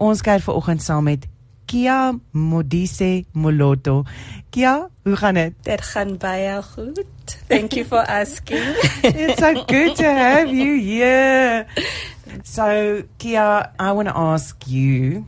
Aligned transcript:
Ons 0.00 0.22
kuier 0.24 0.40
vanoggend 0.40 0.82
saam 0.82 1.04
met 1.04 1.26
Kea 1.68 2.12
Modise 2.32 3.24
Moloto. 3.36 4.02
Kea, 4.50 4.88
hoe 5.04 5.16
gaan 5.16 5.34
dit? 5.34 5.54
Dit 5.62 5.82
gaan 5.92 6.16
baie 6.18 6.62
goed. 6.62 7.04
Thank 7.48 7.76
you 7.76 7.84
for 7.84 8.00
asking. 8.08 8.64
It's 9.04 9.38
so 9.38 9.52
good 9.68 9.96
to 9.96 10.08
have 10.08 10.48
you 10.48 10.80
here. 10.80 11.66
So, 12.42 13.02
Kea, 13.18 13.36
I 13.78 13.92
want 13.92 14.08
to 14.08 14.16
ask 14.16 14.66
you 14.66 15.26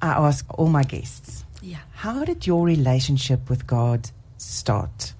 I 0.00 0.10
ask 0.28 0.46
all 0.56 0.68
my 0.68 0.84
guests. 0.84 1.44
Yeah. 1.60 1.82
How 1.92 2.24
did 2.24 2.46
your 2.46 2.64
relationship 2.64 3.50
with 3.50 3.66
God 3.66 4.10
start? 4.36 5.14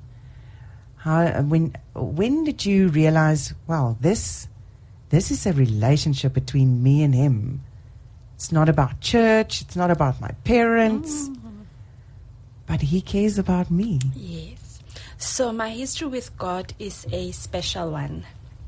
How 0.98 1.42
when 1.42 1.74
when 1.94 2.44
did 2.44 2.64
you 2.64 2.88
realize, 2.88 3.54
well, 3.66 3.96
this 4.00 4.48
this 5.10 5.30
is 5.30 5.46
a 5.46 5.52
relationship 5.52 6.34
between 6.34 6.82
me 6.82 7.02
and 7.02 7.14
him. 7.14 7.62
It's 8.38 8.52
not 8.52 8.68
about 8.68 9.00
church, 9.00 9.62
it's 9.62 9.74
not 9.74 9.90
about 9.90 10.20
my 10.20 10.30
parents. 10.44 11.28
Mm. 11.28 11.66
But 12.68 12.82
he 12.82 13.00
cares 13.00 13.36
about 13.36 13.68
me. 13.68 13.98
Yes. 14.14 14.80
So 15.16 15.50
my 15.52 15.70
history 15.70 16.06
with 16.06 16.30
God 16.38 16.72
is 16.78 17.04
a 17.10 17.32
special 17.32 17.90
one. 17.90 18.26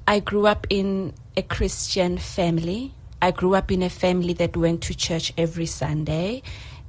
I 0.08 0.18
grew 0.18 0.48
up 0.48 0.66
in 0.70 1.14
a 1.36 1.42
Christian 1.42 2.18
family. 2.18 2.94
I 3.22 3.30
grew 3.30 3.54
up 3.54 3.70
in 3.70 3.84
a 3.84 3.88
family 3.88 4.32
that 4.42 4.56
went 4.56 4.82
to 4.90 4.94
church 4.96 5.32
every 5.38 5.66
Sunday. 5.66 6.42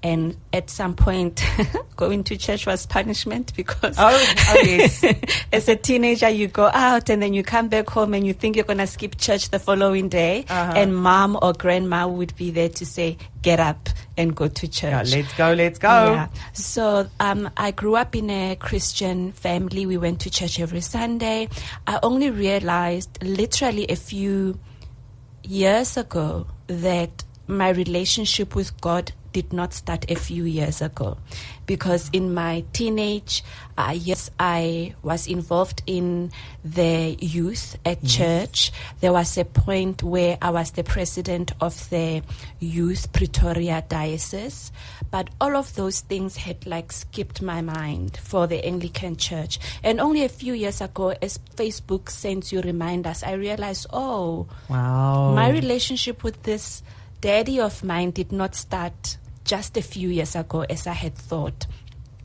And 0.03 0.35
at 0.51 0.71
some 0.71 0.95
point, 0.95 1.45
going 1.95 2.23
to 2.23 2.35
church 2.35 2.65
was 2.65 2.87
punishment 2.87 3.53
because 3.55 3.95
Oh, 3.99 4.09
oh 4.49 4.61
yes. 4.65 5.03
as 5.53 5.69
a 5.69 5.75
teenager, 5.75 6.29
you 6.29 6.47
go 6.47 6.71
out 6.73 7.09
and 7.09 7.21
then 7.21 7.35
you 7.35 7.43
come 7.43 7.67
back 7.67 7.87
home 7.89 8.15
and 8.15 8.25
you 8.25 8.33
think 8.33 8.55
you're 8.55 8.65
going 8.65 8.79
to 8.79 8.87
skip 8.87 9.17
church 9.17 9.49
the 9.49 9.59
following 9.59 10.09
day. 10.09 10.45
Uh-huh. 10.49 10.73
And 10.75 10.95
mom 10.95 11.37
or 11.39 11.53
grandma 11.53 12.07
would 12.07 12.35
be 12.35 12.49
there 12.49 12.69
to 12.69 12.85
say, 12.85 13.17
get 13.43 13.59
up 13.59 13.89
and 14.17 14.35
go 14.35 14.47
to 14.47 14.67
church. 14.67 15.09
Yeah, 15.09 15.17
let's 15.17 15.33
go, 15.33 15.53
let's 15.53 15.79
go. 15.79 16.13
Yeah. 16.13 16.27
So 16.53 17.07
um, 17.19 17.49
I 17.55 17.69
grew 17.71 17.95
up 17.95 18.15
in 18.15 18.29
a 18.29 18.55
Christian 18.55 19.31
family. 19.33 19.85
We 19.85 19.97
went 19.97 20.19
to 20.21 20.31
church 20.31 20.59
every 20.59 20.81
Sunday. 20.81 21.47
I 21.85 21.99
only 22.01 22.31
realized 22.31 23.23
literally 23.23 23.85
a 23.87 23.95
few 23.95 24.59
years 25.43 25.97
ago 25.97 26.47
that 26.67 27.23
my 27.47 27.69
relationship 27.69 28.55
with 28.55 28.79
God 28.81 29.11
did 29.33 29.53
not 29.53 29.73
start 29.73 30.09
a 30.09 30.15
few 30.15 30.43
years 30.45 30.81
ago. 30.81 31.17
Because 31.65 32.09
in 32.11 32.33
my 32.33 32.63
teenage 32.73 33.43
uh, 33.77 33.91
years 33.91 34.29
I 34.39 34.93
was 35.03 35.27
involved 35.27 35.81
in 35.87 36.31
the 36.65 37.15
youth 37.19 37.77
at 37.85 38.03
church. 38.03 38.71
There 38.99 39.13
was 39.13 39.37
a 39.37 39.45
point 39.45 40.03
where 40.03 40.37
I 40.41 40.49
was 40.49 40.71
the 40.71 40.83
president 40.83 41.53
of 41.61 41.89
the 41.89 42.21
youth 42.59 43.11
Pretoria 43.13 43.83
diocese. 43.87 44.71
But 45.11 45.29
all 45.39 45.55
of 45.55 45.73
those 45.75 46.01
things 46.01 46.35
had 46.37 46.65
like 46.65 46.91
skipped 46.91 47.41
my 47.41 47.61
mind 47.61 48.17
for 48.17 48.47
the 48.47 48.65
Anglican 48.65 49.15
church. 49.15 49.59
And 49.83 49.99
only 50.01 50.23
a 50.23 50.29
few 50.29 50.53
years 50.53 50.81
ago 50.81 51.13
as 51.21 51.39
Facebook 51.55 52.09
sends 52.09 52.51
you 52.51 52.61
reminders 52.61 53.23
I 53.23 53.33
realized 53.33 53.87
oh 53.93 54.47
Wow. 54.69 55.33
my 55.35 55.49
relationship 55.49 56.23
with 56.23 56.43
this 56.43 56.83
daddy 57.21 57.59
of 57.59 57.83
mine 57.83 58.11
did 58.11 58.31
not 58.31 58.55
start 58.55 59.17
just 59.45 59.77
a 59.77 59.81
few 59.81 60.09
years 60.09 60.35
ago 60.35 60.61
as 60.69 60.87
I 60.87 60.93
had 60.93 61.15
thought. 61.15 61.65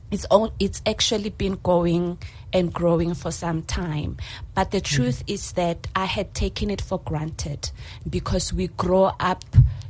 It's 0.09 0.25
all, 0.25 0.53
it's 0.59 0.81
actually 0.85 1.31
been 1.31 1.59
going 1.63 2.17
and 2.53 2.73
growing 2.73 3.13
for 3.13 3.29
some 3.29 3.63
time. 3.63 4.17
But 4.55 4.71
the 4.71 4.79
mm. 4.79 4.85
truth 4.85 5.23
is 5.27 5.51
that 5.53 5.87
I 5.95 6.05
had 6.05 6.33
taken 6.33 6.69
it 6.69 6.81
for 6.81 6.99
granted 6.99 7.71
because 8.09 8.53
we 8.53 8.67
grow 8.67 9.11
up 9.19 9.43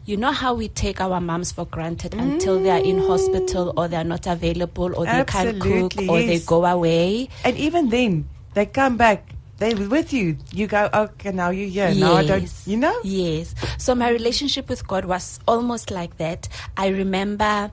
you 0.08 0.16
know 0.16 0.32
how 0.32 0.54
we 0.54 0.70
take 0.70 1.02
our 1.02 1.20
moms 1.20 1.52
for 1.52 1.66
granted 1.66 2.14
until 2.16 2.62
they 2.62 2.70
are 2.70 2.80
in 2.80 2.98
hospital 2.98 3.74
or 3.76 3.90
they 3.90 3.98
are 3.98 4.06
not 4.06 4.26
available 4.26 4.96
or 4.96 5.06
they 5.06 5.26
can't 5.26 5.60
cook 5.60 5.98
Absolutely, 5.98 6.08
or 6.08 6.20
they 6.20 6.40
go 6.40 6.66
away. 6.66 7.28
And 7.44 7.58
even 7.58 7.90
then, 7.90 8.30
they 8.54 8.68
come 8.68 8.96
back. 8.96 9.28
They 9.58 9.74
were 9.74 9.90
with 9.90 10.14
you. 10.14 10.38
You 10.54 10.68
go, 10.68 10.90
okay, 10.94 11.32
now 11.32 11.50
you're 11.50 11.68
here. 11.68 11.94
Now 11.96 12.14
I 12.14 12.26
don't. 12.26 12.52
You 12.66 12.78
know. 12.78 13.00
Yes. 13.04 13.56
So 13.78 13.96
my 13.96 14.10
relationship 14.10 14.70
with 14.70 14.88
God 14.88 15.06
was 15.06 15.40
almost 15.48 15.90
like 15.90 16.18
that. 16.18 16.48
I 16.78 16.90
remember 16.90 17.72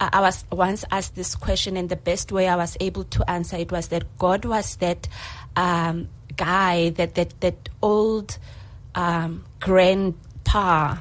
uh, 0.00 0.10
I 0.12 0.20
was 0.20 0.44
once 0.50 0.84
asked 0.90 1.14
this 1.14 1.34
question, 1.34 1.76
and 1.76 1.88
the 1.88 1.96
best 1.96 2.32
way 2.32 2.48
I 2.48 2.56
was 2.56 2.76
able 2.80 3.04
to 3.04 3.30
answer 3.30 3.56
it 3.56 3.72
was 3.72 3.88
that 3.88 4.04
God 4.18 4.44
was 4.44 4.76
that 4.76 5.08
um, 5.56 6.08
guy, 6.36 6.90
that 6.90 7.14
that 7.14 7.40
that 7.40 7.68
old 7.82 8.38
um, 8.94 9.44
grandpa. 9.60 10.96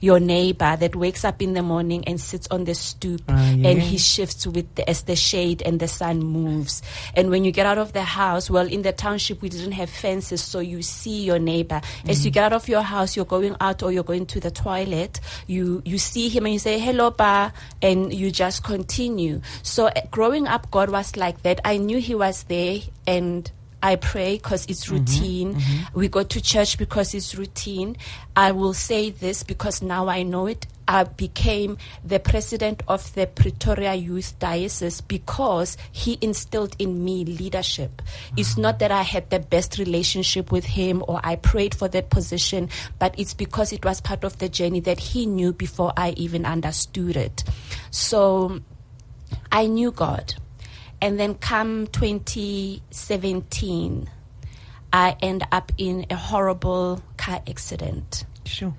Your 0.00 0.20
neighbor 0.20 0.76
that 0.76 0.94
wakes 0.94 1.24
up 1.24 1.40
in 1.40 1.54
the 1.54 1.62
morning 1.62 2.04
and 2.06 2.20
sits 2.20 2.46
on 2.50 2.64
the 2.64 2.74
stoop 2.74 3.22
Ah, 3.28 3.34
and 3.34 3.80
he 3.82 3.96
shifts 3.98 4.46
with 4.46 4.74
the, 4.74 4.88
as 4.88 5.02
the 5.02 5.16
shade 5.16 5.62
and 5.62 5.80
the 5.80 5.88
sun 5.88 6.20
moves. 6.20 6.82
And 7.14 7.30
when 7.30 7.44
you 7.44 7.52
get 7.52 7.66
out 7.66 7.78
of 7.78 7.92
the 7.92 8.02
house, 8.02 8.50
well, 8.50 8.66
in 8.66 8.82
the 8.82 8.92
township 8.92 9.40
we 9.42 9.48
didn't 9.48 9.72
have 9.72 9.88
fences, 9.90 10.42
so 10.42 10.60
you 10.60 10.82
see 10.82 11.24
your 11.24 11.38
neighbor. 11.38 11.80
As 12.08 12.24
you 12.24 12.30
get 12.30 12.44
out 12.44 12.52
of 12.52 12.68
your 12.68 12.82
house, 12.82 13.16
you're 13.16 13.24
going 13.24 13.56
out 13.60 13.82
or 13.82 13.90
you're 13.90 14.04
going 14.04 14.26
to 14.26 14.40
the 14.40 14.50
toilet. 14.50 15.20
You 15.46 15.82
you 15.84 15.98
see 15.98 16.28
him 16.28 16.44
and 16.44 16.52
you 16.52 16.58
say 16.58 16.78
hello, 16.78 17.10
ba, 17.10 17.52
and 17.80 18.12
you 18.12 18.30
just 18.30 18.64
continue. 18.64 19.40
So 19.62 19.86
uh, 19.86 19.92
growing 20.10 20.46
up, 20.46 20.70
God 20.70 20.90
was 20.90 21.16
like 21.16 21.42
that. 21.42 21.60
I 21.64 21.78
knew 21.78 21.98
He 21.98 22.14
was 22.14 22.44
there, 22.44 22.80
and 23.06 23.50
I 23.82 23.96
pray 23.96 24.36
because 24.36 24.66
it's 24.66 24.86
mm-hmm. 24.86 24.96
routine. 24.96 25.54
Mm-hmm. 25.54 25.98
We 25.98 26.08
go 26.08 26.22
to 26.22 26.40
church 26.40 26.78
because 26.78 27.14
it's 27.14 27.34
routine. 27.34 27.96
I 28.34 28.52
will 28.52 28.74
say 28.74 29.10
this 29.10 29.42
because 29.42 29.82
now 29.82 30.08
I 30.08 30.22
know 30.22 30.46
it. 30.46 30.66
I 30.88 31.04
became 31.04 31.78
the 32.04 32.20
president 32.20 32.82
of 32.86 33.12
the 33.14 33.26
Pretoria 33.26 33.94
Youth 33.94 34.38
Diocese 34.38 35.00
because 35.00 35.76
he 35.90 36.16
instilled 36.20 36.76
in 36.78 37.04
me 37.04 37.24
leadership. 37.24 38.02
Mm-hmm. 38.02 38.34
It's 38.38 38.56
not 38.56 38.78
that 38.78 38.92
I 38.92 39.02
had 39.02 39.30
the 39.30 39.40
best 39.40 39.78
relationship 39.78 40.52
with 40.52 40.64
him 40.64 41.04
or 41.08 41.20
I 41.24 41.36
prayed 41.36 41.74
for 41.74 41.88
that 41.88 42.10
position, 42.10 42.68
but 42.98 43.18
it's 43.18 43.34
because 43.34 43.72
it 43.72 43.84
was 43.84 44.00
part 44.00 44.24
of 44.24 44.38
the 44.38 44.48
journey 44.48 44.80
that 44.80 45.00
he 45.00 45.26
knew 45.26 45.52
before 45.52 45.92
I 45.96 46.10
even 46.10 46.46
understood 46.46 47.16
it. 47.16 47.44
So 47.90 48.60
I 49.50 49.66
knew 49.66 49.90
God. 49.90 50.34
And 51.00 51.20
then 51.20 51.34
come 51.34 51.86
2017, 51.88 54.10
I 54.92 55.16
end 55.20 55.46
up 55.52 55.72
in 55.76 56.06
a 56.10 56.16
horrible 56.16 57.02
car 57.16 57.42
accident. 57.46 58.24
Sure. 58.44 58.74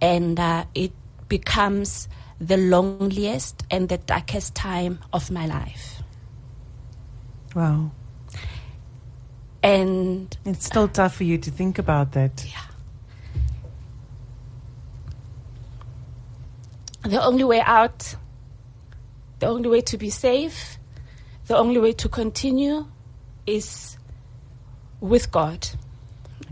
And 0.00 0.40
uh, 0.40 0.64
it 0.74 0.92
becomes 1.28 2.08
the 2.40 2.56
loneliest 2.56 3.64
and 3.70 3.88
the 3.88 3.98
darkest 3.98 4.54
time 4.54 5.00
of 5.12 5.30
my 5.30 5.46
life. 5.46 6.02
Wow. 7.54 7.90
And 9.62 10.36
It's 10.44 10.66
still 10.66 10.88
tough 10.88 11.16
for 11.16 11.24
you 11.24 11.38
to 11.38 11.50
think 11.50 11.78
about 11.78 12.12
that. 12.12 12.44
Yeah. 12.46 12.68
the 17.08 17.22
only 17.22 17.44
way 17.44 17.60
out, 17.60 18.14
the 19.38 19.46
only 19.46 19.68
way 19.68 19.80
to 19.80 19.96
be 19.96 20.10
safe, 20.10 20.77
the 21.48 21.56
only 21.56 21.80
way 21.80 21.92
to 21.94 22.08
continue 22.08 22.86
is 23.46 23.96
with 25.00 25.32
God. 25.32 25.66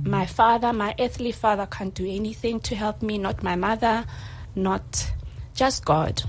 My 0.02 0.26
father, 0.26 0.72
my 0.72 0.94
earthly 0.98 1.32
father, 1.32 1.66
can't 1.66 1.94
do 1.94 2.06
anything 2.06 2.60
to 2.60 2.74
help 2.74 3.02
me, 3.02 3.18
not 3.18 3.42
my 3.42 3.56
mother, 3.56 4.06
not 4.54 5.12
just 5.54 5.84
God. 5.84 6.22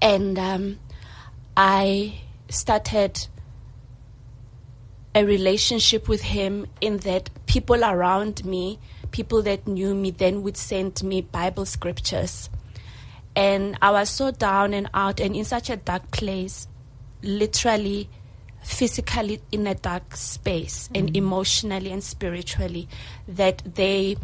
And 0.00 0.38
um, 0.38 0.78
I 1.56 2.20
started 2.48 3.26
a 5.14 5.24
relationship 5.24 6.08
with 6.08 6.22
him 6.22 6.66
in 6.80 6.98
that 6.98 7.30
people 7.46 7.84
around 7.84 8.44
me, 8.44 8.78
people 9.10 9.42
that 9.42 9.66
knew 9.66 9.94
me, 9.94 10.12
then 10.12 10.42
would 10.44 10.56
send 10.56 11.02
me 11.02 11.22
Bible 11.22 11.66
scriptures. 11.66 12.50
And 13.34 13.76
I 13.82 13.90
was 13.90 14.10
so 14.10 14.30
down 14.30 14.74
and 14.74 14.88
out 14.94 15.20
and 15.20 15.34
in 15.34 15.44
such 15.44 15.70
a 15.70 15.76
dark 15.76 16.10
place, 16.12 16.68
literally, 17.22 18.08
physically 18.62 19.40
in 19.50 19.66
a 19.66 19.74
dark 19.74 20.16
space, 20.16 20.88
and 20.94 21.16
emotionally 21.16 21.90
and 21.92 22.02
spiritually, 22.02 22.88
that 23.26 23.62
they. 23.74 24.16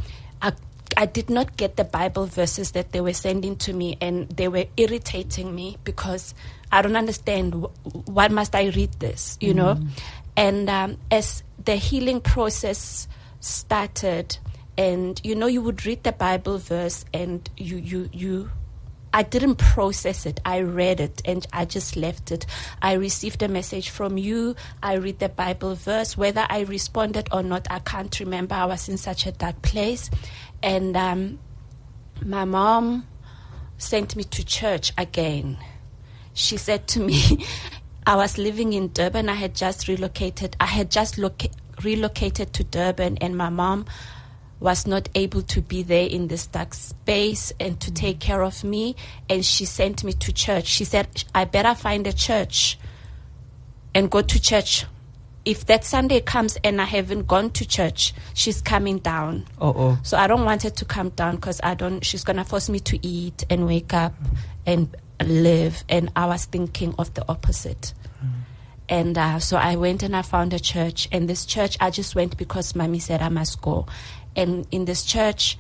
I, 0.42 0.52
I 0.96 1.06
did 1.06 1.28
not 1.28 1.56
get 1.56 1.76
the 1.76 1.84
Bible 1.84 2.26
verses 2.26 2.72
that 2.72 2.92
they 2.92 3.00
were 3.00 3.14
sending 3.14 3.56
to 3.56 3.72
me, 3.72 3.96
and 4.00 4.28
they 4.28 4.48
were 4.48 4.66
irritating 4.76 5.54
me 5.54 5.78
because 5.84 6.34
I 6.70 6.82
don't 6.82 6.96
understand. 6.96 7.66
Why 8.06 8.28
must 8.28 8.54
I 8.54 8.66
read 8.66 8.92
this? 9.00 9.36
You 9.40 9.54
know? 9.54 9.80
And 10.36 10.68
um, 10.68 10.98
as 11.10 11.42
the 11.64 11.76
healing 11.76 12.20
process 12.20 13.08
started, 13.40 14.38
and 14.76 15.20
you 15.24 15.34
know, 15.34 15.46
you 15.46 15.62
would 15.62 15.86
read 15.86 16.02
the 16.02 16.12
Bible 16.12 16.58
verse, 16.58 17.04
and 17.12 17.48
you 17.56 17.76
you 17.76 18.10
you 18.12 18.50
I 19.14 19.22
didn't 19.22 19.56
process 19.56 20.26
it. 20.26 20.40
I 20.44 20.62
read 20.62 20.98
it 20.98 21.22
and 21.24 21.46
I 21.52 21.66
just 21.66 21.96
left 21.96 22.32
it. 22.32 22.46
I 22.82 22.94
received 22.94 23.44
a 23.44 23.48
message 23.48 23.88
from 23.90 24.18
you. 24.18 24.56
I 24.82 24.94
read 24.94 25.20
the 25.20 25.28
Bible 25.28 25.76
verse. 25.76 26.18
Whether 26.18 26.44
I 26.50 26.62
responded 26.62 27.28
or 27.30 27.44
not, 27.44 27.68
I 27.70 27.78
can't 27.78 28.18
remember. 28.18 28.56
I 28.56 28.64
was 28.64 28.88
in 28.88 28.96
such 28.96 29.24
a 29.26 29.30
dark 29.30 29.62
place. 29.62 30.10
And 30.64 30.96
um, 30.96 31.38
my 32.26 32.44
mom 32.44 33.06
sent 33.78 34.16
me 34.16 34.24
to 34.24 34.44
church 34.44 34.92
again. 34.98 35.58
She 36.32 36.56
said 36.56 36.88
to 36.88 37.00
me, 37.00 37.46
I 38.08 38.16
was 38.16 38.36
living 38.36 38.72
in 38.72 38.92
Durban. 38.92 39.28
I 39.28 39.34
had 39.34 39.54
just 39.54 39.86
relocated. 39.86 40.56
I 40.58 40.66
had 40.66 40.90
just 40.90 41.18
loca- 41.18 41.50
relocated 41.84 42.52
to 42.54 42.64
Durban, 42.64 43.18
and 43.18 43.36
my 43.36 43.48
mom 43.48 43.86
was 44.64 44.86
not 44.86 45.10
able 45.14 45.42
to 45.42 45.60
be 45.60 45.82
there 45.82 46.06
in 46.06 46.28
this 46.28 46.46
dark 46.46 46.72
space 46.72 47.52
and 47.60 47.78
to 47.80 47.92
take 47.92 48.18
care 48.18 48.42
of 48.42 48.64
me. 48.64 48.96
And 49.28 49.44
she 49.44 49.66
sent 49.66 50.02
me 50.02 50.14
to 50.14 50.32
church. 50.32 50.66
She 50.66 50.84
said, 50.86 51.24
I 51.34 51.44
better 51.44 51.74
find 51.74 52.06
a 52.06 52.14
church 52.14 52.78
and 53.94 54.10
go 54.10 54.22
to 54.22 54.40
church. 54.40 54.86
If 55.44 55.66
that 55.66 55.84
Sunday 55.84 56.22
comes 56.22 56.56
and 56.64 56.80
I 56.80 56.86
haven't 56.86 57.26
gone 57.26 57.50
to 57.50 57.68
church, 57.68 58.14
she's 58.32 58.62
coming 58.62 59.00
down. 59.00 59.44
Oh, 59.60 59.74
oh. 59.76 59.98
So 60.02 60.16
I 60.16 60.26
don't 60.26 60.46
want 60.46 60.62
her 60.62 60.70
to 60.70 60.84
come 60.86 61.10
down 61.10 61.36
because 61.36 61.60
I 61.62 61.74
don't. 61.74 62.02
She's 62.02 62.24
gonna 62.24 62.46
force 62.46 62.70
me 62.70 62.80
to 62.80 63.06
eat 63.06 63.44
and 63.50 63.66
wake 63.66 63.92
up 63.92 64.14
and 64.64 64.96
live. 65.22 65.84
And 65.90 66.10
I 66.16 66.24
was 66.24 66.46
thinking 66.46 66.94
of 66.98 67.12
the 67.12 67.28
opposite. 67.28 67.92
And 68.88 69.16
uh, 69.16 69.38
so 69.38 69.56
I 69.56 69.76
went 69.76 70.02
and 70.02 70.14
I 70.14 70.22
found 70.22 70.52
a 70.52 70.60
church. 70.60 71.08
And 71.12 71.28
this 71.28 71.44
church, 71.46 71.76
I 71.80 71.90
just 71.90 72.14
went 72.14 72.36
because 72.36 72.74
mommy 72.74 72.98
said 72.98 73.22
I 73.22 73.28
must 73.28 73.60
go. 73.60 73.86
And 74.36 74.66
in 74.70 74.84
this 74.84 75.04
church, 75.04 75.58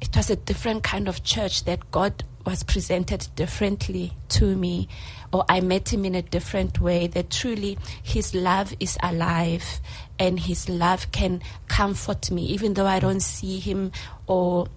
it 0.00 0.16
was 0.16 0.30
a 0.30 0.36
different 0.36 0.82
kind 0.82 1.08
of 1.08 1.22
church 1.22 1.64
that 1.64 1.90
God 1.90 2.24
was 2.44 2.62
presented 2.62 3.28
differently 3.36 4.12
to 4.28 4.56
me, 4.56 4.88
or 5.32 5.44
I 5.48 5.60
met 5.60 5.92
Him 5.92 6.04
in 6.04 6.14
a 6.14 6.22
different 6.22 6.80
way. 6.80 7.06
That 7.06 7.30
truly 7.30 7.78
His 8.02 8.34
love 8.34 8.74
is 8.80 8.96
alive 9.02 9.80
and 10.18 10.40
His 10.40 10.68
love 10.68 11.12
can 11.12 11.42
comfort 11.68 12.30
me, 12.30 12.44
even 12.46 12.74
though 12.74 12.86
I 12.86 12.98
don't 12.98 13.20
see 13.20 13.58
Him 13.60 13.92
or 14.26 14.68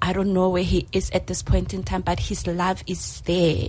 I 0.00 0.12
don't 0.12 0.32
know 0.32 0.48
where 0.50 0.62
He 0.62 0.86
is 0.92 1.10
at 1.10 1.26
this 1.26 1.42
point 1.42 1.74
in 1.74 1.82
time, 1.82 2.02
but 2.02 2.20
His 2.20 2.46
love 2.46 2.84
is 2.86 3.20
there. 3.22 3.68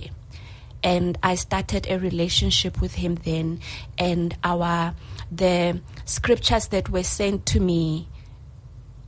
And 0.82 1.18
I 1.22 1.34
started 1.34 1.88
a 1.90 1.98
relationship 1.98 2.80
with 2.80 2.94
Him 2.94 3.16
then, 3.16 3.60
and 3.98 4.36
our 4.44 4.94
the 5.30 5.80
scriptures 6.04 6.68
that 6.68 6.88
were 6.88 7.02
sent 7.02 7.46
to 7.46 7.60
me 7.60 8.08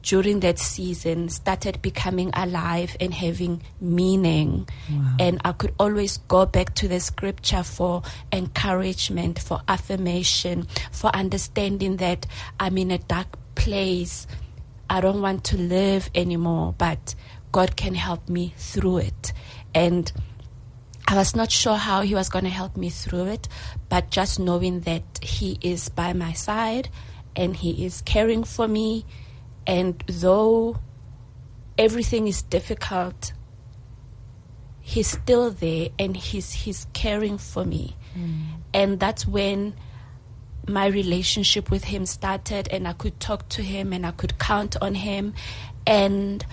during 0.03 0.41
that 0.41 0.59
season 0.59 1.29
started 1.29 1.82
becoming 1.82 2.31
alive 2.32 2.97
and 3.00 3.12
having 3.12 3.62
meaning. 3.81 4.67
Wow. 4.91 5.17
And 5.19 5.41
I 5.44 5.53
could 5.53 5.75
always 5.79 6.17
go 6.17 6.47
back 6.47 6.75
to 6.76 6.88
the 6.88 7.00
scripture 7.00 7.62
for 7.62 8.03
encouragement, 8.32 9.38
for 9.38 9.61
affirmation, 9.69 10.67
for 10.93 11.15
understanding 11.15 11.97
that 11.99 12.26
I'm 12.59 12.79
in 12.79 12.91
a 12.91 12.99
dark 12.99 13.37
place. 13.55 14.26
I 14.88 15.00
don't 15.00 15.21
want 15.21 15.44
to 15.44 15.59
live 15.59 16.09
anymore, 16.14 16.75
but 16.79 17.14
God 17.53 17.76
can 17.76 17.94
help 17.94 18.29
me 18.29 18.55
through 18.56 18.99
it. 18.99 19.32
And 19.75 20.11
I 21.10 21.14
was 21.14 21.34
not 21.34 21.50
sure 21.50 21.76
how 21.76 22.02
He 22.02 22.14
was 22.14 22.28
going 22.28 22.44
to 22.44 22.50
help 22.50 22.76
me 22.76 22.90
through 22.90 23.28
it, 23.28 23.49
but 23.88 24.10
just 24.10 24.38
knowing 24.38 24.81
that 24.81 25.02
He 25.22 25.58
is 25.62 25.88
by 25.88 26.12
my 26.12 26.34
side 26.34 26.90
and 27.34 27.56
He 27.56 27.87
is 27.87 28.02
caring 28.02 28.44
for 28.44 28.69
me. 28.69 29.06
And 29.66 30.05
though 30.06 30.76
everything 31.78 32.28
is 32.28 32.43
difficult, 32.43 33.32
He's 34.81 35.10
still 35.10 35.50
there 35.50 35.88
and 35.99 36.14
He's, 36.14 36.52
he's 36.52 36.87
caring 36.93 37.38
for 37.38 37.64
me. 37.64 37.96
Mm. 38.14 38.43
And 38.75 39.00
that's 39.00 39.26
when 39.26 39.75
my 40.69 40.87
relationship 40.87 41.70
with 41.70 41.84
him 41.84 42.04
started 42.04 42.69
and 42.70 42.87
I 42.87 42.93
could 42.93 43.19
talk 43.19 43.49
to 43.49 43.62
him 43.62 43.94
and 43.94 44.04
I 44.06 44.11
could 44.11 44.38
count 44.38 44.76
on 44.82 44.94
him 44.94 45.32
and 45.87 46.44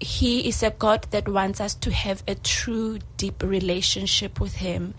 he 0.00 0.48
is 0.48 0.62
a 0.62 0.70
God 0.70 1.06
that 1.10 1.28
wants 1.28 1.60
us 1.60 1.74
to 1.74 1.90
have 1.90 2.22
a 2.28 2.34
true 2.34 2.98
deep 3.16 3.42
relationship 3.42 4.40
with 4.40 4.56
him. 4.56 4.94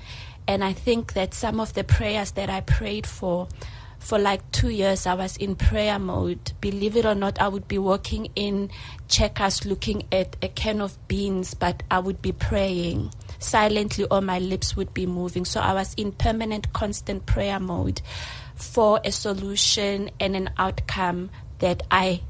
And 0.48 0.64
I 0.64 0.74
think 0.74 1.14
that 1.14 1.34
some 1.34 1.60
of 1.60 1.74
the 1.74 1.84
prayers 1.84 2.32
that 2.32 2.50
I 2.50 2.62
prayed 2.62 3.06
for 3.08 3.48
for 4.00 4.18
like 4.18 4.50
2 4.52 4.70
years 4.70 5.06
I 5.06 5.14
was 5.14 5.38
in 5.38 5.56
prayer 5.56 6.00
mode. 6.00 6.54
Believe 6.62 6.96
it 6.96 7.06
or 7.06 7.16
not 7.16 7.40
I 7.40 7.50
would 7.50 7.68
be 7.68 7.78
walking 7.78 8.30
in 8.36 8.70
checkers 9.08 9.66
looking 9.66 10.04
at 10.12 10.38
a 10.42 10.48
can 10.48 10.82
of 10.82 10.98
beans 11.08 11.54
but 11.54 11.84
I 11.92 12.00
would 12.00 12.22
be 12.22 12.32
praying. 12.32 13.12
Silently 13.40 14.06
or 14.10 14.22
my 14.22 14.40
lips 14.40 14.76
would 14.76 14.94
be 14.94 15.06
moving. 15.06 15.46
So 15.46 15.60
I 15.60 15.74
was 15.74 15.94
in 15.96 16.14
permanent 16.14 16.74
constant 16.74 17.26
prayer 17.26 17.60
mode 17.60 18.02
for 18.56 19.00
a 19.04 19.12
solution 19.12 20.10
and 20.20 20.36
an 20.36 20.50
outcome 20.58 21.30
that 21.60 21.84
I 21.92 22.22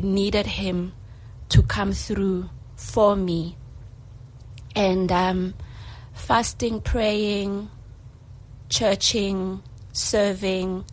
needed 0.00 0.46
him 0.46 0.92
to 1.50 1.62
come 1.62 1.92
through 1.92 2.48
for 2.76 3.14
me. 3.16 3.56
And 4.74 5.10
um, 5.12 5.54
fasting, 6.12 6.80
praying, 6.80 7.68
churching, 8.68 9.62
serving, 9.92 10.84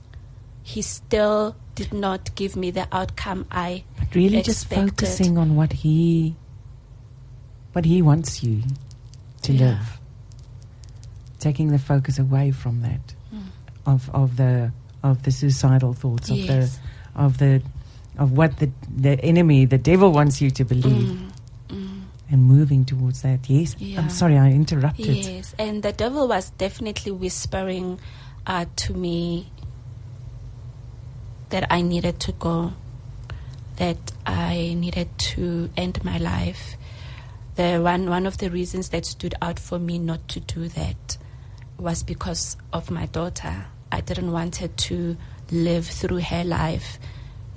he 0.63 0.81
still 0.81 1.56
did 1.75 1.94
not 1.94 2.33
give 2.36 2.56
me 2.56 2.71
the 2.71 2.88
outcome 2.92 3.45
I 3.51 3.83
But 4.00 4.15
really 4.15 4.42
just 4.42 4.68
focusing 4.68 5.38
on 5.38 5.56
what 5.56 5.71
he 5.74 6.36
what 7.74 7.86
he 7.86 8.01
wants 8.01 8.42
you 8.44 8.63
to 9.44 9.54
Yeah. 9.54 9.68
live. 9.77 10.00
Taking 11.39 11.68
the 11.69 11.77
focus 11.77 12.18
away 12.18 12.50
from 12.51 12.81
that. 12.81 13.13
Mm. 13.33 13.44
Of 13.86 14.09
of 14.09 14.38
the 14.38 14.71
of 15.04 15.21
the 15.21 15.31
suicidal 15.31 15.94
thoughts, 15.94 16.31
of 16.31 16.38
Yes. 16.38 16.80
the 17.15 17.21
of 17.21 17.38
the 17.38 17.62
of 18.18 18.34
what 18.38 18.58
the 18.58 18.69
the 18.90 19.19
enemy, 19.24 19.66
the 19.66 19.78
devil 19.78 20.12
wants 20.12 20.42
you 20.42 20.50
to 20.52 20.66
believe 20.66 21.08
Mm, 21.08 21.31
mm. 21.69 22.02
and 22.30 22.44
moving 22.44 22.86
towards 22.86 23.22
that. 23.22 23.50
Yes. 23.50 23.75
Yeah. 23.80 24.00
I'm 24.02 24.10
sorry 24.10 24.38
I 24.38 24.50
interrupted. 24.52 25.06
Yes, 25.06 25.54
and 25.60 25.84
the 25.84 25.92
devil 25.94 26.28
was 26.28 26.50
definitely 26.52 27.12
whispering 27.12 28.00
uh, 28.46 28.66
to 28.88 28.94
me 28.94 29.52
that 31.50 31.72
I 31.72 31.81
needed 31.81 32.19
to 32.22 32.31
go, 32.34 32.74
that 33.78 33.98
I 34.25 34.74
needed 34.78 35.18
to 35.18 35.69
end 35.78 36.04
my 36.04 36.18
life. 36.18 36.75
The 37.56 37.80
one 37.80 38.10
one 38.10 38.25
of 38.25 38.38
the 38.38 38.50
reasons 38.50 38.90
that 38.90 39.06
stood 39.06 39.36
out 39.42 39.60
for 39.60 39.80
me 39.80 39.98
not 39.98 40.28
to 40.30 40.40
do 40.40 40.68
that 40.69 41.18
was 41.78 42.04
because 42.04 42.58
of 42.74 42.90
my 42.92 43.06
daughter. 43.06 43.68
I 43.92 44.02
didn't 44.02 44.31
want 44.31 44.58
her 44.58 44.68
to 44.68 45.18
live 45.50 45.86
through 45.86 46.19
her 46.19 46.44
life 46.44 47.00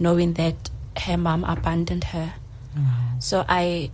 knowing 0.00 0.32
that 0.32 0.70
her 0.96 1.16
mom 1.16 1.44
abandoned 1.44 2.04
her. 2.04 2.34
Wow. 2.76 3.16
So 3.20 3.44
I 3.48 3.90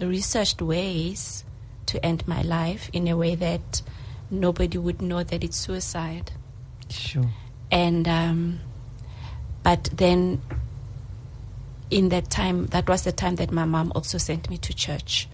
researched 0.00 0.60
ways 0.60 1.44
to 1.86 2.04
end 2.04 2.26
my 2.26 2.42
life 2.42 2.90
in 2.92 3.06
a 3.06 3.16
way 3.16 3.36
that 3.36 3.82
nobody 4.30 4.78
would 4.78 5.00
know 5.00 5.22
that 5.22 5.44
it's 5.44 5.56
suicide. 5.56 6.32
Sure. 6.88 7.28
And 7.70 8.08
um, 8.08 8.60
but 9.62 9.90
then 9.92 10.42
in 11.90 12.08
that 12.08 12.30
time, 12.30 12.66
that 12.66 12.88
was 12.88 13.02
the 13.04 13.12
time 13.12 13.36
that 13.36 13.52
my 13.52 13.64
mom 13.64 13.92
also 13.94 14.18
sent 14.18 14.50
me 14.50 14.58
to 14.58 14.74
church. 14.74 15.28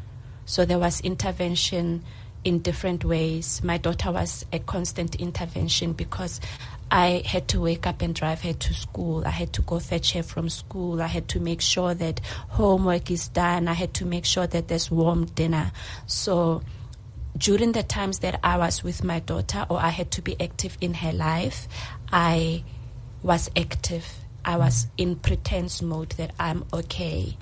So 0.45 0.65
there 0.65 0.79
was 0.79 1.01
intervention 1.01 2.03
in 2.45 2.59
different 2.61 3.05
ways. 3.05 3.63
My 3.63 3.79
daughter 3.79 4.11
was 4.11 4.45
a 4.53 4.59
constant 4.59 5.15
intervention 5.17 5.93
because 5.93 6.41
I 6.91 7.23
had 7.25 7.47
to 7.49 7.61
wake 7.61 7.87
up 7.87 8.03
and 8.03 8.15
drive 8.15 8.43
her 8.43 8.53
to 8.53 8.75
school. 8.75 9.25
I 9.25 9.31
had 9.31 9.53
to 9.55 9.63
go 9.63 9.79
fetch 9.79 10.13
her 10.15 10.23
from 10.23 10.49
school. 10.49 11.01
I 11.01 11.07
had 11.07 11.29
to 11.29 11.41
make 11.41 11.61
sure 11.61 11.95
that 11.95 12.21
homework 12.49 13.11
is 13.11 13.29
done. 13.29 13.69
I 13.69 13.75
had 13.75 13.95
to 13.95 14.05
make 14.05 14.25
sure 14.25 14.47
that 14.47 14.69
there's 14.69 14.91
warm 14.91 15.27
dinner. 15.27 15.71
So 16.07 16.63
during 17.37 17.73
the 17.73 17.85
times 17.85 18.19
that 18.21 18.41
I 18.43 18.59
was 18.59 18.83
with 18.83 19.05
my 19.05 19.21
daughter 19.21 19.67
or 19.69 19.79
I 19.79 19.91
had 19.91 20.11
to 20.13 20.23
be 20.23 20.41
active 20.41 20.77
in 20.81 20.95
her 20.95 21.13
life, 21.13 21.69
I 22.13 22.65
was 23.23 23.51
active. 23.57 24.07
I 24.45 24.57
was 24.57 24.89
in 24.97 25.17
pretense 25.17 25.83
mode 25.83 26.11
that 26.13 26.33
I'm 26.41 26.65
okay. 26.73 27.37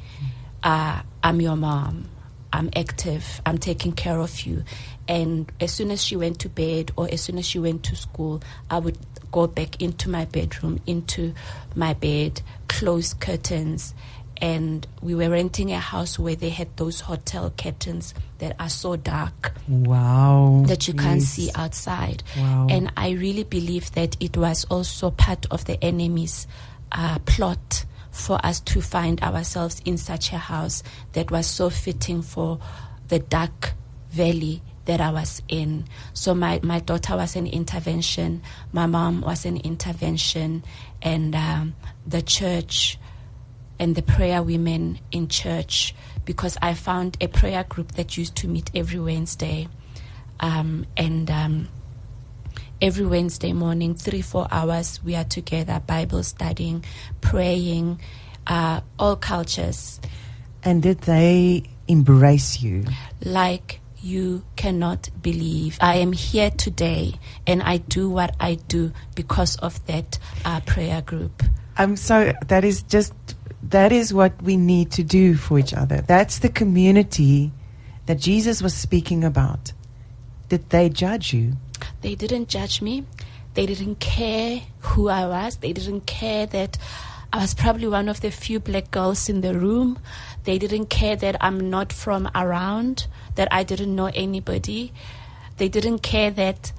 Uh, 0.63 1.03
I'm 1.23 1.41
your 1.41 1.57
mom. 1.57 2.11
I'm 2.53 2.71
active. 2.75 3.41
I'm 3.47 3.59
taking 3.59 3.93
care 3.93 4.19
of 4.19 4.43
you. 4.43 4.65
And 5.07 5.51
as 5.61 5.73
soon 5.73 5.91
as 5.91 6.03
she 6.03 6.17
went 6.17 6.39
to 6.41 6.49
bed 6.49 6.93
or 6.97 7.09
as 7.11 7.23
soon 7.23 7.39
as 7.39 7.47
she 7.47 7.59
went 7.59 7.83
to 7.85 7.97
school, 7.97 8.43
I 8.71 8.79
would 8.79 8.99
go 9.33 9.47
back 9.47 9.81
into 9.83 10.09
my 10.11 10.25
bedroom, 10.25 10.81
into 10.87 11.35
my 11.75 11.95
bed, 11.95 12.43
close 12.69 13.15
curtains. 13.15 13.95
And 14.41 14.87
we 15.03 15.17
were 15.17 15.31
renting 15.31 15.73
a 15.73 15.81
house 15.81 16.17
where 16.17 16.37
they 16.37 16.51
had 16.51 16.77
those 16.77 17.01
hotel 17.01 17.53
curtains 17.59 18.15
that 18.39 18.55
are 18.61 18.69
so 18.69 18.95
dark 18.95 19.53
Wow. 19.67 20.63
that 20.69 20.87
you 20.87 20.95
can't 20.95 21.23
see 21.23 21.51
outside. 21.57 22.23
Wow. 22.37 22.69
And 22.71 22.93
I 22.97 23.11
really 23.11 23.43
believe 23.43 23.91
that 23.93 24.17
it 24.21 24.37
was 24.37 24.65
also 24.71 25.11
part 25.11 25.47
of 25.51 25.65
the 25.65 25.83
enemy's 25.83 26.47
uh, 26.93 27.19
plot 27.27 27.85
for 28.13 28.39
us 28.47 28.61
to 28.61 28.81
find 28.81 29.21
ourselves 29.23 29.83
in 29.85 29.99
such 29.99 30.33
a 30.33 30.39
house 30.39 30.85
that 31.15 31.33
was 31.33 31.47
so 31.49 31.69
fitting 31.69 32.23
for 32.23 32.61
the 33.09 33.19
dark 33.19 33.73
valley 34.11 34.63
that 34.89 35.03
I 35.03 35.11
was 35.11 35.43
in. 35.49 35.85
So 36.15 36.35
my, 36.35 36.61
my 36.63 36.81
daughter 36.81 37.15
was 37.15 37.37
an 37.37 37.47
intervention, 37.47 38.41
my 38.73 38.87
mom 38.87 39.21
was 39.21 39.45
an 39.45 39.59
intervention, 39.59 40.65
and 41.03 41.37
um, 41.37 41.77
the 42.07 42.23
church 42.23 42.99
and 43.79 43.95
the 43.95 44.01
prayer 44.01 44.43
women 44.43 44.99
in 45.13 45.29
church 45.29 45.95
because 46.25 46.57
I 46.63 46.73
found 46.73 47.19
a 47.21 47.29
prayer 47.29 47.65
group 47.65 47.93
that 47.93 48.17
used 48.17 48.35
to 48.37 48.49
meet 48.49 48.71
every 48.75 48.99
Wednesday. 48.99 49.69
Um, 50.41 50.87
and 50.97 51.31
um, 51.31 51.69
every 52.81 53.05
Wednesday 53.05 53.53
morning, 53.53 53.95
three, 53.95 54.23
four 54.23 54.49
hours, 54.51 55.05
we 55.05 55.15
are 55.17 55.25
together, 55.25 55.83
Bible 55.87 56.23
studying, 56.23 56.83
praying, 57.21 58.01
uh, 58.47 58.81
all 58.99 59.17
cultures. 59.17 60.01
And 60.65 60.83
did 60.83 61.03
they 61.03 61.65
embrace 61.89 62.63
you? 62.63 62.85
like 63.23 63.81
you 64.01 64.45
cannot 64.57 65.11
believe. 65.23 65.79
I 65.81 65.97
am 65.97 66.13
here 66.13 66.51
today 66.51 67.15
and 67.47 67.63
I 67.63 67.79
do 67.79 68.09
what 68.09 68.35
I 68.41 68.55
do 68.55 68.93
because 69.15 69.57
of 69.57 69.85
that 69.87 70.19
uh, 70.45 70.61
prayer 70.61 71.03
group. 71.03 71.43
I'm 71.77 71.97
so 71.97 72.33
that 72.47 72.65
is 72.65 72.83
just 72.83 73.13
that 73.63 73.93
is 73.93 74.13
what 74.13 74.41
we 74.43 74.57
need 74.57 74.91
to 74.93 75.03
do 75.03 75.35
for 75.35 75.59
each 75.59 75.75
other. 75.75 76.01
That's 76.01 76.39
the 76.39 76.49
community 76.49 77.53
that 78.07 78.19
Jesus 78.19 78.63
was 78.63 78.75
speaking 78.75 79.25
about. 79.25 79.73
Did 80.49 80.71
they 80.71 80.89
judge 80.89 81.35
you? 81.35 81.55
They 82.01 82.15
didn't 82.15 82.49
judge 82.49 82.81
me. 82.81 83.05
They 83.55 83.67
didn't 83.67 84.01
care 84.01 84.63
who 84.81 85.09
I 85.09 85.27
was. 85.27 85.57
They 85.57 85.73
didn't 85.73 86.07
care 86.07 86.47
that 86.47 86.79
I 87.33 87.39
was 87.39 87.55
probably 87.55 87.89
one 87.89 88.09
of 88.09 88.21
the 88.21 88.31
few 88.31 88.59
black 88.59 88.91
girls 88.91 89.29
in 89.29 89.43
the 89.43 89.59
room. 89.59 89.99
They 90.45 90.59
didn't 90.59 90.87
care 90.87 91.17
that 91.17 91.37
I'm 91.41 91.69
not 91.69 91.93
from 91.93 92.31
around, 92.35 93.07
that 93.39 93.49
I 93.53 93.63
didn't 93.63 93.95
know 93.95 94.11
anybody. 94.13 94.93
They 95.59 95.69
didn't 95.69 96.01
care 96.01 96.31
that 96.33 96.73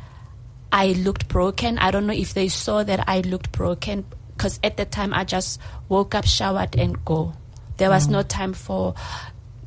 I 0.72 0.92
looked 0.92 1.30
broken. 1.30 1.80
I 1.80 1.89
don't 1.89 2.06
know 2.06 2.13
if 2.13 2.34
they 2.34 2.50
saw 2.50 2.84
that 2.84 3.08
I 3.08 3.22
looked 3.22 3.54
broken 3.54 4.06
because 4.36 4.60
at 4.62 4.75
the 4.75 4.84
time 4.86 5.13
I 5.13 5.24
just 5.24 5.60
woke 5.88 6.13
up, 6.13 6.25
showered, 6.25 6.75
and 6.75 7.04
go. 7.06 7.34
There 7.78 7.89
was 7.89 8.08
mm. 8.08 8.12
no 8.12 8.22
time 8.24 8.54
for 8.54 8.94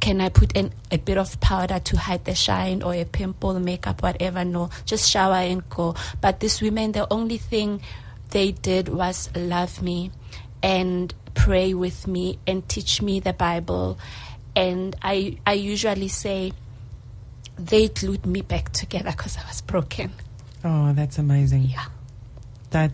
can 0.01 0.21
I 0.21 0.29
put 0.29 0.53
in 0.57 0.73
a 0.91 0.99
bit 0.99 1.17
of 1.17 1.41
powder 1.41 1.79
to 1.79 1.97
hide 1.97 2.25
the 2.25 2.35
shine 2.35 2.83
or 2.83 2.93
a 2.93 3.05
pimple, 3.05 3.59
makeup, 3.59 4.03
whatever. 4.03 4.45
No, 4.45 4.69
just 4.85 5.09
shower 5.09 5.37
and 5.37 5.67
go. 5.71 5.95
But 6.21 6.41
these 6.41 6.61
women, 6.61 6.93
the 6.93 7.11
only 7.11 7.39
thing 7.39 7.81
they 8.31 8.51
did 8.51 8.89
was 8.89 9.31
love 9.35 9.81
me 9.81 10.11
and 10.63 11.15
pray 11.35 11.73
with 11.73 12.07
me 12.07 12.39
and 12.47 12.69
teach 12.69 13.01
me 13.01 13.21
the 13.21 13.33
Bible. 13.33 13.99
And 14.57 14.95
I, 15.01 15.39
I 15.47 15.55
usually 15.55 16.09
say 16.09 16.53
they 17.59 17.89
glued 17.89 18.27
me 18.27 18.43
back 18.43 18.73
together 18.73 19.11
because 19.11 19.37
I 19.37 19.47
was 19.47 19.61
broken. 19.61 20.13
Oh, 20.65 20.93
that's 20.93 21.19
amazing. 21.19 21.65
Yeah. 21.65 21.87
That 22.71 22.93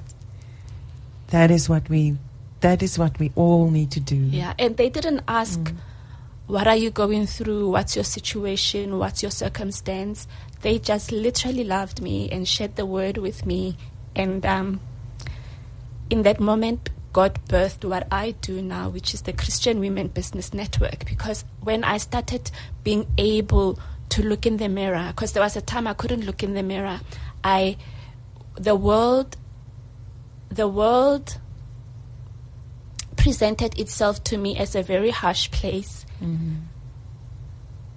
that 1.28 1.50
is 1.50 1.68
what 1.68 1.88
we 1.88 2.16
that 2.60 2.82
is 2.82 2.98
what 2.98 3.18
we 3.18 3.30
all 3.36 3.70
need 3.70 3.90
to 3.92 4.00
do. 4.00 4.16
Yeah, 4.16 4.54
and 4.58 4.76
they 4.76 4.88
didn't 4.88 5.22
ask, 5.28 5.72
What 6.46 6.66
are 6.66 6.76
you 6.76 6.90
going 6.90 7.26
through? 7.26 7.70
What's 7.70 7.94
your 7.94 8.04
situation? 8.04 8.98
What's 8.98 9.22
your 9.22 9.30
circumstance? 9.30 10.26
They 10.62 10.78
just 10.78 11.12
literally 11.12 11.64
loved 11.64 12.02
me 12.02 12.28
and 12.30 12.48
shared 12.48 12.76
the 12.76 12.86
word 12.86 13.18
with 13.18 13.46
me. 13.46 13.76
And 14.16 14.44
um, 14.44 14.80
in 16.10 16.22
that 16.22 16.40
moment, 16.40 16.90
God 17.12 17.38
birthed 17.48 17.84
what 17.84 18.08
I 18.10 18.32
do 18.32 18.60
now, 18.60 18.88
which 18.88 19.14
is 19.14 19.22
the 19.22 19.32
Christian 19.32 19.78
Women 19.78 20.08
Business 20.08 20.52
Network. 20.52 21.04
Because 21.04 21.44
when 21.60 21.84
I 21.84 21.98
started 21.98 22.50
being 22.82 23.06
able 23.18 23.78
to 24.10 24.22
look 24.22 24.46
in 24.46 24.56
the 24.56 24.68
mirror, 24.68 25.06
because 25.08 25.32
there 25.32 25.42
was 25.42 25.56
a 25.56 25.60
time 25.60 25.86
I 25.86 25.94
couldn't 25.94 26.24
look 26.24 26.42
in 26.42 26.54
the 26.54 26.62
mirror, 26.62 27.00
I, 27.42 27.76
the 28.54 28.74
world, 28.74 29.36
the 30.48 30.68
world 30.68 31.38
presented 33.16 33.78
itself 33.78 34.24
to 34.24 34.38
me 34.38 34.56
as 34.56 34.74
a 34.74 34.82
very 34.82 35.10
harsh 35.10 35.50
place. 35.50 36.06
Mm-hmm. 36.22 36.54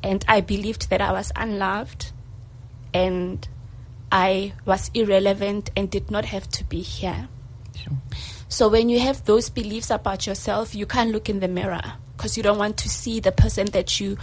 And 0.03 0.25
I 0.27 0.41
believed 0.41 0.89
that 0.89 0.99
I 0.99 1.11
was 1.11 1.31
unloved 1.35 2.11
and 2.93 3.47
I 4.11 4.53
was 4.65 4.91
irrelevant 4.93 5.69
and 5.75 5.89
did 5.89 6.11
not 6.11 6.25
have 6.25 6.49
to 6.49 6.63
be 6.63 6.81
here. 6.81 7.29
Sure. 7.75 7.93
So 8.49 8.67
when 8.67 8.89
you 8.89 8.99
have 8.99 9.23
those 9.25 9.49
beliefs 9.49 9.89
about 9.89 10.27
yourself, 10.27 10.75
you 10.75 10.85
can't 10.85 11.11
look 11.11 11.29
in 11.29 11.39
the 11.39 11.47
mirror 11.47 11.93
because 12.17 12.35
you 12.35 12.43
don't 12.43 12.57
want 12.57 12.77
to 12.77 12.89
see 12.89 13.19
the 13.19 13.31
person 13.31 13.67
that 13.67 13.99
you 13.99 14.17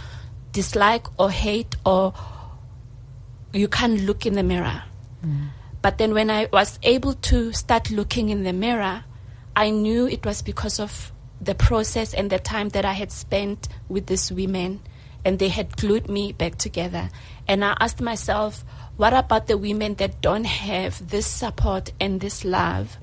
dislike 0.51 1.07
or 1.17 1.31
hate 1.31 1.75
or 1.85 2.13
you 3.53 3.67
can't 3.67 4.01
look 4.01 4.25
in 4.25 4.33
the 4.33 4.43
mirror. 4.43 4.83
Mm. 5.25 5.49
But 5.81 5.97
then 5.97 6.13
when 6.13 6.29
I 6.29 6.47
was 6.51 6.77
able 6.83 7.13
to 7.13 7.53
start 7.53 7.89
looking 7.89 8.29
in 8.29 8.43
the 8.43 8.53
mirror, 8.53 9.03
I 9.55 9.69
knew 9.69 10.07
it 10.07 10.25
was 10.25 10.41
because 10.41 10.79
of 10.79 11.11
the 11.41 11.55
process 11.55 12.13
and 12.13 12.29
the 12.29 12.39
time 12.39 12.69
that 12.69 12.85
I 12.85 12.93
had 12.93 13.11
spent 13.11 13.67
with 13.87 14.07
these 14.07 14.31
women 14.31 14.81
and 15.23 15.39
they 15.39 15.49
had 15.49 15.77
glued 15.77 16.09
me 16.09 16.31
back 16.31 16.57
together. 16.57 17.09
And 17.47 17.63
I 17.63 17.75
asked 17.79 18.01
myself, 18.01 18.63
what 18.97 19.13
about 19.13 19.47
the 19.47 19.57
women 19.57 19.95
that 19.95 20.21
don't 20.21 20.45
have 20.45 21.09
this 21.09 21.25
support 21.25 21.93
and 21.99 22.19
this 22.19 22.43
love? 22.43 22.97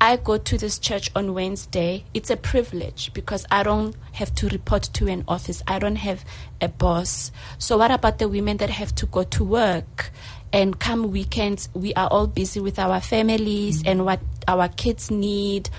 I 0.00 0.16
go 0.16 0.38
to 0.38 0.58
this 0.58 0.78
church 0.78 1.10
on 1.14 1.34
Wednesday. 1.34 2.04
It's 2.14 2.30
a 2.30 2.36
privilege 2.36 3.12
because 3.12 3.44
I 3.50 3.62
don't 3.62 3.94
have 4.12 4.34
to 4.36 4.48
report 4.48 4.84
to 4.94 5.08
an 5.08 5.24
office. 5.28 5.62
I 5.66 5.78
don't 5.78 5.96
have 5.96 6.24
a 6.60 6.68
boss. 6.68 7.32
So 7.58 7.78
what 7.78 7.90
about 7.90 8.18
the 8.18 8.28
women 8.28 8.56
that 8.58 8.70
have 8.70 8.94
to 8.96 9.06
go 9.06 9.24
to 9.24 9.44
work? 9.44 10.10
And 10.52 10.78
come 10.78 11.12
weekends, 11.12 11.68
we 11.74 11.94
are 11.94 12.08
all 12.08 12.26
busy 12.26 12.60
with 12.60 12.78
our 12.78 13.00
families 13.00 13.82
mm. 13.82 13.90
and 13.90 14.04
what 14.04 14.20
our 14.48 14.68
kids 14.68 15.10
need. 15.10 15.70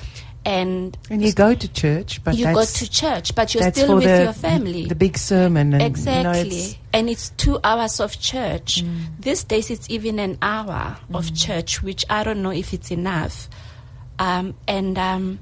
And, 0.44 0.98
And 1.10 1.22
you 1.22 1.34
go 1.34 1.54
to 1.54 1.68
church, 1.68 2.24
but 2.24 2.36
you 2.36 2.46
go 2.46 2.66
to 2.66 2.90
church, 2.90 3.36
but 3.36 3.54
you're 3.54 3.70
still 3.72 3.96
with 3.96 4.06
the, 4.06 4.24
your 4.24 4.34
family. 4.34 4.88
The 4.88 4.96
big 4.96 5.18
sermon, 5.18 5.74
and 5.74 5.84
Exactly. 5.84 6.40
You 6.40 6.46
know, 6.50 6.56
it's, 6.56 6.76
and 6.94 7.10
it's 7.10 7.30
two 7.32 7.60
hours 7.64 8.00
of 8.00 8.20
church. 8.20 8.84
Mm. 8.84 9.20
These 9.20 9.44
days 9.44 9.70
it's 9.70 9.88
even 9.90 10.18
an 10.18 10.40
hour 10.42 10.98
of 11.14 11.26
mm. 11.26 11.38
church, 11.46 11.84
which 11.84 12.06
I 12.10 12.24
don't 12.24 12.42
know 12.42 12.52
if 12.52 12.74
it's 12.74 12.90
enough. 12.90 13.50
Um, 14.22 14.54
and 14.68 15.00
um, 15.00 15.40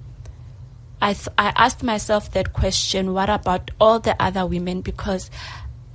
I, 1.01 1.11
th- 1.11 1.27
I 1.37 1.51
asked 1.57 1.83
myself 1.83 2.31
that 2.31 2.53
question 2.53 3.13
what 3.13 3.29
about 3.29 3.71
all 3.77 3.99
the 3.99 4.15
other 4.23 4.45
women? 4.45 4.79
Because 4.79 5.29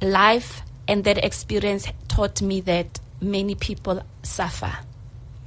life 0.02 0.60
and 0.86 1.02
that 1.04 1.24
experience 1.24 1.86
taught 2.08 2.42
me 2.42 2.60
that 2.60 3.00
many 3.22 3.54
people 3.54 4.02
suffer 4.22 4.76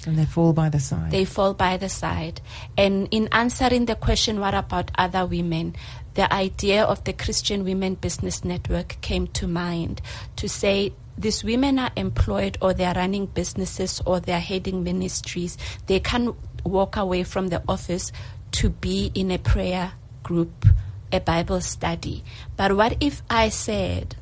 and 0.08 0.18
they 0.18 0.26
fall 0.26 0.52
by 0.52 0.70
the 0.70 0.80
side. 0.80 1.12
they 1.12 1.26
fall 1.26 1.54
by 1.54 1.78
the 1.78 1.90
side. 1.90 2.42
And 2.76 3.08
in 3.12 3.28
answering 3.32 3.86
the 3.86 3.96
question, 3.96 4.40
what 4.40 4.56
about 4.56 4.90
other 4.96 5.26
women? 5.26 5.76
The 6.16 6.32
idea 6.34 6.86
of 6.86 7.04
the 7.04 7.14
Christian 7.14 7.64
Women 7.64 7.96
Business 7.96 8.44
Network 8.44 8.98
came 9.02 9.28
to 9.28 9.48
mind 9.48 10.02
to 10.38 10.50
say 10.50 10.94
these 11.18 11.44
women 11.44 11.78
are 11.78 11.92
employed 11.96 12.58
or 12.62 12.74
they're 12.74 12.94
running 12.94 13.26
businesses 13.26 14.02
or 14.06 14.20
they're 14.20 14.40
heading 14.40 14.84
ministries. 14.84 15.58
They 15.88 16.00
can 16.00 16.36
walk 16.66 16.98
away 16.98 17.24
from 17.24 17.48
the 17.50 17.62
office 17.68 18.12
to 18.54 18.70
be 18.70 19.12
in 19.14 19.32
a 19.32 19.38
prayer 19.38 19.94
group, 20.24 20.66
a 21.12 21.20
Bible 21.20 21.62
study. 21.62 22.24
But 22.56 22.76
what 22.76 22.98
if 23.00 23.22
I 23.30 23.50
said 23.50 24.16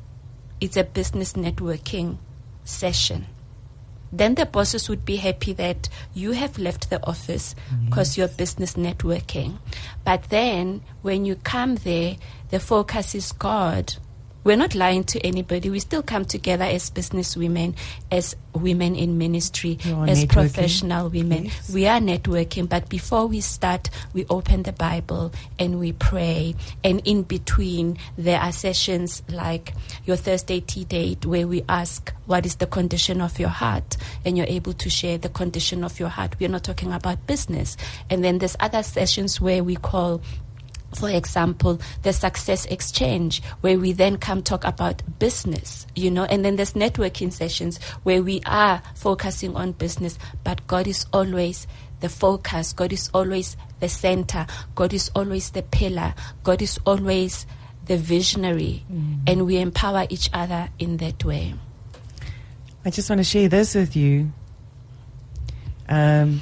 it's 0.60 0.76
a 0.76 0.84
business 0.84 1.34
networking 1.34 2.18
session? 2.64 3.26
then 4.12 4.34
the 4.34 4.46
bosses 4.46 4.88
would 4.88 5.04
be 5.04 5.16
happy 5.16 5.52
that 5.52 5.88
you 6.14 6.32
have 6.32 6.58
left 6.58 6.90
the 6.90 7.04
office 7.06 7.54
mm-hmm. 7.70 7.86
because 7.86 8.16
you're 8.16 8.28
business 8.28 8.74
networking. 8.74 9.58
But 10.04 10.24
then 10.24 10.82
when 11.02 11.24
you 11.24 11.36
come 11.36 11.76
there, 11.76 12.16
the 12.50 12.60
focus 12.60 13.14
is 13.14 13.32
God. 13.32 13.96
We're 14.46 14.54
not 14.54 14.76
lying 14.76 15.02
to 15.06 15.18
anybody. 15.26 15.70
We 15.70 15.80
still 15.80 16.04
come 16.04 16.24
together 16.24 16.62
as 16.62 16.88
business 16.88 17.36
women, 17.36 17.74
as 18.12 18.36
women 18.54 18.94
in 18.94 19.18
ministry, 19.18 19.76
as 19.80 19.88
networking. 19.88 20.28
professional 20.28 21.08
women. 21.08 21.46
Yes. 21.46 21.68
We 21.74 21.88
are 21.88 21.98
networking, 21.98 22.68
but 22.68 22.88
before 22.88 23.26
we 23.26 23.40
start, 23.40 23.90
we 24.12 24.24
open 24.30 24.62
the 24.62 24.72
Bible 24.72 25.32
and 25.58 25.80
we 25.80 25.94
pray. 25.94 26.54
And 26.84 27.02
in 27.04 27.24
between, 27.24 27.98
there 28.16 28.38
are 28.38 28.52
sessions 28.52 29.24
like 29.28 29.74
your 30.04 30.14
Thursday 30.14 30.60
tea 30.60 30.84
date 30.84 31.26
where 31.26 31.48
we 31.48 31.64
ask, 31.68 32.14
What 32.26 32.46
is 32.46 32.54
the 32.54 32.68
condition 32.68 33.20
of 33.20 33.40
your 33.40 33.48
heart? 33.48 33.96
And 34.24 34.36
you're 34.38 34.46
able 34.46 34.74
to 34.74 34.88
share 34.88 35.18
the 35.18 35.28
condition 35.28 35.82
of 35.82 35.98
your 35.98 36.08
heart. 36.08 36.36
We're 36.38 36.50
not 36.50 36.62
talking 36.62 36.92
about 36.92 37.26
business. 37.26 37.76
And 38.08 38.22
then 38.22 38.38
there's 38.38 38.56
other 38.60 38.84
sessions 38.84 39.40
where 39.40 39.64
we 39.64 39.74
call 39.74 40.22
for 40.96 41.10
example, 41.10 41.80
the 42.02 42.12
success 42.12 42.64
exchange, 42.66 43.42
where 43.60 43.78
we 43.78 43.92
then 43.92 44.16
come 44.16 44.42
talk 44.42 44.64
about 44.64 45.02
business, 45.18 45.86
you 45.94 46.10
know, 46.10 46.24
and 46.24 46.44
then 46.44 46.56
there's 46.56 46.72
networking 46.72 47.32
sessions 47.32 47.78
where 48.02 48.22
we 48.22 48.40
are 48.46 48.82
focusing 48.94 49.54
on 49.54 49.72
business, 49.72 50.18
but 50.42 50.66
God 50.66 50.86
is 50.86 51.06
always 51.12 51.66
the 52.00 52.08
focus, 52.08 52.72
God 52.72 52.92
is 52.92 53.10
always 53.14 53.56
the 53.80 53.88
center, 53.88 54.46
God 54.74 54.92
is 54.92 55.10
always 55.14 55.50
the 55.50 55.62
pillar, 55.62 56.14
God 56.42 56.62
is 56.62 56.78
always 56.84 57.46
the 57.86 57.96
visionary, 57.96 58.84
and 59.26 59.46
we 59.46 59.58
empower 59.58 60.06
each 60.10 60.28
other 60.32 60.68
in 60.78 60.96
that 60.98 61.24
way. 61.24 61.54
I 62.84 62.90
just 62.90 63.08
want 63.10 63.20
to 63.20 63.24
share 63.24 63.48
this 63.48 63.74
with 63.74 63.96
you. 63.96 64.32
Um, 65.88 66.40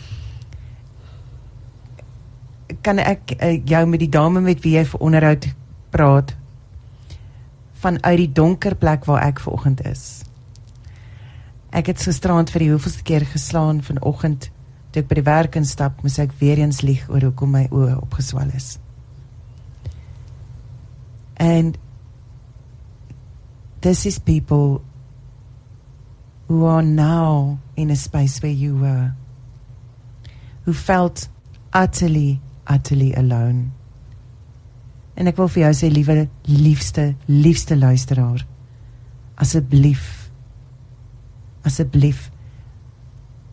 kan 2.84 3.00
ek 3.00 3.34
uh, 3.40 3.54
jou 3.64 3.84
met 3.88 4.00
die 4.04 4.12
dame 4.12 4.44
met 4.44 4.60
wie 4.62 4.76
jy 4.76 4.84
vir 4.92 5.04
onderhoud 5.08 5.48
praat? 5.94 6.34
vanuit 7.84 8.16
die 8.16 8.32
donker 8.32 8.74
plek 8.80 9.04
waar 9.04 9.26
ek 9.26 9.42
vanoggend 9.44 9.82
is. 9.84 10.24
Ek 11.74 11.90
het 11.90 12.00
gisterand 12.00 12.52
vir 12.54 12.64
die 12.64 12.70
hoeveelste 12.72 13.04
keer 13.04 13.26
geslaan 13.28 13.82
vanoggend 13.84 14.48
toe 14.94 15.02
ek 15.02 15.10
by 15.10 15.18
die 15.18 15.26
werk 15.26 15.58
instap, 15.58 16.00
moes 16.06 16.20
ek 16.22 16.32
weer 16.40 16.62
eens 16.62 16.84
lieg 16.86 17.02
oor 17.10 17.26
hoekom 17.26 17.52
my 17.52 17.66
oë 17.74 17.98
opgeswel 17.98 18.52
is. 18.56 18.76
And 21.36 21.76
this 23.82 24.06
is 24.06 24.20
people 24.22 24.80
who 26.48 26.64
are 26.70 26.84
now 26.84 27.58
in 27.76 27.90
a 27.90 27.96
space 27.96 28.40
where 28.40 28.54
you 28.54 28.78
were, 28.78 29.12
who 30.64 30.72
felt 30.72 31.28
utterly, 31.74 32.38
utterly 32.70 33.12
alone. 33.14 33.70
En 35.14 35.30
ek 35.30 35.38
wil 35.38 35.48
vir 35.48 35.66
jou 35.68 35.72
sê 35.78 35.90
liewe 35.92 36.28
liefste, 36.50 37.14
liefste 37.26 37.76
luisteraar, 37.78 38.46
asseblief 39.38 40.24
asseblief 41.64 42.30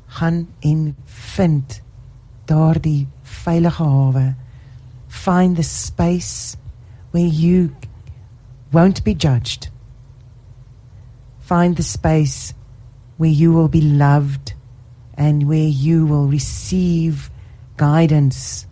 gaan 0.06 0.48
en 0.60 0.96
vind 1.06 1.82
daardie 2.46 3.08
veilige 3.22 3.84
hawe. 3.84 4.36
Find 5.08 5.56
the 5.56 5.64
space 5.64 6.58
where 7.12 7.28
you 7.28 7.72
won't 8.72 9.04
be 9.04 9.14
judged. 9.14 9.70
Find 11.40 11.76
the 11.78 11.84
space 11.84 12.54
where 13.18 13.32
you 13.32 13.54
will 13.54 13.70
be 13.70 13.82
loved 13.82 14.54
and 15.18 15.48
where 15.48 15.68
you 15.68 16.06
will 16.06 16.28
receive 16.28 17.30
guidance. 17.78 18.68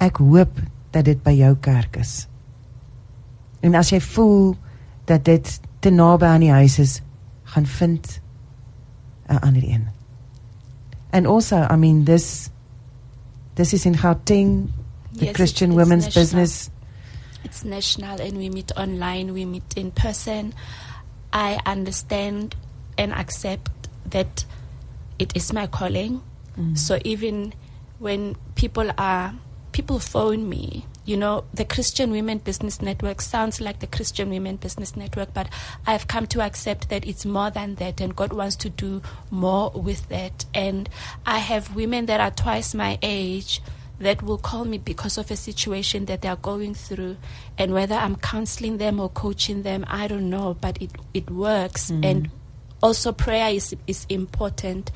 Ek 0.00 0.16
hoop 0.22 0.60
dat 0.94 1.06
dit 1.06 1.22
by 1.22 1.34
jou 1.36 1.54
kerk 1.62 2.00
is. 2.00 2.26
En 3.60 3.76
as 3.78 3.92
jy 3.92 4.00
voel 4.00 4.56
dat 5.10 5.24
dit 5.28 5.60
te 5.84 5.92
naby 5.92 6.28
aan 6.28 6.44
die 6.44 6.52
huis 6.52 6.78
is, 6.80 7.00
gaan 7.52 7.66
vind 7.66 8.20
'n 9.28 9.38
ander 9.40 9.62
een. 9.62 9.88
And 11.12 11.26
also, 11.26 11.66
I 11.70 11.76
mean 11.76 12.04
this 12.04 12.50
this 13.54 13.72
is 13.72 13.86
in 13.86 13.96
Gauteng, 13.96 14.70
the 15.12 15.24
Yes, 15.24 15.34
Christian 15.34 15.74
Women's 15.74 16.04
national. 16.04 16.22
Business. 16.22 16.70
It's 17.44 17.64
national 17.64 18.20
and 18.20 18.36
we 18.36 18.48
meet 18.48 18.72
online, 18.76 19.32
we 19.32 19.44
meet 19.44 19.74
in 19.76 19.90
person. 19.90 20.52
I 21.32 21.58
understand 21.66 22.54
and 22.98 23.12
accept 23.12 23.88
that 24.10 24.44
it 25.18 25.36
is 25.36 25.52
my 25.52 25.66
calling. 25.66 26.22
Mm. 26.58 26.76
So 26.76 26.98
even 27.04 27.52
when 27.98 28.36
people 28.54 28.90
are 28.98 29.34
people 29.80 29.98
phone 29.98 30.46
me, 30.46 30.84
you 31.06 31.16
know, 31.16 31.42
the 31.54 31.64
Christian 31.64 32.10
Women 32.10 32.36
Business 32.36 32.82
Network 32.82 33.22
sounds 33.22 33.62
like 33.62 33.78
the 33.78 33.86
Christian 33.86 34.28
Women 34.28 34.56
Business 34.56 34.94
Network, 34.94 35.32
but 35.32 35.48
I've 35.86 36.06
come 36.06 36.26
to 36.26 36.42
accept 36.42 36.90
that 36.90 37.06
it's 37.06 37.24
more 37.24 37.50
than 37.50 37.76
that 37.76 37.98
and 37.98 38.14
God 38.14 38.34
wants 38.34 38.56
to 38.56 38.68
do 38.68 39.00
more 39.30 39.70
with 39.70 40.06
that. 40.10 40.44
And 40.52 40.86
I 41.24 41.38
have 41.38 41.74
women 41.74 42.04
that 42.06 42.20
are 42.20 42.30
twice 42.30 42.74
my 42.74 42.98
age 43.00 43.62
that 44.00 44.22
will 44.22 44.36
call 44.36 44.66
me 44.66 44.76
because 44.76 45.16
of 45.16 45.30
a 45.30 45.36
situation 45.36 46.04
that 46.04 46.20
they 46.20 46.28
are 46.28 46.36
going 46.36 46.74
through. 46.74 47.16
And 47.56 47.72
whether 47.72 47.94
I'm 47.94 48.16
counseling 48.16 48.76
them 48.76 49.00
or 49.00 49.08
coaching 49.08 49.62
them 49.62 49.86
I 49.88 50.08
don't 50.08 50.28
know 50.28 50.58
but 50.60 50.76
it 50.82 50.90
it 51.14 51.30
works. 51.30 51.88
And 51.88 52.28
also 52.82 53.12
prayer 53.12 53.48
is 53.48 53.74
is 53.86 54.04
important. 54.10 54.90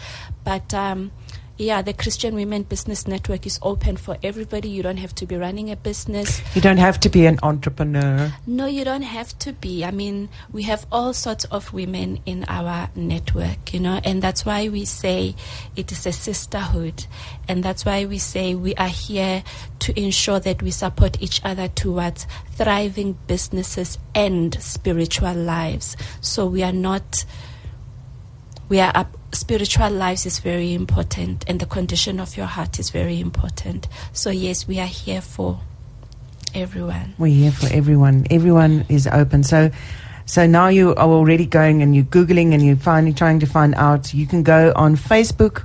But 0.44 0.74
um 0.74 1.10
yeah, 1.56 1.82
the 1.82 1.92
Christian 1.92 2.34
Women 2.34 2.64
Business 2.64 3.06
Network 3.06 3.46
is 3.46 3.60
open 3.62 3.96
for 3.96 4.16
everybody. 4.24 4.68
You 4.68 4.82
don't 4.82 4.96
have 4.96 5.14
to 5.16 5.26
be 5.26 5.36
running 5.36 5.70
a 5.70 5.76
business. 5.76 6.42
You 6.54 6.60
don't 6.60 6.78
have 6.78 6.98
to 7.00 7.08
be 7.08 7.26
an 7.26 7.38
entrepreneur. 7.44 8.32
No, 8.44 8.66
you 8.66 8.84
don't 8.84 9.02
have 9.02 9.38
to 9.40 9.52
be. 9.52 9.84
I 9.84 9.92
mean, 9.92 10.30
we 10.52 10.64
have 10.64 10.84
all 10.90 11.12
sorts 11.12 11.44
of 11.46 11.72
women 11.72 12.18
in 12.26 12.44
our 12.48 12.90
network, 12.96 13.72
you 13.72 13.78
know, 13.78 14.00
and 14.04 14.20
that's 14.20 14.44
why 14.44 14.68
we 14.68 14.84
say 14.84 15.36
it 15.76 15.92
is 15.92 16.06
a 16.06 16.12
sisterhood. 16.12 17.06
And 17.46 17.62
that's 17.62 17.84
why 17.84 18.04
we 18.04 18.18
say 18.18 18.56
we 18.56 18.74
are 18.74 18.88
here 18.88 19.44
to 19.78 20.00
ensure 20.00 20.40
that 20.40 20.60
we 20.60 20.72
support 20.72 21.22
each 21.22 21.40
other 21.44 21.68
towards 21.68 22.26
thriving 22.52 23.16
businesses 23.28 23.96
and 24.12 24.60
spiritual 24.60 25.34
lives. 25.34 25.96
So 26.20 26.46
we 26.46 26.64
are 26.64 26.72
not, 26.72 27.24
we 28.68 28.80
are 28.80 28.90
up. 28.92 29.16
Spiritual 29.34 29.90
lives 29.90 30.26
is 30.26 30.38
very 30.38 30.72
important, 30.72 31.44
and 31.48 31.58
the 31.58 31.66
condition 31.66 32.20
of 32.20 32.36
your 32.36 32.46
heart 32.46 32.78
is 32.78 32.90
very 32.90 33.18
important. 33.18 33.88
So, 34.12 34.30
yes, 34.30 34.68
we 34.68 34.78
are 34.78 34.86
here 34.86 35.20
for 35.20 35.58
everyone. 36.54 37.14
We're 37.18 37.34
here 37.34 37.50
for 37.50 37.66
everyone. 37.72 38.26
Everyone 38.30 38.86
is 38.88 39.08
open. 39.08 39.42
So, 39.42 39.70
so 40.24 40.46
now 40.46 40.68
you 40.68 40.94
are 40.94 41.08
already 41.08 41.46
going 41.46 41.82
and 41.82 41.96
you're 41.96 42.04
googling 42.04 42.54
and 42.54 42.64
you're 42.64 42.76
finally 42.76 43.12
trying 43.12 43.40
to 43.40 43.46
find 43.46 43.74
out. 43.74 44.14
You 44.14 44.26
can 44.26 44.44
go 44.44 44.72
on 44.76 44.96
Facebook 44.96 45.64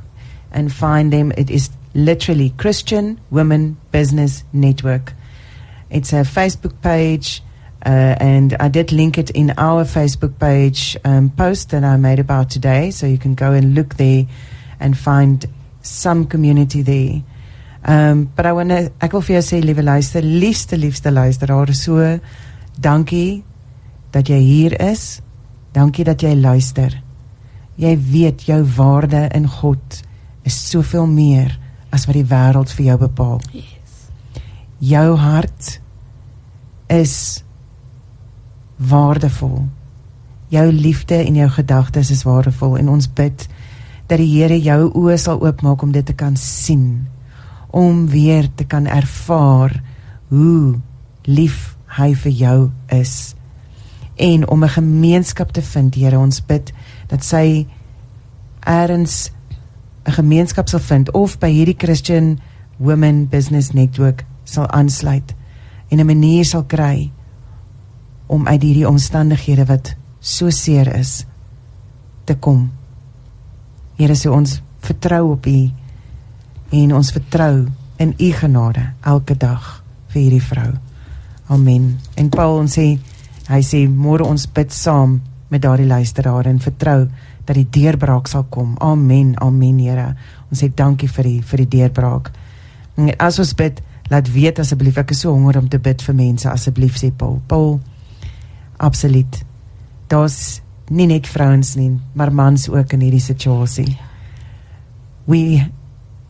and 0.51 0.73
find 0.73 1.13
them. 1.13 1.31
It 1.37 1.51
is 1.51 1.69
literally 1.93 2.49
Christian 2.57 3.21
Women 3.29 3.77
Business 3.91 4.43
Network. 4.51 5.13
It's 5.89 6.11
a 6.11 6.23
Facebook 6.23 6.81
page. 6.81 7.43
Uh, 7.85 8.15
and 8.19 8.55
I 8.59 8.67
did 8.67 8.91
link 8.91 9.17
it 9.17 9.29
in 9.29 9.53
our 9.57 9.85
Facebook 9.85 10.37
page 10.37 10.97
um, 11.05 11.29
post 11.29 11.69
that 11.69 11.83
I 11.83 11.95
made 11.97 12.19
about 12.19 12.49
today, 12.49 12.91
so 12.91 13.07
you 13.07 13.17
can 13.17 13.35
go 13.35 13.53
and 13.53 13.73
look 13.73 13.95
there 13.95 14.25
and 14.79 14.97
find 14.97 15.45
some 15.81 16.25
community 16.25 16.81
there. 16.81 17.23
Um, 17.85 18.31
but 18.35 18.45
I 18.45 18.51
want 18.51 18.69
to, 18.69 18.91
ek 18.99 19.13
wil 19.15 19.23
vir 19.23 19.39
jou 19.39 19.45
sê, 19.47 19.61
liewe 19.63 19.83
luister, 19.85 20.21
liefste, 20.21 20.75
liefste 20.77 21.11
luisteraar, 21.11 21.71
so 21.73 22.19
dankie 22.75 23.45
dat 24.11 24.27
jy 24.27 24.39
hier 24.43 24.75
is. 24.83 25.21
Dankie 25.71 26.03
dat 26.03 26.19
jy 26.25 26.33
luister. 26.35 26.91
Jy 27.79 27.95
weet 28.11 28.47
jou 28.49 28.59
waarde 28.75 29.29
in 29.35 29.47
God 29.47 30.01
is 30.43 30.57
soveel 30.69 31.07
meer 31.07 31.53
as 31.95 32.07
wat 32.09 32.17
die 32.17 32.27
wêreld 32.27 32.73
vir 32.75 32.91
jou 32.91 32.97
bepaal. 33.05 33.39
Yes. 33.55 34.09
Jou 34.83 35.15
hart 35.21 35.77
is 36.91 37.43
waardevol. 38.79 39.67
Jou 40.49 40.71
liefde 40.71 41.15
en 41.15 41.35
jou 41.35 41.49
gedagtes 41.49 42.09
is 42.09 42.23
waardevol 42.23 42.77
en 42.79 42.89
ons 42.89 43.07
bid 43.13 43.47
dat 44.09 44.17
die 44.17 44.29
Here 44.31 44.57
jou 44.57 44.89
oë 44.97 45.17
sal 45.21 45.41
oopmaak 45.43 45.83
om 45.85 45.91
dit 45.93 46.05
te 46.05 46.15
kan 46.17 46.37
sien, 46.39 47.07
om 47.69 48.07
weer 48.09 48.47
te 48.55 48.65
kan 48.65 48.87
ervaar 48.87 49.75
hoe 50.29 50.79
lief 51.29 51.75
hy 51.99 52.13
vir 52.15 52.31
jou 52.31 52.57
is 52.95 53.35
en 54.19 54.47
om 54.49 54.63
'n 54.63 54.69
gemeenskap 54.69 55.51
te 55.51 55.61
vind. 55.61 55.95
Here, 55.95 56.17
ons 56.17 56.45
bid 56.45 56.73
dat 57.07 57.23
sy 57.23 57.67
eers 58.65 59.31
'n 60.05 60.11
gemeenskap 60.11 60.69
sal 60.69 60.79
vind 60.79 61.11
of 61.11 61.37
by 61.37 61.49
hierdie 61.49 61.77
Christian 61.77 62.39
Women 62.77 63.27
Business 63.27 63.71
Network 63.71 64.25
sal 64.43 64.67
aansluit 64.67 65.35
en 65.89 65.99
'n 65.99 66.05
manier 66.05 66.45
sal 66.45 66.63
kry 66.63 67.11
om 68.29 68.47
uit 68.47 68.61
hierdie 68.61 68.87
omstandighede 68.87 69.65
wat 69.65 69.95
so 70.21 70.51
seer 70.53 70.91
is 70.95 71.23
te 72.29 72.35
kom. 72.37 72.67
Here, 73.97 74.15
so 74.15 74.35
ons 74.35 74.59
vertrou 74.85 75.31
op 75.33 75.47
U 75.49 75.59
en 76.77 76.93
ons 76.93 77.11
vertrou 77.11 77.65
in 77.99 78.13
U 78.13 78.29
genade 78.37 78.85
elke 79.01 79.35
dag 79.35 79.79
vir 80.13 80.21
hierdie 80.21 80.43
vrou. 80.43 80.69
Amen. 81.49 81.95
En 82.15 82.29
Paul 82.29 82.61
ons 82.61 82.77
sê 82.77 82.91
hy 83.49 83.61
sê 83.65 83.81
môre 83.89 84.27
ons 84.29 84.45
bid 84.53 84.71
saam 84.73 85.17
met 85.49 85.63
daardie 85.65 85.89
luisteraar 85.89 86.45
en 86.45 86.61
vertrou 86.61 87.07
dat 87.49 87.57
die 87.57 87.65
deurbraak 87.65 88.29
sal 88.29 88.45
kom. 88.53 88.75
Amen. 88.77 89.33
Amen, 89.41 89.79
Here. 89.81 90.13
Ons 90.51 90.61
sê 90.61 90.69
dankie 90.69 91.09
vir 91.09 91.31
die 91.31 91.39
vir 91.41 91.63
die 91.65 91.71
deurbraak. 91.79 92.29
En 92.99 93.09
as 93.17 93.39
ons 93.41 93.55
bid, 93.57 93.81
laat 94.13 94.29
weet 94.29 94.61
asseblief 94.61 94.99
ek 95.01 95.15
is 95.15 95.23
so 95.25 95.33
honger 95.33 95.57
om 95.57 95.69
te 95.69 95.79
bid 95.81 96.03
vir 96.05 96.17
mense 96.17 96.49
asseblief 96.49 97.01
sê 97.01 97.09
Paul. 97.09 97.39
Paul 97.47 97.79
Absoluut. 98.79 99.43
Daar's 100.07 100.61
nie 100.89 101.05
net 101.09 101.27
vrouens 101.27 101.75
nie, 101.75 101.91
maar 102.13 102.31
mans 102.33 102.69
ook 102.69 102.93
in 102.95 103.03
hierdie 103.05 103.23
situasie. 103.23 103.97
We 105.29 105.67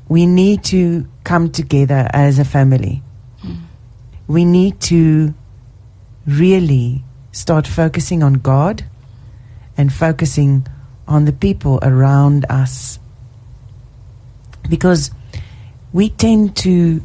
we 0.09 0.25
need 0.25 0.63
to 0.71 1.05
come 1.23 1.49
together 1.49 2.07
as 2.13 2.39
a 2.39 2.45
family. 2.45 3.01
Hmm. 3.41 3.69
We 4.27 4.43
need 4.45 4.79
to 4.89 5.33
really 6.25 7.03
start 7.31 7.67
focusing 7.67 8.23
on 8.23 8.39
God 8.39 8.83
and 9.77 9.93
focusing 9.93 10.65
on 11.07 11.25
the 11.25 11.33
people 11.33 11.79
around 11.83 12.45
us. 12.49 12.99
Because 14.67 15.11
we 15.93 16.09
tend 16.09 16.55
to 16.57 17.01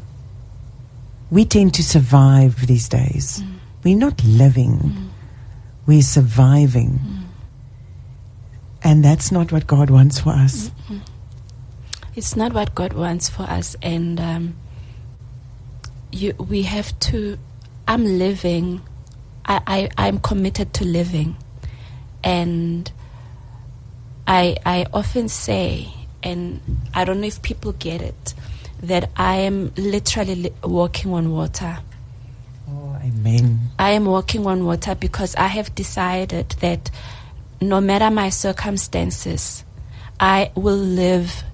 we 1.31 1.45
tend 1.45 1.75
to 1.75 1.83
survive 1.83 2.67
these 2.67 2.89
days. 2.89 3.41
Hmm. 3.41 3.53
We're 3.85 3.99
not 3.99 4.25
living 4.25 4.79
hmm. 4.79 5.14
We're 5.87 6.03
surviving. 6.03 7.01
And 8.83 9.05
that's 9.05 9.33
not 9.33 9.51
what 9.53 9.67
God 9.67 9.91
wants 9.91 10.21
for 10.21 10.31
us. 10.31 10.71
It's 12.15 12.37
not 12.37 12.53
what 12.53 12.75
God 12.75 12.93
wants 12.93 13.29
for 13.29 13.43
us, 13.43 13.75
and 13.83 14.21
um, 14.21 14.55
you, 16.13 16.33
we 16.35 16.63
have 16.63 16.97
to. 17.01 17.39
I'm 17.89 18.05
living 18.05 18.83
I, 19.47 19.61
I, 19.67 19.89
I'm 19.99 20.19
committed 20.19 20.73
to 20.75 20.85
living. 20.85 21.37
And 22.23 22.91
I, 24.27 24.57
I 24.65 24.87
often 24.93 25.29
say, 25.29 25.93
and 26.23 26.61
I 26.95 27.05
don't 27.05 27.21
know 27.21 27.27
if 27.27 27.43
people 27.43 27.73
get 27.73 28.01
it, 28.01 28.35
that 28.83 29.11
I 29.17 29.37
am 29.37 29.73
literally 29.77 30.35
li- 30.35 30.53
walking 30.63 31.13
on 31.13 31.31
water. 31.33 31.79
Amen. 33.05 33.61
I 33.79 33.91
am 33.91 34.07
walking 34.07 34.47
on 34.47 34.65
water 34.65 34.95
because 34.95 35.35
I 35.37 35.49
have 35.49 35.75
decided 35.75 36.51
that 36.61 36.91
no 37.61 37.81
matter 37.81 38.11
my 38.11 38.31
circumstances, 38.31 39.65
I 40.19 40.51
will 40.55 40.77
live 40.77 41.45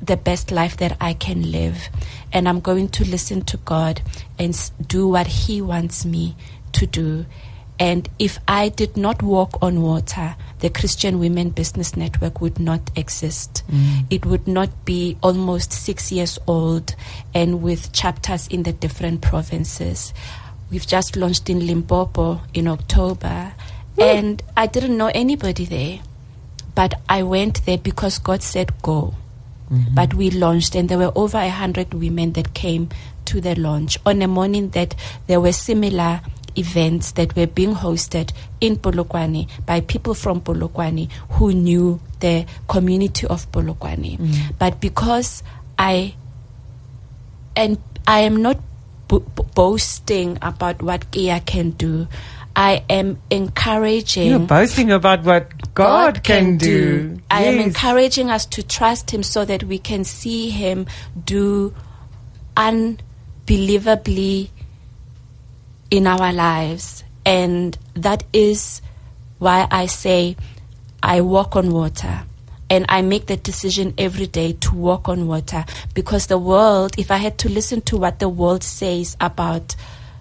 the 0.00 0.16
best 0.16 0.50
life 0.50 0.76
that 0.76 0.96
I 1.00 1.14
can 1.14 1.50
live. 1.50 1.88
And 2.32 2.48
I'm 2.48 2.60
going 2.60 2.88
to 2.90 3.04
listen 3.04 3.42
to 3.42 3.56
God 3.58 4.00
and 4.38 4.56
do 4.86 5.08
what 5.08 5.26
He 5.26 5.60
wants 5.60 6.04
me 6.04 6.36
to 6.72 6.86
do. 6.86 7.26
And 7.78 8.08
if 8.18 8.38
I 8.46 8.68
did 8.68 8.96
not 8.96 9.22
walk 9.22 9.58
on 9.62 9.80
water, 9.80 10.36
the 10.58 10.68
Christian 10.68 11.18
Women 11.18 11.48
Business 11.48 11.96
Network 11.96 12.42
would 12.42 12.60
not 12.60 12.90
exist. 12.94 13.62
Mm. 13.70 14.04
It 14.10 14.26
would 14.26 14.46
not 14.46 14.84
be 14.84 15.16
almost 15.22 15.72
six 15.72 16.12
years 16.12 16.38
old 16.46 16.94
and 17.34 17.62
with 17.62 17.92
chapters 17.92 18.46
in 18.48 18.64
the 18.64 18.72
different 18.72 19.22
provinces. 19.22 20.12
We've 20.70 20.86
just 20.86 21.16
launched 21.16 21.50
in 21.50 21.66
Limpopo 21.66 22.40
in 22.54 22.68
October, 22.68 23.52
and 23.98 24.42
I 24.56 24.66
didn't 24.66 24.96
know 24.96 25.10
anybody 25.14 25.64
there. 25.64 26.00
But 26.74 26.94
I 27.08 27.22
went 27.24 27.66
there 27.66 27.78
because 27.78 28.18
God 28.18 28.42
said 28.42 28.80
go. 28.82 29.14
Mm-hmm. 29.70 29.94
But 29.94 30.14
we 30.14 30.30
launched, 30.30 30.74
and 30.74 30.88
there 30.88 30.98
were 30.98 31.12
over 31.14 31.38
a 31.38 31.50
hundred 31.50 31.94
women 31.94 32.32
that 32.32 32.54
came 32.54 32.88
to 33.26 33.40
the 33.40 33.54
launch 33.54 33.98
on 34.06 34.22
a 34.22 34.28
morning 34.28 34.70
that 34.70 34.94
there 35.26 35.40
were 35.40 35.52
similar 35.52 36.20
events 36.56 37.12
that 37.12 37.36
were 37.36 37.46
being 37.46 37.74
hosted 37.74 38.32
in 38.60 38.76
Polokwane 38.76 39.48
by 39.66 39.80
people 39.80 40.14
from 40.14 40.40
Polokwane 40.40 41.10
who 41.30 41.52
knew 41.52 42.00
the 42.20 42.46
community 42.68 43.26
of 43.26 43.50
Polokwane. 43.52 44.18
Mm-hmm. 44.18 44.54
But 44.58 44.80
because 44.80 45.42
I 45.78 46.14
and 47.54 47.78
I 48.06 48.20
am 48.20 48.42
not 48.42 48.58
bo- 49.10 49.26
bo- 49.34 49.46
boasting 49.54 50.38
about 50.40 50.80
what 50.80 51.10
Kea 51.10 51.40
can 51.40 51.70
do. 51.70 52.06
I 52.54 52.84
am 52.88 53.18
encouraging 53.30 54.28
You're 54.28 54.38
boasting 54.38 54.90
about 54.90 55.24
what 55.24 55.74
God, 55.74 56.22
can, 56.22 56.56
do. 56.58 57.18
I 57.30 57.42
am 57.42 57.58
encouraging 57.58 58.30
us 58.30 58.46
to 58.46 58.62
trust 58.62 59.10
Him 59.12 59.22
so 59.22 59.44
that 59.44 59.64
we 59.64 59.78
can 59.78 60.04
see 60.04 60.50
Him 60.50 60.86
do 61.24 61.74
unbelievably 62.56 64.50
in 65.90 66.06
our 66.06 66.32
lives. 66.32 67.04
And 67.24 67.76
that 67.94 68.24
is 68.32 68.82
why 69.38 69.66
I 69.70 69.86
say 69.86 70.36
I 71.02 71.20
walk 71.20 71.56
on 71.56 71.72
water. 71.72 72.24
And 72.70 72.86
I 72.88 73.02
make 73.02 73.26
the 73.26 73.36
decision 73.36 73.92
every 73.98 74.28
day 74.28 74.52
to 74.52 74.74
walk 74.74 75.08
on 75.08 75.26
water 75.26 75.64
because 75.92 76.28
the 76.28 76.38
world, 76.38 76.94
if 76.96 77.10
I 77.10 77.16
had 77.16 77.36
to 77.38 77.50
listen 77.50 77.80
to 77.82 77.96
what 77.96 78.20
the 78.20 78.28
world 78.28 78.62
says 78.62 79.16
about 79.20 79.74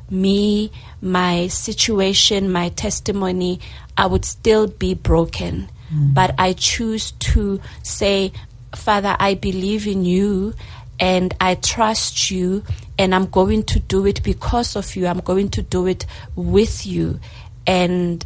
me, 0.10 0.72
my 1.02 1.48
situation, 1.48 2.52
my 2.52 2.70
testimony, 2.70 3.60
I 3.96 4.08
would 4.08 4.26
still 4.26 4.68
be 4.68 4.96
broken. 4.96 5.70
Mm. 5.94 6.14
But 6.14 6.36
I 6.40 6.54
choose 6.54 7.12
to 7.12 7.62
say, 7.84 8.32
Father, 8.76 9.16
I 9.20 9.36
believe 9.36 9.88
in 9.88 10.04
you 10.04 10.56
and 11.00 11.34
I 11.40 11.56
trust 11.56 12.32
you 12.32 12.64
and 12.98 13.16
I'm 13.16 13.28
going 13.28 13.64
to 13.64 13.80
do 13.80 14.06
it 14.06 14.24
because 14.24 14.76
of 14.76 14.96
you. 14.96 15.08
I'm 15.08 15.22
going 15.22 15.50
to 15.50 15.62
do 15.62 15.88
it 15.88 16.06
with 16.36 16.86
you. 16.86 17.20
And 17.66 18.26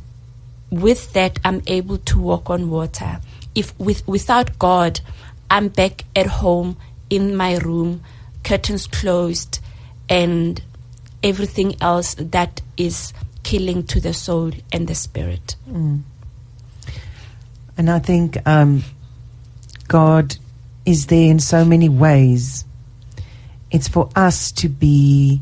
with 0.72 1.14
that 1.14 1.40
I'm 1.46 1.62
able 1.68 1.98
to 1.98 2.20
walk 2.20 2.50
on 2.50 2.70
water. 2.70 3.20
If 3.56 3.78
with 3.80 4.08
without 4.08 4.58
God, 4.60 5.02
I'm 5.50 5.70
back 5.70 6.06
at 6.16 6.26
home 6.26 6.78
in 7.10 7.36
my 7.36 7.58
room, 7.58 8.02
curtains 8.44 8.88
closed, 8.88 9.60
and 10.10 10.62
everything 11.22 11.76
else 11.82 12.16
that 12.16 12.62
is 12.78 13.14
killing 13.44 13.84
to 13.84 14.00
the 14.00 14.14
soul 14.14 14.52
and 14.72 14.88
the 14.88 14.96
spirit. 14.96 15.56
And 17.78 17.90
I 17.90 18.00
think 18.00 18.38
um, 18.48 18.84
God 19.88 20.38
is 20.86 21.08
there 21.08 21.30
in 21.30 21.40
so 21.40 21.64
many 21.66 21.90
ways. 21.90 22.66
It's 23.72 23.88
for 23.88 24.10
us 24.16 24.52
to 24.54 24.70
be, 24.70 25.42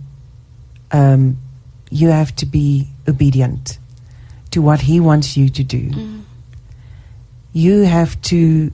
um, 0.92 1.38
you 1.90 2.10
have 2.10 2.36
to 2.38 2.46
be 2.46 2.88
obedient 3.08 3.78
to 4.52 4.62
what 4.62 4.82
He 4.82 5.00
wants 5.00 5.36
you 5.36 5.50
to 5.50 5.64
do. 5.64 6.21
You 7.54 7.84
have 7.84 8.22
to, 8.24 8.72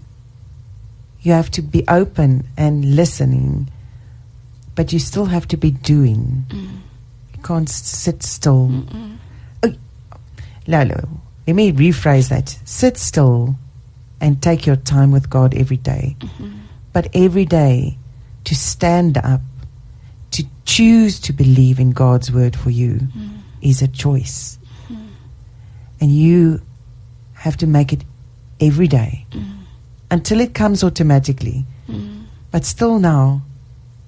you 1.21 1.31
have 1.31 1.49
to 1.51 1.61
be 1.61 1.83
open 1.87 2.47
and 2.57 2.95
listening, 2.95 3.69
but 4.75 4.93
you 4.93 4.99
still 4.99 5.25
have 5.25 5.47
to 5.49 5.57
be 5.57 5.71
doing. 5.71 6.45
Mm. 6.49 6.77
You 7.35 7.43
can't 7.43 7.69
sit 7.69 8.23
still. 8.23 8.85
Oh, 9.63 9.73
Lalo, 10.67 11.09
let 11.47 11.55
me 11.55 11.71
rephrase 11.71 12.29
that. 12.29 12.59
Sit 12.65 12.97
still 12.97 13.55
and 14.21 14.41
take 14.41 14.65
your 14.65 14.75
time 14.75 15.11
with 15.11 15.29
God 15.29 15.55
every 15.55 15.77
day. 15.77 16.15
Mm-hmm. 16.19 16.57
But 16.93 17.09
every 17.13 17.45
day 17.45 17.97
to 18.43 18.55
stand 18.55 19.17
up, 19.17 19.41
to 20.31 20.43
choose 20.65 21.19
to 21.21 21.33
believe 21.33 21.79
in 21.79 21.91
God's 21.91 22.31
word 22.31 22.55
for 22.55 22.69
you 22.69 22.95
mm. 22.95 23.39
is 23.61 23.81
a 23.81 23.87
choice. 23.87 24.59
Mm. 24.89 25.07
And 26.01 26.11
you 26.11 26.61
have 27.33 27.57
to 27.57 27.67
make 27.67 27.93
it 27.93 28.03
every 28.59 28.87
day 28.87 29.25
mm. 29.31 29.45
until 30.11 30.39
it 30.39 30.53
comes 30.53 30.83
automatically. 30.83 31.65
Mm. 31.87 32.25
But 32.51 32.65
still 32.65 32.99
now, 32.99 33.41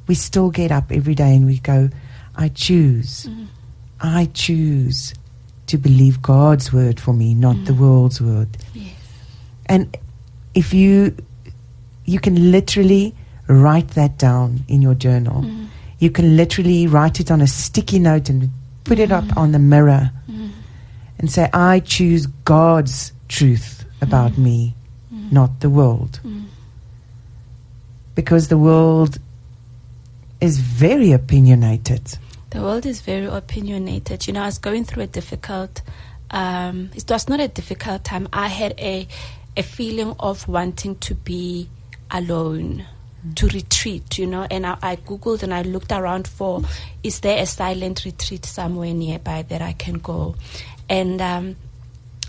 we 0.07 0.15
still 0.15 0.49
get 0.49 0.71
up 0.71 0.91
every 0.91 1.15
day 1.15 1.35
and 1.35 1.45
we 1.45 1.59
go, 1.59 1.89
I 2.35 2.49
choose. 2.49 3.25
Mm. 3.25 3.47
I 4.01 4.29
choose 4.33 5.13
to 5.67 5.77
believe 5.77 6.21
God's 6.21 6.73
word 6.73 6.99
for 6.99 7.13
me, 7.13 7.33
not 7.33 7.65
the 7.65 7.73
world's 7.73 8.21
word. 8.21 8.57
Yes. 8.73 8.95
And 9.67 9.95
if 10.55 10.73
you 10.73 11.15
you 12.05 12.19
can 12.19 12.51
literally 12.51 13.13
write 13.47 13.89
that 13.89 14.17
down 14.17 14.63
in 14.67 14.81
your 14.81 14.95
journal. 14.95 15.45
You 15.99 16.09
can 16.09 16.37
literally 16.37 16.87
write 16.87 17.19
it 17.19 17.29
on 17.29 17.41
a 17.41 17.47
sticky 17.47 17.99
note 17.99 18.29
and 18.29 18.49
put 18.83 18.99
it 18.99 19.11
up 19.11 19.37
on 19.37 19.51
the 19.51 19.59
mirror 19.59 20.11
and 21.19 21.29
say, 21.29 21.49
I 21.53 21.81
choose 21.81 22.25
God's 22.25 23.11
truth 23.27 23.78
about 24.01 24.37
me, 24.37 24.73
not 25.31 25.59
the 25.59 25.69
world. 25.69 26.19
Because 28.15 28.47
the 28.49 28.57
world 28.57 29.17
is 30.41 30.59
very 30.59 31.11
opinionated. 31.11 32.17
The 32.51 32.61
world 32.61 32.85
is 32.85 33.01
very 33.01 33.25
opinionated. 33.25 34.25
You 34.27 34.33
know, 34.33 34.43
I 34.43 34.45
was 34.47 34.57
going 34.57 34.83
through 34.85 35.03
a 35.03 35.07
difficult. 35.07 35.81
Um, 36.31 36.89
it 36.95 37.09
was 37.09 37.29
not 37.29 37.39
a 37.39 37.47
difficult 37.47 38.03
time. 38.03 38.27
I 38.33 38.47
had 38.47 38.73
a 38.79 39.07
a 39.57 39.63
feeling 39.63 40.15
of 40.19 40.47
wanting 40.47 40.95
to 40.97 41.15
be 41.15 41.69
alone, 42.11 42.85
to 43.35 43.47
retreat. 43.47 44.17
You 44.17 44.27
know, 44.27 44.47
and 44.49 44.65
I, 44.65 44.77
I 44.81 44.95
googled 44.95 45.43
and 45.43 45.53
I 45.53 45.61
looked 45.61 45.91
around 45.91 46.27
for 46.27 46.61
is 47.03 47.19
there 47.19 47.41
a 47.41 47.45
silent 47.45 48.05
retreat 48.05 48.45
somewhere 48.45 48.93
nearby 48.93 49.43
that 49.43 49.61
I 49.61 49.73
can 49.73 49.95
go, 49.95 50.35
and 50.89 51.21
um, 51.21 51.55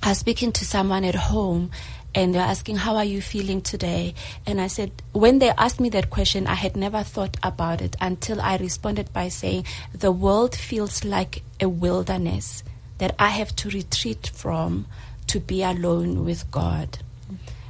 I 0.02 0.10
was 0.10 0.18
speaking 0.18 0.50
to 0.52 0.64
someone 0.64 1.04
at 1.04 1.14
home 1.14 1.70
and 2.14 2.34
they're 2.34 2.42
asking, 2.42 2.76
How 2.76 2.96
are 2.96 3.04
you 3.04 3.20
feeling 3.20 3.60
today? 3.60 4.14
And 4.46 4.60
I 4.60 4.66
said, 4.66 4.90
When 5.12 5.38
they 5.38 5.50
asked 5.50 5.78
me 5.78 5.90
that 5.90 6.10
question, 6.10 6.46
I 6.46 6.54
had 6.54 6.74
never 6.74 7.02
thought 7.02 7.36
about 7.42 7.82
it 7.82 7.96
until 8.00 8.40
I 8.40 8.56
responded 8.56 9.12
by 9.12 9.28
saying, 9.28 9.66
The 9.92 10.10
world 10.10 10.56
feels 10.56 11.04
like 11.04 11.42
a 11.60 11.68
wilderness 11.68 12.62
that 12.98 13.14
I 13.18 13.28
have 13.28 13.54
to 13.56 13.68
retreat 13.68 14.30
from 14.34 14.86
to 15.26 15.38
be 15.38 15.62
alone 15.62 16.24
with 16.24 16.50
God. 16.50 16.98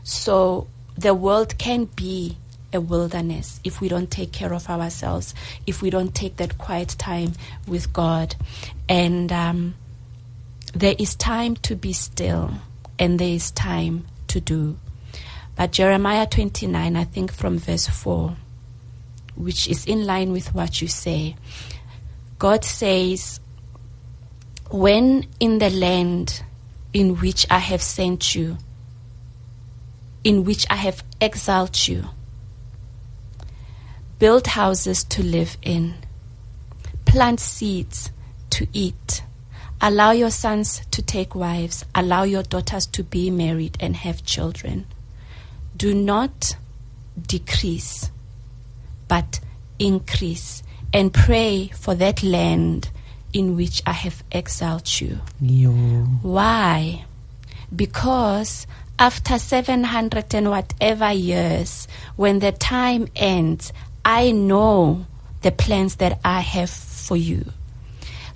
So 0.05 0.69
the 0.97 1.15
world 1.15 1.59
can 1.59 1.85
be 1.85 2.39
a 2.73 2.81
wilderness 2.81 3.59
if 3.65 3.81
we 3.81 3.89
don't 3.89 4.11
take 4.11 4.33
care 4.33 4.55
of 4.55 4.71
ourselves, 4.71 5.35
if 5.67 5.83
we 5.83 5.91
don't 5.91 6.15
take 6.15 6.37
that 6.37 6.59
quiet 6.59 6.95
time 6.97 7.33
with 7.67 7.93
God. 7.93 8.37
And, 8.89 9.33
um, 9.33 9.75
there 10.73 10.95
is 10.99 11.15
time 11.15 11.57
to 11.57 11.75
be 11.75 11.93
still 11.93 12.53
and 12.99 13.19
there 13.19 13.29
is 13.29 13.51
time 13.51 14.07
to 14.29 14.41
do. 14.41 14.79
But 15.57 15.73
Jeremiah 15.73 16.27
29, 16.27 16.97
I 16.97 17.05
think 17.05 17.33
from 17.33 17.59
verse 17.59 17.87
4, 17.87 18.37
which 19.35 19.69
is 19.69 19.85
in 19.85 20.07
line 20.07 20.33
with 20.33 20.55
what 20.55 20.81
you 20.81 20.89
say, 20.89 21.37
God 22.39 22.65
says, 22.65 23.41
When 24.71 25.27
in 25.41 25.59
the 25.59 25.71
land 25.71 26.43
in 26.93 27.17
which 27.17 27.47
I 27.51 27.59
have 27.59 27.83
sent 27.83 28.35
you, 28.35 28.59
in 30.25 30.45
which 30.45 30.67
I 30.71 30.77
have 30.77 31.03
exiled 31.21 31.89
you, 31.89 32.05
build 34.19 34.47
houses 34.47 35.05
to 35.05 35.23
live 35.23 35.57
in, 35.63 35.95
plant 37.07 37.41
seeds 37.41 38.11
to 38.51 38.67
eat, 38.73 39.23
Allow 39.83 40.11
your 40.11 40.31
sons 40.31 40.83
to 40.91 41.01
take 41.01 41.35
wives, 41.35 41.87
allow 41.95 42.25
your 42.25 42.43
daughters 42.43 42.87
to 42.89 43.03
be 43.03 43.31
married 43.31 43.79
and 43.81 43.97
have 43.97 44.25
children. 44.25 44.87
Do 45.75 45.95
not 45.95 46.57
decrease, 47.27 48.11
but 49.09 49.41
increase, 49.79 50.63
and 50.93 51.15
pray 51.15 51.69
for 51.69 51.95
that 51.95 52.23
land 52.23 52.91
in 53.33 53.57
which 53.57 53.83
I 53.87 53.93
have 53.93 54.23
exiled 54.31 55.01
you. 55.01 55.21
Yo. 55.41 55.71
Why? 55.71 57.07
Because 57.75 58.67
after 58.99 59.39
700 59.39 60.35
and 60.35 60.51
whatever 60.51 61.11
years, 61.11 61.89
when 62.17 62.41
the 62.41 62.53
time 62.53 63.09
ends, 63.17 63.73
I 64.05 64.31
know 64.33 65.07
the 65.41 65.53
plans 65.53 65.97
that 65.97 66.21
I 66.23 66.41
have 66.41 66.69
for 66.69 67.17
you. 67.17 67.47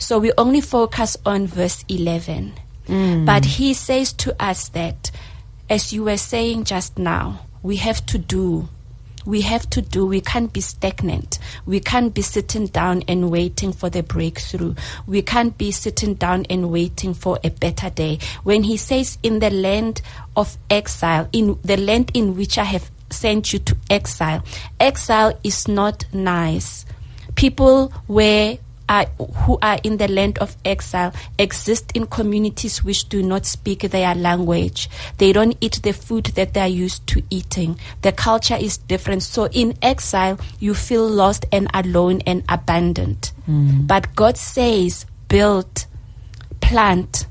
So 0.04 0.18
we 0.18 0.32
only 0.36 0.60
focus 0.60 1.16
on 1.24 1.46
verse 1.46 1.82
11. 1.88 2.52
Hmm. 2.86 3.24
But 3.24 3.46
he 3.46 3.72
says 3.72 4.12
to 4.12 4.36
us 4.38 4.68
that, 4.68 5.10
as 5.70 5.94
you 5.94 6.04
were 6.04 6.18
saying 6.18 6.64
just 6.64 6.98
now, 6.98 7.46
we 7.62 7.76
have 7.76 8.04
to 8.06 8.18
do. 8.18 8.68
We 9.24 9.40
have 9.40 9.70
to 9.70 9.80
do. 9.80 10.04
We 10.04 10.20
can't 10.20 10.52
be 10.52 10.60
stagnant. 10.60 11.38
We 11.64 11.80
can't 11.80 12.12
be 12.12 12.20
sitting 12.20 12.66
down 12.66 13.04
and 13.08 13.30
waiting 13.30 13.72
for 13.72 13.88
the 13.88 14.02
breakthrough. 14.02 14.74
We 15.06 15.22
can't 15.22 15.56
be 15.56 15.70
sitting 15.70 16.16
down 16.16 16.44
and 16.50 16.70
waiting 16.70 17.14
for 17.14 17.38
a 17.42 17.48
better 17.48 17.88
day. 17.88 18.18
When 18.42 18.64
he 18.64 18.76
says, 18.76 19.16
in 19.22 19.38
the 19.38 19.48
land 19.48 20.02
of 20.36 20.58
exile, 20.68 21.30
in 21.32 21.58
the 21.62 21.78
land 21.78 22.10
in 22.12 22.36
which 22.36 22.58
I 22.58 22.64
have 22.64 22.90
sent 23.08 23.54
you 23.54 23.58
to 23.60 23.76
exile, 23.88 24.44
exile 24.78 25.40
is 25.42 25.66
not 25.66 26.04
nice. 26.12 26.84
People 27.36 27.88
where 28.06 28.58
are, 28.88 29.06
who 29.16 29.58
are 29.62 29.78
in 29.82 29.96
the 29.96 30.08
land 30.08 30.38
of 30.38 30.56
exile 30.64 31.12
exist 31.38 31.92
in 31.94 32.06
communities 32.06 32.84
which 32.84 33.08
do 33.08 33.22
not 33.22 33.46
speak 33.46 33.80
their 33.80 34.14
language. 34.14 34.88
They 35.18 35.32
don't 35.32 35.56
eat 35.60 35.80
the 35.82 35.92
food 35.92 36.26
that 36.36 36.54
they 36.54 36.60
are 36.60 36.68
used 36.68 37.06
to 37.08 37.22
eating. 37.30 37.78
The 38.02 38.12
culture 38.12 38.56
is 38.56 38.78
different. 38.78 39.22
So 39.22 39.46
in 39.46 39.76
exile, 39.82 40.38
you 40.58 40.74
feel 40.74 41.08
lost 41.08 41.46
and 41.52 41.68
alone 41.72 42.20
and 42.26 42.44
abandoned. 42.48 43.32
Hmm. 43.46 43.86
But 43.86 44.14
God 44.14 44.36
says, 44.36 45.06
build, 45.28 45.86
plant, 46.60 47.26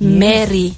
marry, 0.00 0.74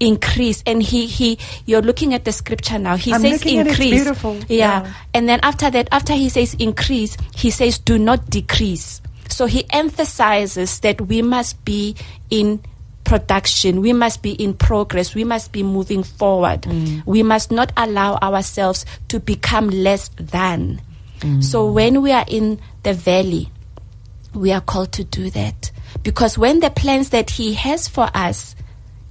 increase. 0.00 0.62
And 0.66 0.82
he, 0.82 1.06
he, 1.06 1.38
you're 1.66 1.82
looking 1.82 2.14
at 2.14 2.24
the 2.24 2.32
scripture 2.32 2.78
now. 2.78 2.96
He 2.96 3.12
I'm 3.12 3.20
says 3.20 3.32
looking 3.32 3.60
it. 3.60 3.66
It's 3.66 3.70
increase. 3.70 3.90
beautiful. 3.90 4.36
Yeah. 4.48 4.82
Yeah. 4.84 4.92
And 5.14 5.28
then 5.28 5.40
after 5.42 5.70
that, 5.70 5.88
after 5.90 6.14
he 6.14 6.28
says 6.28 6.54
increase, 6.54 7.16
he 7.34 7.50
says 7.50 7.78
do 7.78 7.98
not 7.98 8.30
decrease. 8.30 9.00
So 9.28 9.46
he 9.46 9.64
emphasizes 9.70 10.80
that 10.80 11.00
we 11.00 11.22
must 11.22 11.64
be 11.64 11.96
in 12.30 12.62
production, 13.04 13.80
we 13.80 13.92
must 13.94 14.22
be 14.22 14.32
in 14.32 14.52
progress, 14.52 15.14
we 15.14 15.24
must 15.24 15.50
be 15.50 15.62
moving 15.62 16.02
forward. 16.02 16.62
Mm. 16.62 17.06
We 17.06 17.22
must 17.22 17.50
not 17.50 17.72
allow 17.76 18.16
ourselves 18.16 18.84
to 19.08 19.18
become 19.18 19.70
less 19.70 20.10
than. 20.16 20.82
Mm. 21.20 21.42
So 21.42 21.70
when 21.70 22.02
we 22.02 22.12
are 22.12 22.26
in 22.28 22.60
the 22.82 22.92
valley, 22.92 23.50
we 24.34 24.52
are 24.52 24.60
called 24.60 24.92
to 24.92 25.04
do 25.04 25.30
that. 25.30 25.70
Because 26.02 26.36
when 26.36 26.60
the 26.60 26.70
plans 26.70 27.10
that 27.10 27.30
he 27.30 27.54
has 27.54 27.88
for 27.88 28.10
us, 28.14 28.54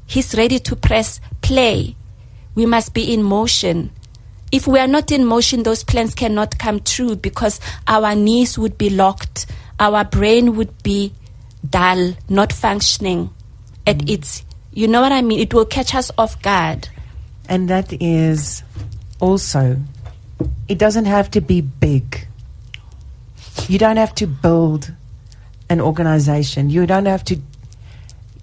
he's 0.06 0.36
ready 0.36 0.60
to 0.60 0.76
press 0.76 1.20
play. 1.42 1.96
We 2.56 2.66
must 2.66 2.94
be 2.94 3.14
in 3.14 3.24
motion. 3.24 3.92
If 4.52 4.68
we 4.68 4.80
are 4.80 4.88
not 4.88 5.12
in 5.12 5.26
motion, 5.26 5.64
those 5.64 5.84
plans 5.84 6.16
cannot 6.16 6.58
come 6.58 6.80
true 6.80 7.16
because 7.16 7.60
our 7.88 8.16
knees 8.16 8.58
would 8.58 8.78
be 8.78 8.90
locked, 8.90 9.48
our 9.80 10.04
brain 10.04 10.56
would 10.56 10.84
be 10.84 11.14
dull, 11.68 12.14
not 12.30 12.54
functioning 12.54 13.30
at 13.86 13.98
mm. 13.98 14.10
its. 14.10 14.44
You 14.74 14.88
know 14.88 15.02
what 15.02 15.12
I 15.12 15.22
mean? 15.22 15.40
It 15.40 15.54
will 15.54 15.66
catch 15.66 15.96
us 15.96 16.12
off 16.18 16.40
guard. 16.42 16.90
And 17.50 17.70
that 17.70 17.94
is 18.02 18.64
also, 19.20 19.78
it 20.68 20.78
doesn't 20.78 21.06
have 21.06 21.32
to 21.32 21.42
be 21.42 21.62
big. 21.62 22.28
You 23.68 23.80
don't 23.80 23.98
have 23.98 24.14
to 24.16 24.28
build 24.28 24.94
an 25.70 25.82
organization. 25.82 26.70
You 26.70 26.86
don't 26.86 27.06
have 27.06 27.24
to, 27.26 27.40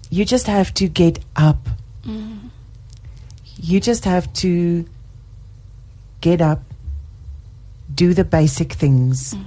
you 0.09 0.25
just 0.25 0.47
have 0.47 0.73
to 0.75 0.87
get 0.87 1.19
up. 1.35 1.69
Mm-hmm. 2.05 2.47
You 3.61 3.79
just 3.79 4.03
have 4.03 4.31
to 4.33 4.85
get 6.19 6.41
up, 6.41 6.61
do 7.93 8.13
the 8.13 8.25
basic 8.25 8.73
things, 8.73 9.33
mm. 9.33 9.43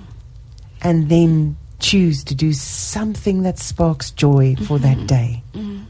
and 0.80 1.10
then 1.10 1.57
choose 1.78 2.24
to 2.24 2.34
do 2.34 2.52
something 2.52 3.42
that 3.42 3.58
sparks 3.58 4.10
joy 4.10 4.56
for 4.66 4.78
that 4.78 4.96
mm-hmm. 4.96 5.06
day. 5.06 5.42
Mm-hmm. 5.52 5.84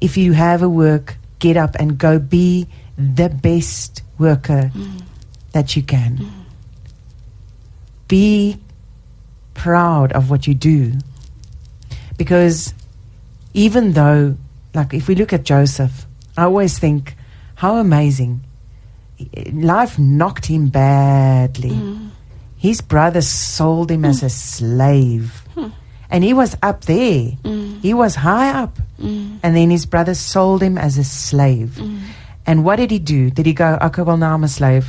If 0.00 0.16
you 0.16 0.32
have 0.32 0.62
a 0.62 0.68
work, 0.68 1.16
get 1.38 1.56
up 1.56 1.76
and 1.76 1.98
go 1.98 2.18
be 2.18 2.66
the 2.98 3.28
best 3.28 4.02
worker 4.18 4.70
mm. 4.74 5.02
that 5.52 5.76
you 5.76 5.82
can. 5.82 6.18
Mm. 6.18 6.30
Be 8.08 8.58
proud 9.54 10.12
of 10.12 10.30
what 10.30 10.46
you 10.46 10.54
do. 10.54 10.94
Because 12.16 12.74
even 13.54 13.92
though, 13.92 14.36
like, 14.74 14.92
if 14.92 15.08
we 15.08 15.14
look 15.14 15.32
at 15.32 15.44
Joseph, 15.44 16.06
I 16.36 16.44
always 16.44 16.78
think, 16.78 17.16
how 17.56 17.76
amazing. 17.76 18.42
Life 19.52 19.98
knocked 19.98 20.46
him 20.46 20.68
badly. 20.68 21.70
Mm. 21.70 22.01
His 22.62 22.80
brother 22.80 23.22
sold 23.22 23.90
him 23.90 24.04
as 24.04 24.22
a 24.22 24.30
slave. 24.30 25.42
And 26.08 26.22
he 26.22 26.32
was 26.32 26.56
up 26.62 26.84
there. 26.84 27.32
He 27.82 27.92
was 27.92 28.14
high 28.14 28.50
up. 28.50 28.78
And 29.00 29.56
then 29.56 29.68
his 29.70 29.84
brother 29.84 30.14
sold 30.14 30.62
him 30.62 30.78
as 30.78 30.96
a 30.96 31.02
slave. 31.02 31.82
And 32.46 32.64
what 32.64 32.76
did 32.76 32.92
he 32.92 33.00
do? 33.00 33.30
Did 33.30 33.46
he 33.46 33.52
go, 33.52 33.78
okay, 33.82 34.02
well, 34.02 34.16
now 34.16 34.34
I'm 34.34 34.44
a 34.44 34.48
slave? 34.48 34.86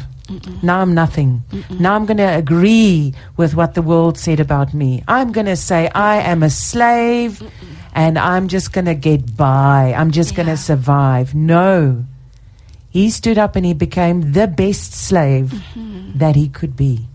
Now 0.62 0.82
I'm 0.82 0.94
nothing. 0.94 1.42
Now 1.72 1.96
I'm 1.96 2.06
going 2.06 2.18
to 2.18 2.38
agree 2.38 3.16
with 3.38 3.56
what 3.56 3.74
the 3.74 3.82
world 3.82 4.20
said 4.20 4.40
about 4.40 4.76
me. 4.76 5.04
I'm 5.08 5.32
going 5.32 5.48
to 5.48 5.56
say 5.56 5.90
I 5.96 6.18
am 6.18 6.44
a 6.44 6.52
slave 6.52 7.42
and 7.96 8.20
I'm 8.20 8.50
just 8.50 8.72
going 8.72 8.86
to 8.86 8.94
get 8.94 9.36
by. 9.36 9.96
I'm 9.98 10.12
just 10.12 10.36
going 10.36 10.48
to 10.48 10.58
survive. 10.58 11.34
No. 11.34 12.06
He 12.92 13.10
stood 13.10 13.40
up 13.40 13.56
and 13.56 13.66
he 13.66 13.74
became 13.74 14.34
the 14.34 14.46
best 14.46 14.94
slave 14.94 15.48
mm-hmm. 15.74 16.20
that 16.20 16.36
he 16.36 16.50
could 16.50 16.78
be. 16.78 17.08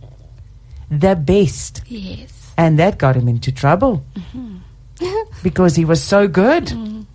The 0.90 1.16
best. 1.16 1.82
Yes. 1.86 2.52
And 2.56 2.78
that 2.78 2.98
got 2.98 3.16
him 3.16 3.28
into 3.28 3.52
trouble 3.52 4.04
mm-hmm. 4.14 4.56
because 5.42 5.76
he 5.76 5.84
was 5.84 6.02
so 6.02 6.26
good 6.26 6.66
mm. 6.66 7.06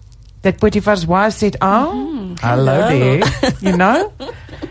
that 0.43 0.59
Potiphar's 0.59 1.05
wife 1.05 1.33
said, 1.33 1.57
Oh, 1.61 2.35
hello, 2.39 2.87
Hello." 2.87 3.19
there. 3.19 3.53
you 3.61 3.75
know? 3.75 4.13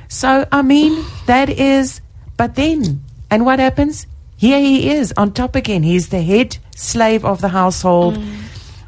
So, 0.09 0.47
I 0.53 0.63
mean, 0.63 1.05
that 1.27 1.51
is, 1.51 2.01
but 2.37 2.55
then, 2.55 3.03
and 3.31 3.45
what 3.45 3.59
happens? 3.59 4.07
Here 4.37 4.61
he 4.61 4.91
is 4.91 5.13
on 5.17 5.33
top 5.33 5.55
again. 5.57 5.83
He's 5.83 6.09
the 6.09 6.23
head 6.23 6.59
slave 6.75 7.25
of 7.25 7.41
the 7.41 7.49
household. 7.49 8.17
Mm. 8.17 8.39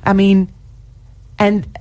I 0.05 0.13
mean, 0.13 0.53
and 1.39 1.79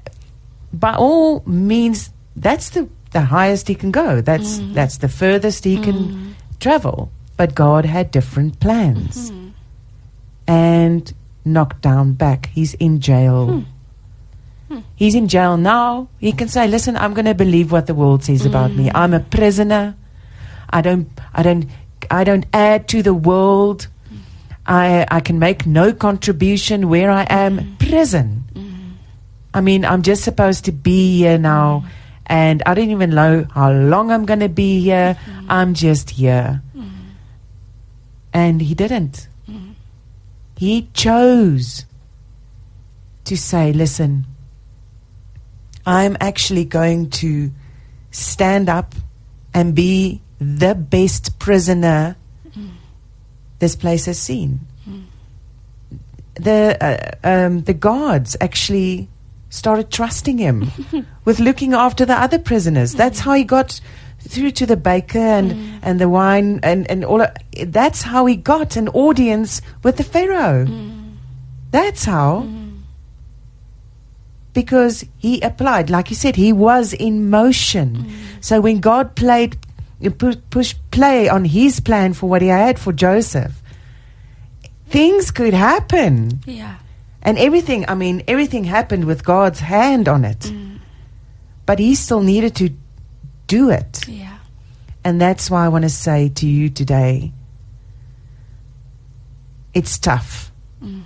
by 0.71 0.95
all 0.95 1.43
means, 1.45 2.11
that's 2.35 2.71
the, 2.71 2.89
the 3.11 3.21
highest 3.21 3.67
he 3.67 3.75
can 3.75 3.91
go. 3.91 4.21
That's, 4.21 4.59
mm. 4.59 4.73
that's 4.73 4.97
the 4.97 5.09
furthest 5.09 5.63
he 5.63 5.79
can 5.79 6.35
travel. 6.59 7.11
But 7.35 7.55
God 7.55 7.85
had 7.85 8.11
different 8.11 8.59
plans 8.59 9.31
mm-hmm. 9.31 9.49
and 10.47 11.13
knocked 11.45 11.81
down 11.81 12.13
back. 12.13 12.49
He's 12.53 12.73
in 12.75 12.99
jail. 12.99 13.47
Hmm. 13.47 13.59
Hmm. 14.69 14.79
He's 14.95 15.15
in 15.15 15.27
jail 15.27 15.57
now. 15.57 16.07
He 16.19 16.31
can 16.31 16.47
say, 16.47 16.67
"Listen, 16.67 16.95
I'm 16.95 17.13
going 17.13 17.25
to 17.25 17.33
believe 17.33 17.71
what 17.71 17.87
the 17.87 17.93
world 17.93 18.23
says 18.23 18.45
about 18.45 18.71
me. 18.71 18.89
Mm. 18.89 18.95
I'm 18.95 19.13
a 19.13 19.19
prisoner. 19.19 19.95
I 20.69 20.81
don't, 20.81 21.09
I 21.33 21.43
don't, 21.43 21.65
I 22.09 22.23
don't 22.23 22.45
add 22.53 22.87
to 22.89 23.03
the 23.03 23.13
world. 23.13 23.87
Mm. 24.09 24.17
I, 24.65 25.05
I 25.09 25.19
can 25.19 25.37
make 25.37 25.65
no 25.65 25.93
contribution 25.93 26.89
where 26.89 27.11
I 27.11 27.25
am. 27.29 27.59
Mm. 27.59 27.79
Prison. 27.79 28.39
I 29.55 29.61
mean, 29.61 29.85
I'm 29.85 30.01
just 30.01 30.23
supposed 30.23 30.65
to 30.65 30.71
be 30.71 31.17
here 31.17 31.37
now, 31.37 31.85
and 32.25 32.63
I 32.65 32.73
don't 32.73 32.89
even 32.89 33.11
know 33.11 33.45
how 33.53 33.71
long 33.71 34.09
I'm 34.09 34.25
going 34.25 34.39
to 34.39 34.49
be 34.49 34.81
here. 34.81 35.17
I'm 35.49 35.73
just 35.73 36.11
here." 36.11 36.61
And 38.33 38.61
he 38.61 38.73
didn't. 38.73 39.27
He 40.57 40.89
chose 40.93 41.85
to 43.25 43.37
say, 43.37 43.73
listen, 43.73 44.25
I'm 45.85 46.17
actually 46.19 46.65
going 46.65 47.09
to 47.21 47.51
stand 48.11 48.69
up 48.69 48.95
and 49.53 49.75
be 49.75 50.21
the 50.39 50.75
best 50.75 51.39
prisoner 51.39 52.15
this 53.59 53.75
place 53.75 54.05
has 54.05 54.19
seen. 54.19 54.59
The, 56.35 56.77
uh, 56.81 57.27
um, 57.27 57.61
the 57.61 57.73
guards 57.73 58.35
actually 58.41 59.07
started 59.49 59.91
trusting 59.91 60.39
him 60.39 60.71
with 61.25 61.39
looking 61.39 61.73
after 61.73 62.05
the 62.05 62.19
other 62.19 62.39
prisoners. 62.39 62.93
That's 62.93 63.19
how 63.19 63.33
he 63.33 63.43
got 63.43 63.79
through 64.27 64.51
to 64.51 64.65
the 64.65 64.77
baker 64.77 65.19
and, 65.19 65.51
mm. 65.51 65.79
and 65.81 65.99
the 65.99 66.09
wine 66.09 66.59
and, 66.63 66.89
and 66.89 67.03
all. 67.03 67.21
Of, 67.21 67.29
that's 67.67 68.01
how 68.03 68.25
he 68.25 68.35
got 68.35 68.75
an 68.75 68.87
audience 68.89 69.61
with 69.83 69.97
the 69.97 70.03
Pharaoh. 70.03 70.65
Mm. 70.65 71.15
That's 71.71 72.05
how. 72.05 72.43
Mm-hmm. 72.45 72.63
because 74.53 75.03
he 75.17 75.41
applied. 75.41 75.89
Like 75.89 76.09
you 76.09 76.15
said, 76.15 76.35
he 76.35 76.53
was 76.53 76.93
in 76.93 77.29
motion. 77.29 77.95
Mm. 77.97 78.11
So 78.39 78.61
when 78.61 78.79
God 78.79 79.15
played, 79.15 79.57
pu- 80.17 80.37
push 80.49 80.75
play 80.91 81.27
on 81.27 81.45
his 81.45 81.79
plan 81.79 82.13
for 82.13 82.29
what 82.29 82.41
he 82.41 82.49
had 82.49 82.77
for 82.77 82.93
Joseph, 82.93 83.61
things 84.87 85.31
could 85.31 85.53
happen. 85.53 86.41
Yeah. 86.45 86.77
And 87.23 87.37
everything, 87.39 87.85
I 87.89 87.95
mean, 87.95 88.21
everything 88.27 88.65
happened 88.65 89.05
with 89.05 89.23
God's 89.25 89.61
hand 89.61 90.07
on 90.07 90.23
it. 90.23 90.39
Mm. 90.39 90.77
But 91.65 91.79
he 91.79 91.95
still 91.95 92.21
needed 92.21 92.55
to 92.57 92.69
do 93.53 93.69
it. 93.69 94.07
Yeah. 94.07 94.37
And 95.05 95.21
that's 95.21 95.51
why 95.51 95.65
I 95.65 95.69
want 95.69 95.83
to 95.83 95.89
say 95.89 96.29
to 96.39 96.47
you 96.47 96.69
today 96.69 97.31
it's 99.73 99.97
tough. 99.99 100.51
Mm. 100.81 101.03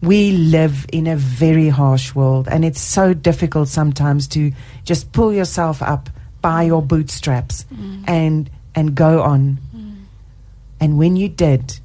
We 0.00 0.30
live 0.30 0.86
in 0.92 1.06
a 1.08 1.16
very 1.16 1.68
harsh 1.68 2.14
world, 2.14 2.46
and 2.48 2.64
it's 2.64 2.80
so 2.80 3.14
difficult 3.14 3.68
sometimes 3.68 4.28
to 4.28 4.52
just 4.84 5.10
pull 5.12 5.32
yourself 5.32 5.82
up 5.82 6.08
by 6.40 6.62
your 6.70 6.82
bootstraps 6.82 7.66
Mm. 7.72 8.04
and 8.06 8.50
and 8.74 8.94
go 8.94 9.22
on. 9.22 9.58
Mm. 9.74 9.94
And 10.80 10.98
when 10.98 11.16
you 11.16 11.28
did, 11.28 11.80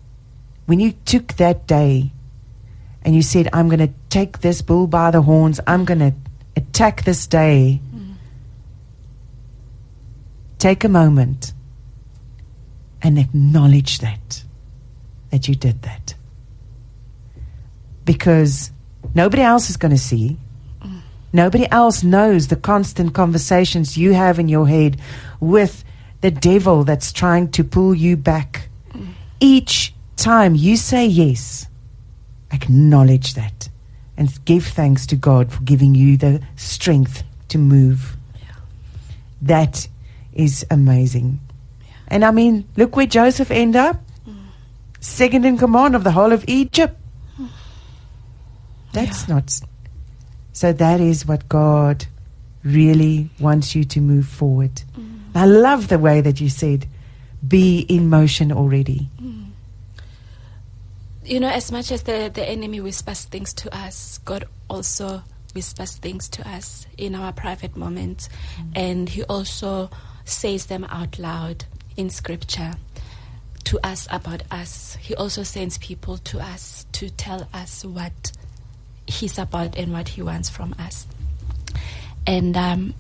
when 0.68 0.80
you 0.80 0.92
took 1.06 1.34
that 1.38 1.66
day 1.66 2.12
and 3.04 3.16
you 3.16 3.24
said, 3.24 3.50
I'm 3.52 3.68
going 3.68 3.88
to 3.88 3.94
take 4.10 4.40
this 4.42 4.62
bull 4.62 4.86
by 4.88 5.10
the 5.12 5.22
horns, 5.24 5.60
I'm 5.66 5.84
going 5.86 6.00
to 6.00 6.14
attack 6.56 7.04
this 7.04 7.26
day. 7.28 7.82
Take 10.64 10.86
a 10.86 10.90
moment 10.90 11.52
and 13.02 13.20
acknowledge 13.20 14.00
that, 14.00 14.46
that 15.30 15.46
you 15.50 15.56
did 15.56 15.82
that. 15.82 16.16
Because 18.06 18.72
nobody 19.14 19.42
else 19.42 19.70
is 19.70 19.76
going 19.76 19.92
to 19.92 19.98
see. 19.98 20.38
Nobody 21.34 21.70
else 21.70 22.02
knows 22.02 22.48
the 22.48 22.56
constant 22.56 23.14
conversations 23.14 23.98
you 23.98 24.14
have 24.14 24.40
in 24.40 24.48
your 24.48 24.66
head 24.66 25.02
with 25.42 25.84
the 26.22 26.32
devil 26.32 26.86
that's 26.86 27.12
trying 27.12 27.52
to 27.52 27.66
pull 27.66 27.94
you 27.94 28.16
back. 28.16 28.70
Each 29.42 29.94
time 30.16 30.56
you 30.56 30.78
say 30.78 31.06
yes, 31.06 31.68
acknowledge 32.52 33.34
that 33.34 33.68
and 34.16 34.30
give 34.46 34.66
thanks 34.66 35.06
to 35.08 35.18
God 35.18 35.52
for 35.52 35.62
giving 35.64 35.94
you 35.94 36.16
the 36.16 36.42
strength 36.56 37.24
to 37.50 37.58
move. 37.58 38.16
That 39.42 39.90
is 40.36 40.66
amazing. 40.70 41.40
And 42.08 42.24
I 42.26 42.32
mean, 42.32 42.68
look 42.76 42.96
where 42.96 43.06
Joseph 43.06 43.52
ended 43.52 43.78
up. 43.78 44.02
Second 45.00 45.46
in 45.46 45.58
command 45.58 45.96
of 45.96 46.06
the 46.06 46.12
whole 46.12 46.32
of 46.32 46.46
Egypt. 46.48 46.98
That's 48.94 49.28
not. 49.28 49.60
So 50.54 50.72
that 50.72 51.02
is 51.02 51.26
what 51.26 51.50
God 51.50 52.06
really 52.64 53.30
wants 53.40 53.76
you 53.76 53.84
to 53.84 54.00
move 54.00 54.28
forward. 54.28 54.84
Mm. 54.98 55.20
I 55.36 55.46
love 55.46 55.90
the 55.90 56.00
way 56.00 56.22
that 56.22 56.40
you 56.40 56.48
said, 56.48 56.88
be 57.46 57.80
in 57.80 58.10
motion 58.10 58.52
already. 58.52 59.10
Mm. 59.22 59.48
You 61.26 61.40
know, 61.40 61.50
as 61.50 61.72
much 61.72 61.92
as 61.92 62.04
the, 62.04 62.32
the 62.34 62.48
enemy 62.48 62.80
whispers 62.80 63.26
things 63.26 63.54
to 63.56 63.76
us, 63.76 64.20
God 64.20 64.46
also 64.70 65.24
whispers 65.54 65.98
things 65.98 66.30
to 66.30 66.48
us 66.48 66.88
in 66.98 67.16
our 67.16 67.34
private 67.34 67.76
moments. 67.76 68.30
Mm. 68.58 68.72
And 68.76 69.10
He 69.10 69.24
also 69.24 69.90
says 70.26 70.68
them 70.68 70.84
out 70.86 71.20
loud 71.20 71.66
in 71.96 72.10
Scripture 72.10 72.74
to 73.66 73.80
us 73.86 74.08
about 74.12 74.44
us. 74.52 74.98
He 75.02 75.16
also 75.16 75.44
sends 75.44 75.78
people 75.78 76.18
to 76.20 76.40
us 76.40 76.86
to 76.94 77.10
tell 77.10 77.48
us 77.54 77.84
what 77.86 78.32
He's 79.08 79.38
about 79.38 79.78
and 79.78 79.92
what 79.92 80.10
He 80.10 80.22
wants 80.22 80.50
from 80.50 80.76
us. 80.80 81.08
And 82.26 82.56
um, 82.56 82.94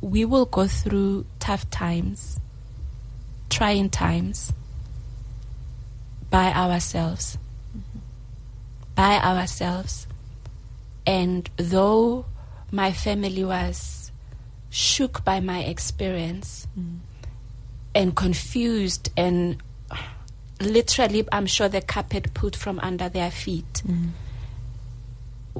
we 0.00 0.24
will 0.24 0.46
go 0.46 0.66
through 0.66 1.26
tough 1.38 1.68
times, 1.70 2.38
trying 3.50 3.90
times 3.90 4.52
by 6.30 6.52
ourselves. 6.52 7.38
By 8.94 9.18
ourselves. 9.18 10.06
And 11.06 11.48
though 11.56 12.26
my 12.70 12.92
family 12.92 13.44
was 13.44 13.97
shook 14.70 15.24
by 15.24 15.40
my 15.40 15.60
experience 15.60 16.66
mm. 16.78 16.98
and 17.94 18.14
confused 18.14 19.10
and 19.16 19.62
uh, 19.90 19.96
literally, 20.60 21.26
I'm 21.32 21.46
sure 21.46 21.68
the 21.68 21.80
carpet 21.80 22.34
pulled 22.34 22.56
from 22.56 22.78
under 22.80 23.08
their 23.08 23.30
feet, 23.30 23.82
mm. 23.86 24.10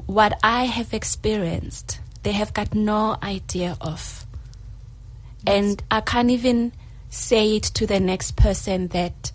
what 0.05 0.37
I 0.43 0.65
have 0.65 0.93
experienced, 0.93 1.99
they 2.23 2.33
have 2.33 2.53
got 2.53 2.73
no 2.75 3.17
idea 3.23 3.77
of. 3.81 4.25
And 5.47 5.81
I 5.89 6.01
can't 6.01 6.29
even 6.29 6.73
say 7.09 7.55
it 7.55 7.63
to 7.63 7.87
the 7.87 7.99
next 7.99 8.35
person 8.35 8.89
that 8.89 9.31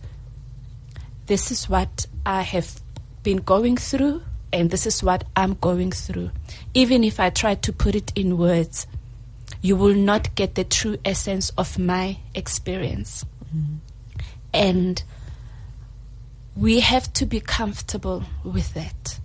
this 1.26 1.50
is 1.50 1.68
what 1.68 2.06
I 2.26 2.42
have 2.42 2.80
been 3.22 3.38
going 3.38 3.76
through 3.76 4.22
and 4.52 4.70
this 4.70 4.86
is 4.86 5.02
what 5.02 5.24
I'm 5.34 5.54
going 5.54 5.90
through. 5.90 6.30
Even 6.74 7.02
if 7.02 7.18
I 7.18 7.30
try 7.30 7.54
to 7.56 7.72
put 7.72 7.94
it 7.94 8.12
in 8.14 8.38
words, 8.38 8.86
you 9.60 9.76
will 9.76 9.94
not 9.94 10.34
get 10.34 10.54
the 10.54 10.64
true 10.64 10.98
essence 11.04 11.50
of 11.56 11.78
my 11.78 12.18
experience. 12.34 13.24
And 14.52 15.02
we 16.56 16.80
have 16.80 17.12
to 17.14 17.26
be 17.26 17.40
comfortable 17.40 18.24
with 18.44 18.76
it. 18.76 19.18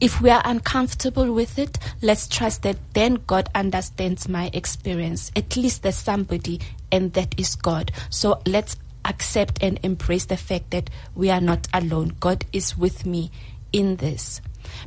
If 0.00 0.20
we 0.20 0.30
are 0.30 0.42
uncomfortable 0.44 1.32
with 1.32 1.58
it, 1.58 1.78
let's 2.02 2.28
trust 2.28 2.62
that 2.62 2.76
then 2.94 3.14
God 3.26 3.48
understands 3.54 4.28
my 4.28 4.50
experience. 4.52 5.32
At 5.34 5.56
least 5.56 5.82
there's 5.82 5.96
somebody, 5.96 6.60
and 6.92 7.12
that 7.14 7.34
is 7.38 7.56
God. 7.56 7.90
So 8.10 8.40
let's 8.46 8.76
accept 9.04 9.62
and 9.62 9.80
embrace 9.82 10.26
the 10.26 10.36
fact 10.36 10.70
that 10.70 10.90
we 11.14 11.30
are 11.30 11.40
not 11.40 11.66
alone. 11.72 12.14
God 12.20 12.44
is 12.52 12.76
with 12.76 13.06
me 13.06 13.30
in 13.72 13.96
this. 13.96 14.40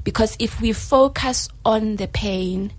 Because 0.03 0.37
if 0.39 0.61
we 0.61 0.73
focus 0.73 1.49
on 1.65 1.97
the 1.97 2.07
pain 2.07 2.71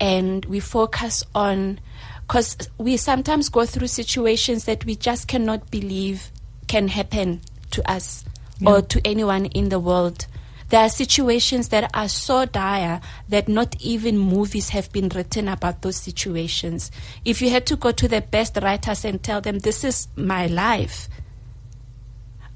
and 0.00 0.44
we 0.46 0.60
focus 0.60 1.24
on, 1.34 1.80
because 2.26 2.56
we 2.78 2.96
sometimes 2.96 3.48
go 3.48 3.66
through 3.66 3.86
situations 3.88 4.64
that 4.64 4.84
we 4.84 4.96
just 4.96 5.28
cannot 5.28 5.70
believe 5.70 6.30
can 6.66 6.88
happen 6.88 7.40
to 7.70 7.90
us 7.90 8.24
or 8.64 8.80
to 8.82 9.00
anyone 9.04 9.46
in 9.46 9.68
the 9.68 9.80
world. 9.80 10.26
There 10.70 10.80
are 10.80 10.88
situations 10.88 11.68
that 11.68 11.90
are 11.94 12.08
so 12.08 12.46
dire 12.46 13.00
that 13.28 13.48
not 13.48 13.76
even 13.80 14.18
movies 14.18 14.70
have 14.70 14.90
been 14.92 15.08
written 15.10 15.46
about 15.46 15.82
those 15.82 15.96
situations. 15.96 16.90
If 17.24 17.42
you 17.42 17.50
had 17.50 17.66
to 17.66 17.76
go 17.76 17.92
to 17.92 18.08
the 18.08 18.22
best 18.22 18.56
writers 18.56 19.04
and 19.04 19.22
tell 19.22 19.40
them, 19.40 19.58
This 19.58 19.84
is 19.84 20.08
my 20.16 20.46
life, 20.46 21.08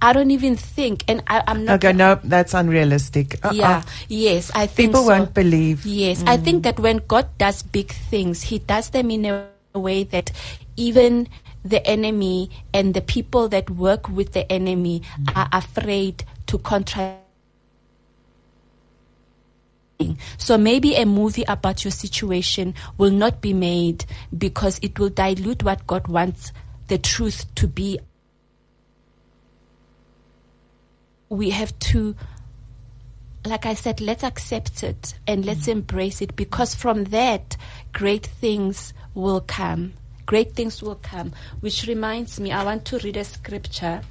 I 0.01 0.13
don't 0.13 0.31
even 0.31 0.57
think, 0.57 1.05
and 1.09 1.23
I, 1.27 1.43
I'm 1.47 1.65
not. 1.65 1.83
Okay, 1.85 1.93
no, 1.93 2.21
that's 2.23 2.55
unrealistic. 2.55 3.45
Uh-uh. 3.45 3.53
Yeah, 3.53 3.83
yes, 4.09 4.51
I 4.55 4.67
think 4.67 4.91
People 4.91 5.03
so. 5.03 5.09
won't 5.09 5.35
believe. 5.35 5.85
Yes, 5.85 6.23
I 6.27 6.37
think 6.37 6.61
mm. 6.61 6.63
that 6.65 6.79
when 6.79 6.99
God 7.09 7.27
does 7.37 7.63
big 7.63 7.91
things, 7.91 8.43
He 8.43 8.61
does 8.61 8.91
them 8.91 9.11
in 9.11 9.25
a 9.27 9.49
way 9.75 10.05
that 10.05 10.31
even 10.77 11.29
the 11.65 11.85
enemy 11.87 12.51
and 12.73 12.95
the 12.95 13.01
people 13.01 13.49
that 13.49 13.71
work 13.71 14.09
with 14.09 14.33
the 14.33 14.51
enemy 14.51 15.03
mm. 15.21 15.37
are 15.37 15.49
afraid 15.53 16.25
to 16.47 16.59
contradict. 16.59 17.25
So 20.37 20.57
maybe 20.57 20.95
a 20.95 21.05
movie 21.05 21.45
about 21.49 21.85
your 21.85 21.91
situation 21.91 22.75
will 22.99 23.11
not 23.11 23.41
be 23.41 23.53
made 23.53 24.05
because 24.37 24.79
it 24.81 24.99
will 24.99 25.09
dilute 25.09 25.65
what 25.65 25.87
God 25.89 26.07
wants 26.07 26.53
the 26.87 26.99
truth 26.99 27.53
to 27.57 27.67
be. 27.67 27.99
We 31.29 31.51
have 31.51 31.79
to 31.79 32.15
like 33.49 33.67
I 33.67 33.75
said, 33.75 34.01
let's 34.01 34.23
accept 34.25 34.83
it 34.83 35.15
and 35.27 35.45
let's 35.45 35.69
embrace 35.69 36.21
it 36.21 36.37
because 36.37 36.75
from 36.75 37.05
that, 37.05 37.57
great 37.93 38.27
things 38.27 38.93
will 39.15 39.41
come. 39.41 39.95
Great 40.27 40.55
things 40.55 40.83
will 40.83 40.97
come. 40.97 41.33
Which 41.61 41.87
reminds 41.87 42.39
me, 42.39 42.53
I 42.53 42.65
want 42.65 42.85
to 42.87 42.99
read 42.99 43.17
a 43.17 43.25
scripture. 43.25 44.03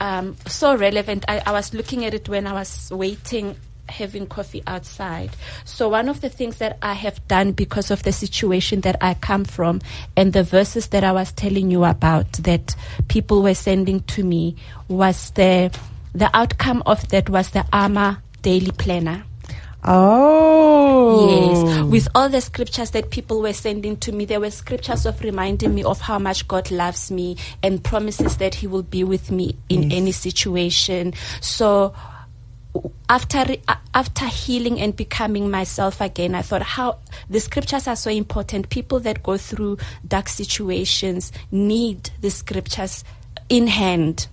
Um, 0.00 0.36
so 0.46 0.76
relevant. 0.76 1.24
I, 1.28 1.42
I 1.46 1.52
was 1.52 1.72
looking 1.72 2.04
at 2.04 2.14
it 2.14 2.28
when 2.28 2.46
I 2.46 2.52
was 2.52 2.90
waiting, 2.92 3.56
having 3.88 4.26
coffee 4.26 4.62
outside. 4.66 5.30
So, 5.64 5.88
one 5.88 6.08
of 6.08 6.20
the 6.20 6.28
things 6.28 6.58
that 6.58 6.76
I 6.82 6.92
have 6.92 7.26
done 7.28 7.52
because 7.52 7.90
of 7.90 8.02
the 8.02 8.12
situation 8.12 8.82
that 8.82 8.96
I 9.00 9.14
come 9.14 9.44
from 9.44 9.80
and 10.16 10.32
the 10.32 10.42
verses 10.42 10.88
that 10.88 11.04
I 11.04 11.12
was 11.12 11.32
telling 11.32 11.70
you 11.70 11.84
about 11.84 12.30
that 12.34 12.76
people 13.08 13.42
were 13.42 13.54
sending 13.54 14.00
to 14.00 14.24
me 14.24 14.56
was 14.88 15.30
the 15.30 15.76
the 16.14 16.30
outcome 16.36 16.82
of 16.86 17.08
that 17.08 17.28
was 17.28 17.50
the 17.50 17.64
Armour 17.72 18.18
daily 18.42 18.70
planner. 18.72 19.24
Oh. 19.84 21.28
Yes, 21.28 21.82
with 21.84 22.08
all 22.14 22.28
the 22.28 22.40
scriptures 22.40 22.90
that 22.90 23.10
people 23.10 23.40
were 23.40 23.52
sending 23.52 23.96
to 23.98 24.12
me, 24.12 24.24
there 24.24 24.40
were 24.40 24.50
scriptures 24.50 25.06
of 25.06 25.20
reminding 25.22 25.74
me 25.74 25.84
of 25.84 26.00
how 26.00 26.18
much 26.18 26.48
God 26.48 26.70
loves 26.70 27.10
me 27.10 27.36
and 27.62 27.82
promises 27.82 28.36
that 28.38 28.56
He 28.56 28.66
will 28.66 28.82
be 28.82 29.04
with 29.04 29.30
me 29.30 29.56
in 29.68 29.84
Yes. 29.84 29.92
any 29.96 30.12
situation. 30.12 31.14
So 31.40 31.94
after 33.08 33.56
after 33.94 34.26
healing 34.26 34.78
and 34.80 34.94
becoming 34.94 35.50
myself 35.50 36.00
again, 36.00 36.34
I 36.34 36.42
thought 36.42 36.62
how 36.62 36.98
the 37.30 37.40
scriptures 37.40 37.88
are 37.88 37.96
so 37.96 38.10
important. 38.10 38.68
People 38.70 39.00
that 39.00 39.22
go 39.22 39.36
through 39.36 39.78
dark 40.06 40.28
situations 40.28 41.32
need 41.50 42.10
the 42.20 42.30
scriptures 42.30 43.04
in 43.48 43.68
hand. 43.68 44.28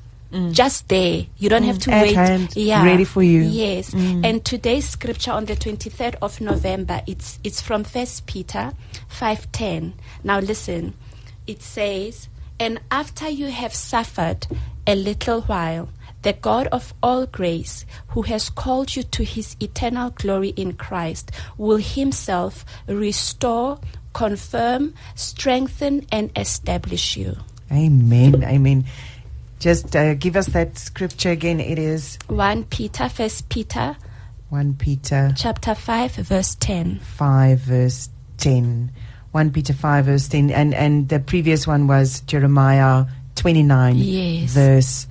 Just 0.51 0.89
there, 0.89 1.25
you 1.37 1.47
don't 1.49 1.63
have 1.63 1.79
to 1.79 1.89
Mm. 1.89 1.93
At 1.93 2.01
wait. 2.03 2.15
hand, 2.15 2.49
yeah, 2.55 2.83
ready 2.83 3.05
for 3.05 3.23
you. 3.23 3.41
Yes, 3.43 3.91
Mm. 3.91 4.25
and 4.25 4.43
today's 4.43 4.87
scripture 4.89 5.31
on 5.31 5.45
the 5.45 5.55
twenty 5.55 5.89
third 5.89 6.17
of 6.21 6.41
November, 6.41 7.01
it's 7.07 7.39
it's 7.43 7.61
from 7.61 7.83
First 7.85 8.25
Peter 8.25 8.73
five 9.07 9.49
ten. 9.53 9.93
Now 10.23 10.39
listen, 10.39 10.93
it 11.47 11.61
says, 11.61 12.27
"And 12.59 12.79
after 12.91 13.29
you 13.29 13.47
have 13.51 13.73
suffered 13.73 14.47
a 14.85 14.95
little 14.95 15.41
while, 15.41 15.87
the 16.23 16.33
God 16.33 16.67
of 16.67 16.93
all 17.01 17.25
grace, 17.27 17.85
who 18.09 18.23
has 18.23 18.49
called 18.49 18.95
you 18.95 19.03
to 19.03 19.23
His 19.23 19.55
eternal 19.61 20.09
glory 20.09 20.49
in 20.57 20.73
Christ, 20.73 21.31
will 21.57 21.77
Himself 21.77 22.65
restore, 22.87 23.79
confirm, 24.13 24.93
strengthen, 25.15 26.05
and 26.11 26.29
establish 26.35 27.15
you." 27.15 27.37
Amen. 27.71 28.43
Amen. 28.43 28.85
Just 29.65 29.95
uh, 29.95 30.13
give 30.13 30.35
us 30.35 30.45
that 30.49 30.77
scripture 30.77 31.31
again. 31.31 31.59
It 31.59 31.79
is 31.79 32.19
One 32.27 32.65
Peter, 32.65 33.09
First 33.09 33.49
Peter, 33.49 33.97
1 34.49 34.75
Peter 34.75 35.33
chapter 35.35 35.73
five, 35.73 36.11
verse 36.13 36.53
ten. 36.53 36.99
5, 36.99 37.59
verse 37.61 38.09
10. 38.37 38.91
1 39.31 39.51
Peter 39.51 39.73
5, 39.73 40.05
verse 40.05 40.27
10. 40.27 40.51
And, 40.51 40.75
and 40.75 41.09
the 41.09 41.19
previous 41.19 41.65
one 41.65 41.87
was 41.87 42.21
Jeremiah 42.21 43.05
29, 43.37 43.95
Yes. 43.95 44.53
verse. 44.53 45.07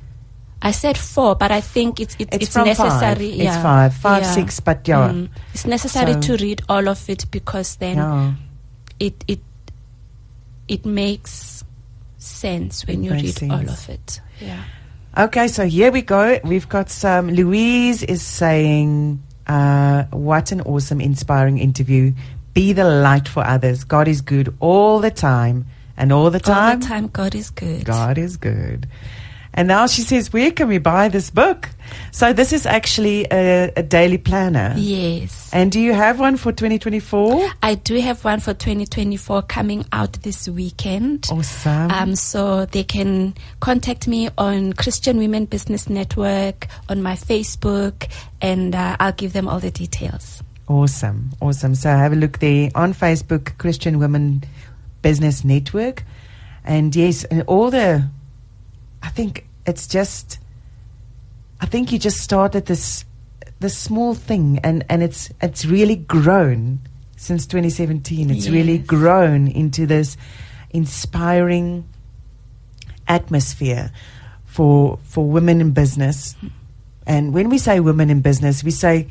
I 0.63 0.71
said 0.71 0.97
four, 0.97 1.35
but 1.35 1.51
I 1.51 1.61
think 1.61 1.99
it's 1.99 2.15
it's, 2.21 2.37
It's 2.37 2.45
it's, 2.47 2.57
necessary. 2.57 3.31
five. 3.31 3.37
Yeah. 3.37 3.55
It's 3.55 3.61
five. 3.61 3.95
Five, 3.97 4.23
Yeah. 4.23 4.33
six, 4.35 4.61
but 4.61 4.87
yeah. 4.87 5.09
Mm. 5.09 5.31
It's 5.53 5.67
necessary 5.67 6.13
So- 6.13 6.21
to 6.21 6.37
read 6.37 6.63
all 6.69 6.89
of 6.89 7.11
it 7.11 7.27
because 7.33 7.75
then 7.77 7.97
yeah. 7.97 8.33
it 9.01 9.25
it 9.27 9.41
it 10.69 10.87
makes 10.87 11.64
sense 12.25 12.87
when 12.87 13.05
It 13.05 13.07
you 13.07 13.13
read 13.13 13.51
all 13.51 13.69
of 13.69 13.89
it. 13.89 14.21
Yeah. 14.41 14.65
Okay, 15.17 15.47
so 15.47 15.67
here 15.67 15.93
we 15.93 16.03
go. 16.03 16.41
We've 16.43 16.69
got 16.69 16.91
some. 16.91 17.31
Louise 17.31 18.03
is 18.03 18.23
saying, 18.23 19.23
uh, 19.47 20.05
What 20.11 20.51
an 20.51 20.61
awesome, 20.63 21.01
inspiring 21.01 21.59
interview. 21.59 22.13
Be 22.53 22.73
the 22.73 22.85
light 22.85 23.29
for 23.29 23.45
others. 23.45 23.85
God 23.85 24.09
is 24.09 24.21
good 24.21 24.55
all 24.61 25.01
the 25.01 25.11
time. 25.11 25.67
And 25.97 26.13
all 26.13 26.31
the 26.31 26.41
time? 26.41 26.73
All 26.73 26.77
the 26.79 26.87
time, 26.87 27.07
God 27.07 27.35
is 27.37 27.51
good. 27.51 27.85
God 27.85 28.19
is 28.19 28.37
good. 28.37 28.89
And 29.55 29.69
now 29.69 29.87
she 29.87 30.03
says, 30.03 30.33
Where 30.33 30.51
can 30.51 30.69
we 30.69 30.79
buy 30.79 31.09
this 31.09 31.31
book? 31.31 31.71
So 32.11 32.33
this 32.33 32.53
is 32.53 32.67
actually 32.67 33.27
a, 33.31 33.73
a 33.77 33.83
daily 33.83 34.19
planner. 34.19 34.75
Yes. 34.77 35.51
And 35.53 35.71
do 35.71 35.81
you 35.81 35.95
have 35.95 36.19
one 36.19 36.37
for 36.37 36.51
2024? 36.51 37.51
I 37.63 37.77
do 37.77 38.01
have 38.01 38.25
one 38.25 38.41
for 38.41 38.53
2024 38.53 39.43
coming 39.43 39.87
out 39.93 40.15
this 40.23 40.49
weekend. 40.49 41.29
Awesome. 41.31 41.91
Um, 41.91 42.17
so 42.17 42.67
they 42.67 42.83
can 42.83 43.35
contact 43.61 44.09
me 44.09 44.29
on 44.37 44.73
Christian 44.73 45.19
Women 45.19 45.45
Business 45.45 45.89
Network, 45.89 46.67
on 46.89 47.01
my 47.03 47.15
Facebook, 47.15 48.09
and 48.43 48.75
uh, 48.75 48.97
I'll 48.99 49.13
give 49.13 49.33
them 49.33 49.49
all 49.49 49.61
the 49.61 49.71
details. 49.71 50.43
Awesome, 50.67 51.31
awesome. 51.41 51.75
So 51.75 51.91
have 51.91 52.13
a 52.13 52.17
look 52.17 52.39
there 52.39 52.71
on 52.75 52.95
Facebook, 52.95 53.57
Christian 53.59 53.99
Women 53.99 54.43
Business 55.03 55.45
Network, 55.45 56.03
and 56.65 56.95
yes, 56.97 57.23
and 57.25 57.43
all 57.43 57.71
the. 57.71 58.09
I 59.05 59.11
think 59.11 59.47
it's 59.67 59.87
just. 59.87 60.39
I 61.61 61.67
think 61.67 61.93
you 61.93 61.99
just 61.99 62.21
started 62.21 62.67
this, 62.67 63.05
this 63.61 63.77
small 63.77 64.15
thing, 64.15 64.59
and 64.65 64.85
and 64.89 65.03
it's 65.03 65.31
it's 65.41 65.65
really 65.65 65.97
grown 65.97 66.81
since 67.17 67.47
2017. 67.47 68.31
It's 68.31 68.49
really 68.49 68.79
grown 68.79 69.49
into 69.49 69.87
this 69.87 70.17
inspiring 70.71 71.87
atmosphere 73.07 73.93
for 74.47 74.99
for 75.05 75.29
women 75.29 75.61
in 75.61 75.73
business. 75.73 76.35
And 77.07 77.35
when 77.35 77.51
we 77.51 77.59
say 77.59 77.81
women 77.81 78.09
in 78.09 78.21
business, 78.21 78.65
we 78.65 78.71
say 78.71 79.09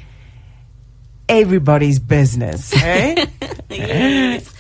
everybody's 1.30 2.00
business. 2.00 2.74
Eh? 2.84 3.26
Yes. 3.78 4.54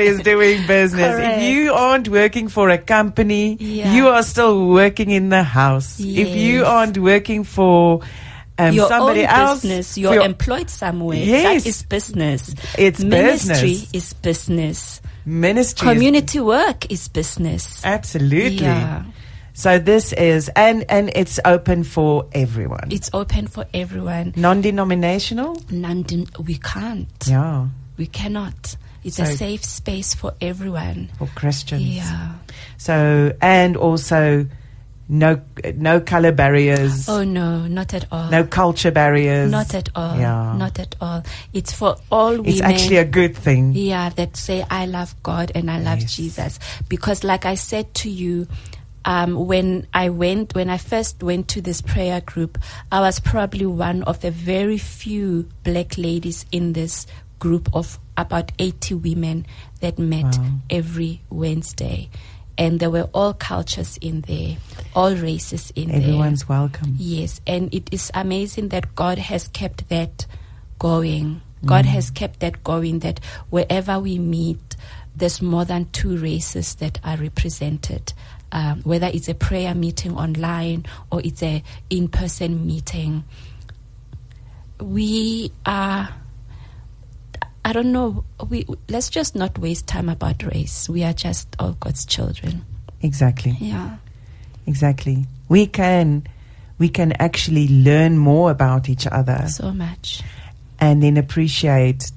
is 0.00 0.20
doing 0.20 0.66
business. 0.66 1.14
Correct. 1.16 1.42
If 1.42 1.54
you 1.54 1.72
aren't 1.72 2.08
working 2.08 2.48
for 2.48 2.68
a 2.70 2.78
company, 2.78 3.56
Yeah. 3.60 3.92
you 3.94 4.08
are 4.08 4.22
still 4.22 4.68
working 4.68 5.10
in 5.10 5.28
the 5.28 5.42
house. 5.42 5.98
If 6.00 6.28
you 6.36 6.64
aren't 6.64 6.98
working 6.98 7.44
for 7.44 8.00
um, 8.58 8.74
your 8.74 8.88
somebody 8.88 9.24
else, 9.24 9.62
business, 9.62 9.96
you're 9.98 10.14
your- 10.14 10.24
employed 10.24 10.68
somewhere. 10.70 11.18
Yes. 11.18 11.62
That 11.64 11.68
is 11.68 11.82
business. 11.82 12.54
It's 12.78 13.02
Ministry 13.02 13.54
business. 13.68 13.94
is 13.94 14.12
business. 14.14 15.00
ministry, 15.24 15.88
is- 15.88 15.94
Community 15.94 16.40
work 16.40 16.90
is 16.90 17.08
business. 17.08 17.84
absolutely. 17.84 18.66
Yeah. 18.66 19.04
So 19.52 19.78
this 19.78 20.12
is, 20.14 20.48
and 20.56 20.84
and 20.88 21.10
it's 21.14 21.38
open 21.44 21.84
for 21.84 22.24
everyone. 22.32 22.88
It's 22.90 23.10
open 23.12 23.46
for 23.46 23.66
everyone. 23.74 24.32
non-denominational. 24.36 25.60
London, 25.70 26.26
we 26.46 26.56
can't. 26.56 27.08
Yeah, 27.26 27.66
We 28.00 28.06
cannot. 28.06 28.76
It's 29.04 29.18
a 29.18 29.26
safe 29.26 29.62
space 29.62 30.14
for 30.14 30.32
everyone. 30.40 31.10
for 31.18 31.26
Christians. 31.34 31.82
Yeah. 31.82 32.32
So 32.78 33.36
and 33.42 33.76
also 33.76 34.46
no 35.06 35.42
no 35.74 36.00
color 36.00 36.32
barriers. 36.32 37.10
Oh 37.10 37.24
no, 37.24 37.66
not 37.66 37.92
at 37.92 38.06
all. 38.10 38.30
No 38.30 38.44
culture 38.44 38.90
barriers. 38.90 39.50
Not 39.50 39.74
at 39.74 39.90
all. 39.94 40.16
Yeah. 40.16 40.56
Not 40.56 40.78
at 40.78 40.96
all. 40.98 41.22
It's 41.52 41.74
for 41.74 41.96
all 42.10 42.30
women. 42.32 42.46
It's 42.46 42.62
actually 42.62 42.96
a 42.96 43.04
good 43.04 43.36
thing. 43.36 43.74
yeah, 43.74 44.08
that 44.08 44.34
say 44.34 44.64
I 44.70 44.86
love 44.86 45.14
God 45.22 45.52
and 45.54 45.70
I 45.70 45.78
love 45.78 46.00
Yes. 46.00 46.14
Jesus. 46.16 46.58
Because 46.88 47.22
like 47.22 47.44
I 47.44 47.56
said 47.56 47.92
to 47.96 48.08
you, 48.08 48.48
um, 49.04 49.46
when 49.46 49.86
I 49.92 50.08
went, 50.08 50.54
when 50.54 50.70
I 50.70 50.78
first 50.78 51.22
went 51.22 51.48
to 51.48 51.60
this 51.60 51.82
prayer 51.82 52.22
group, 52.22 52.56
I 52.90 53.00
was 53.00 53.20
probably 53.20 53.66
one 53.66 54.04
of 54.04 54.20
the 54.20 54.30
very 54.30 54.78
few 54.78 55.48
black 55.64 55.98
ladies 55.98 56.46
in 56.50 56.72
this 56.72 57.06
group 57.40 57.68
of 57.74 57.98
about 58.16 58.52
80 58.60 58.94
women 58.94 59.46
that 59.80 59.98
met 59.98 60.38
Wow. 60.38 60.60
every 60.70 61.22
Wednesday. 61.30 62.08
And 62.56 62.78
there 62.78 62.90
were 62.90 63.08
all 63.14 63.32
cultures 63.32 63.96
in 64.02 64.20
there, 64.22 64.58
all 64.94 65.14
races 65.16 65.72
in 65.74 65.88
there. 65.88 65.96
Everyone's 66.02 66.46
welcome. 66.48 66.94
Yes, 66.98 67.40
and 67.46 67.72
it 67.74 67.88
is 67.90 68.10
amazing 68.14 68.68
that 68.68 68.94
God 68.94 69.18
has 69.18 69.48
kept 69.48 69.88
that 69.88 70.26
going. 70.78 71.40
God 71.64 71.84
Mm. 71.86 71.88
has 71.88 72.10
kept 72.10 72.40
that 72.40 72.62
going, 72.62 72.98
that 73.00 73.18
wherever 73.50 73.98
we 73.98 74.18
meet, 74.18 74.76
there's 75.16 75.40
more 75.42 75.64
than 75.64 75.86
two 75.92 76.16
races 76.18 76.74
that 76.76 76.98
are 77.02 77.16
represented. 77.16 78.12
Um, 78.52 78.80
whether 78.82 79.06
it's 79.06 79.28
a 79.28 79.34
prayer 79.34 79.74
meeting 79.74 80.16
online 80.16 80.84
or 81.10 81.20
it's 81.24 81.42
a 81.42 81.62
in-person 81.88 82.66
meeting, 82.66 83.24
we 84.80 85.52
are. 85.64 86.10
I 87.64 87.72
don't 87.72 87.92
know. 87.92 88.24
We 88.48 88.66
let's 88.88 89.10
just 89.10 89.34
not 89.36 89.58
waste 89.58 89.86
time 89.86 90.08
about 90.08 90.42
race. 90.42 90.88
We 90.88 91.04
are 91.04 91.12
just 91.12 91.54
all 91.58 91.72
God's 91.80 92.04
children. 92.06 92.64
Exactly. 93.02 93.56
Yeah. 93.60 93.96
Exactly. 94.66 95.26
We 95.48 95.66
can 95.66 96.26
we 96.78 96.88
can 96.88 97.12
actually 97.20 97.68
learn 97.68 98.16
more 98.16 98.50
about 98.50 98.88
each 98.88 99.06
other 99.06 99.46
So 99.48 99.70
much. 99.72 100.22
and 100.80 101.02
then 101.02 101.16
appreciate 101.18 102.10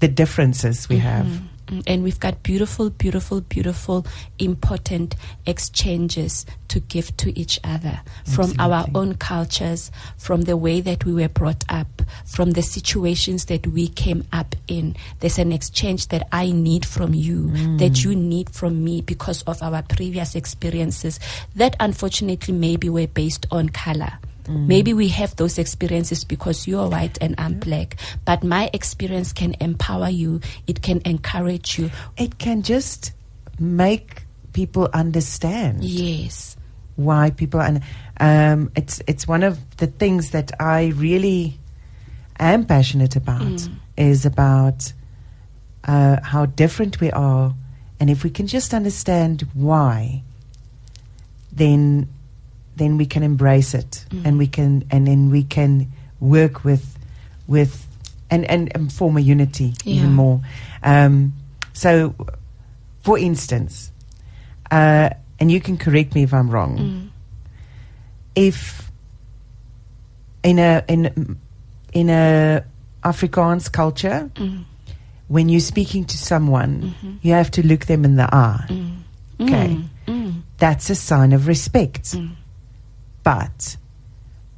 the 0.00 0.08
differences 0.08 0.88
we 0.88 0.98
have. 0.98 1.26
Mm-hmm. 1.26 1.46
Mm, 1.66 1.82
And 1.86 2.02
we've 2.04 2.20
got 2.20 2.42
beautiful, 2.42 2.90
beautiful, 2.90 3.40
beautiful, 3.40 4.06
important 4.38 5.16
exchanges 5.46 6.46
to 6.68 6.80
give 6.80 7.16
to 7.18 7.36
each 7.38 7.58
other 7.64 8.00
from 8.24 8.52
our 8.58 8.86
own 8.94 9.14
cultures, 9.14 9.90
from 10.16 10.42
the 10.42 10.56
way 10.56 10.80
that 10.80 11.04
we 11.04 11.12
were 11.12 11.28
brought 11.28 11.64
up, 11.68 12.02
from 12.24 12.52
the 12.52 12.62
situations 12.62 13.46
that 13.46 13.66
we 13.66 13.88
came 13.88 14.24
up 14.32 14.54
in. 14.68 14.94
There's 15.20 15.38
an 15.38 15.52
exchange 15.52 16.08
that 16.08 16.28
I 16.32 16.50
need 16.52 16.84
from 16.86 17.14
you, 17.14 17.50
that 17.78 18.04
you 18.04 18.14
need 18.14 18.50
from 18.50 18.84
me 18.84 19.00
because 19.00 19.42
of 19.42 19.62
our 19.62 19.82
previous 19.82 20.34
experiences 20.34 21.18
that 21.54 21.74
unfortunately 21.80 22.54
maybe 22.54 22.88
were 22.88 23.06
based 23.08 23.46
on 23.50 23.68
color. 23.70 24.18
Maybe 24.48 24.92
we 24.94 25.08
have 25.08 25.34
those 25.36 25.58
experiences 25.58 26.24
because 26.24 26.66
you're 26.68 26.88
white 26.88 27.18
and 27.20 27.34
I'm 27.38 27.58
black, 27.58 27.96
but 28.24 28.42
my 28.44 28.70
experience 28.72 29.32
can 29.32 29.54
empower 29.60 30.08
you, 30.08 30.40
it 30.66 30.82
can 30.82 31.00
encourage 31.04 31.78
you. 31.78 31.90
It 32.16 32.38
can 32.38 32.62
just 32.62 33.12
make 33.58 34.22
people 34.52 34.88
understand 34.94 35.84
Yes. 35.84 36.56
why 36.96 37.30
people 37.30 37.60
and 37.60 37.82
um, 38.20 38.70
it's 38.74 39.02
it's 39.06 39.28
one 39.28 39.42
of 39.42 39.58
the 39.76 39.86
things 39.86 40.30
that 40.30 40.50
I 40.60 40.86
really 40.96 41.58
am 42.38 42.64
passionate 42.64 43.16
about 43.16 43.42
Mm. 43.42 43.72
is 43.96 44.24
about 44.24 44.92
uh, 45.84 46.16
how 46.22 46.46
different 46.46 47.00
we 47.00 47.10
are, 47.12 47.54
and 48.00 48.08
if 48.10 48.24
we 48.24 48.30
can 48.30 48.46
just 48.46 48.72
understand 48.74 49.46
why, 49.54 50.22
then 51.52 52.08
then 52.76 52.96
we 52.98 53.06
can 53.06 53.22
embrace 53.22 53.74
it, 53.74 54.04
Mm. 54.10 54.26
and 54.26 54.38
we 54.38 54.46
can 54.46 54.84
and 54.90 55.06
then 55.06 55.30
we 55.30 55.42
can 55.44 55.90
work 56.20 56.64
with 56.64 56.96
with 57.46 57.86
and 58.30 58.44
and, 58.50 58.70
and 58.74 58.92
form 58.92 59.16
a 59.16 59.20
unity 59.20 59.74
Yeah. 59.84 59.96
even 59.96 60.12
more. 60.14 60.40
Um, 60.82 61.32
so, 61.72 62.14
for 63.02 63.18
instance, 63.18 63.90
uh, 64.70 65.10
and 65.40 65.50
you 65.52 65.60
can 65.60 65.76
correct 65.78 66.14
me 66.14 66.22
if 66.22 66.32
I'm 66.34 66.50
wrong. 66.50 66.78
Mm. 66.78 67.08
If 68.34 68.90
in 70.42 70.58
a 70.58 70.82
in 70.88 71.36
in 71.92 72.10
a 72.10 72.62
Afrikaans 73.04 73.70
culture, 73.70 74.30
Mm. 74.34 74.64
when 75.28 75.48
you're 75.48 75.60
speaking 75.60 76.04
to 76.06 76.18
someone, 76.18 76.94
Mhm. 77.02 77.18
you 77.22 77.32
have 77.32 77.50
to 77.52 77.66
look 77.66 77.86
them 77.86 78.04
in 78.04 78.16
the 78.16 78.28
eye. 78.34 78.64
Mm. 78.68 78.96
Okay. 79.40 79.76
Mm. 79.76 79.88
Mm. 80.08 80.32
That's 80.58 80.90
a 80.90 80.94
sign 80.94 81.32
of 81.32 81.46
respect. 81.46 82.12
Mm. 82.14 82.30
But 83.26 83.76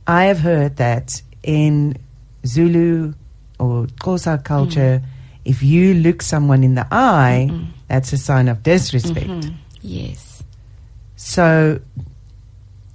I 0.07 0.25
have 0.25 0.41
heard 0.41 0.77
that 0.77 1.23
in 1.43 1.97
Zulu 2.45 3.15
or 3.59 3.87
Xhosa 3.87 4.45
culture, 4.45 5.01
if 5.47 5.63
you 5.63 5.95
look 5.95 6.21
someone 6.21 6.63
in 6.63 6.75
the 6.75 6.87
eye, 6.93 7.49
Mm. 7.51 7.69
that's 7.89 8.13
a 8.13 8.19
sign 8.19 8.47
of 8.47 8.63
disrespect. 8.63 9.27
Mhm. 9.27 9.55
Yes. 9.81 10.43
So 11.17 11.81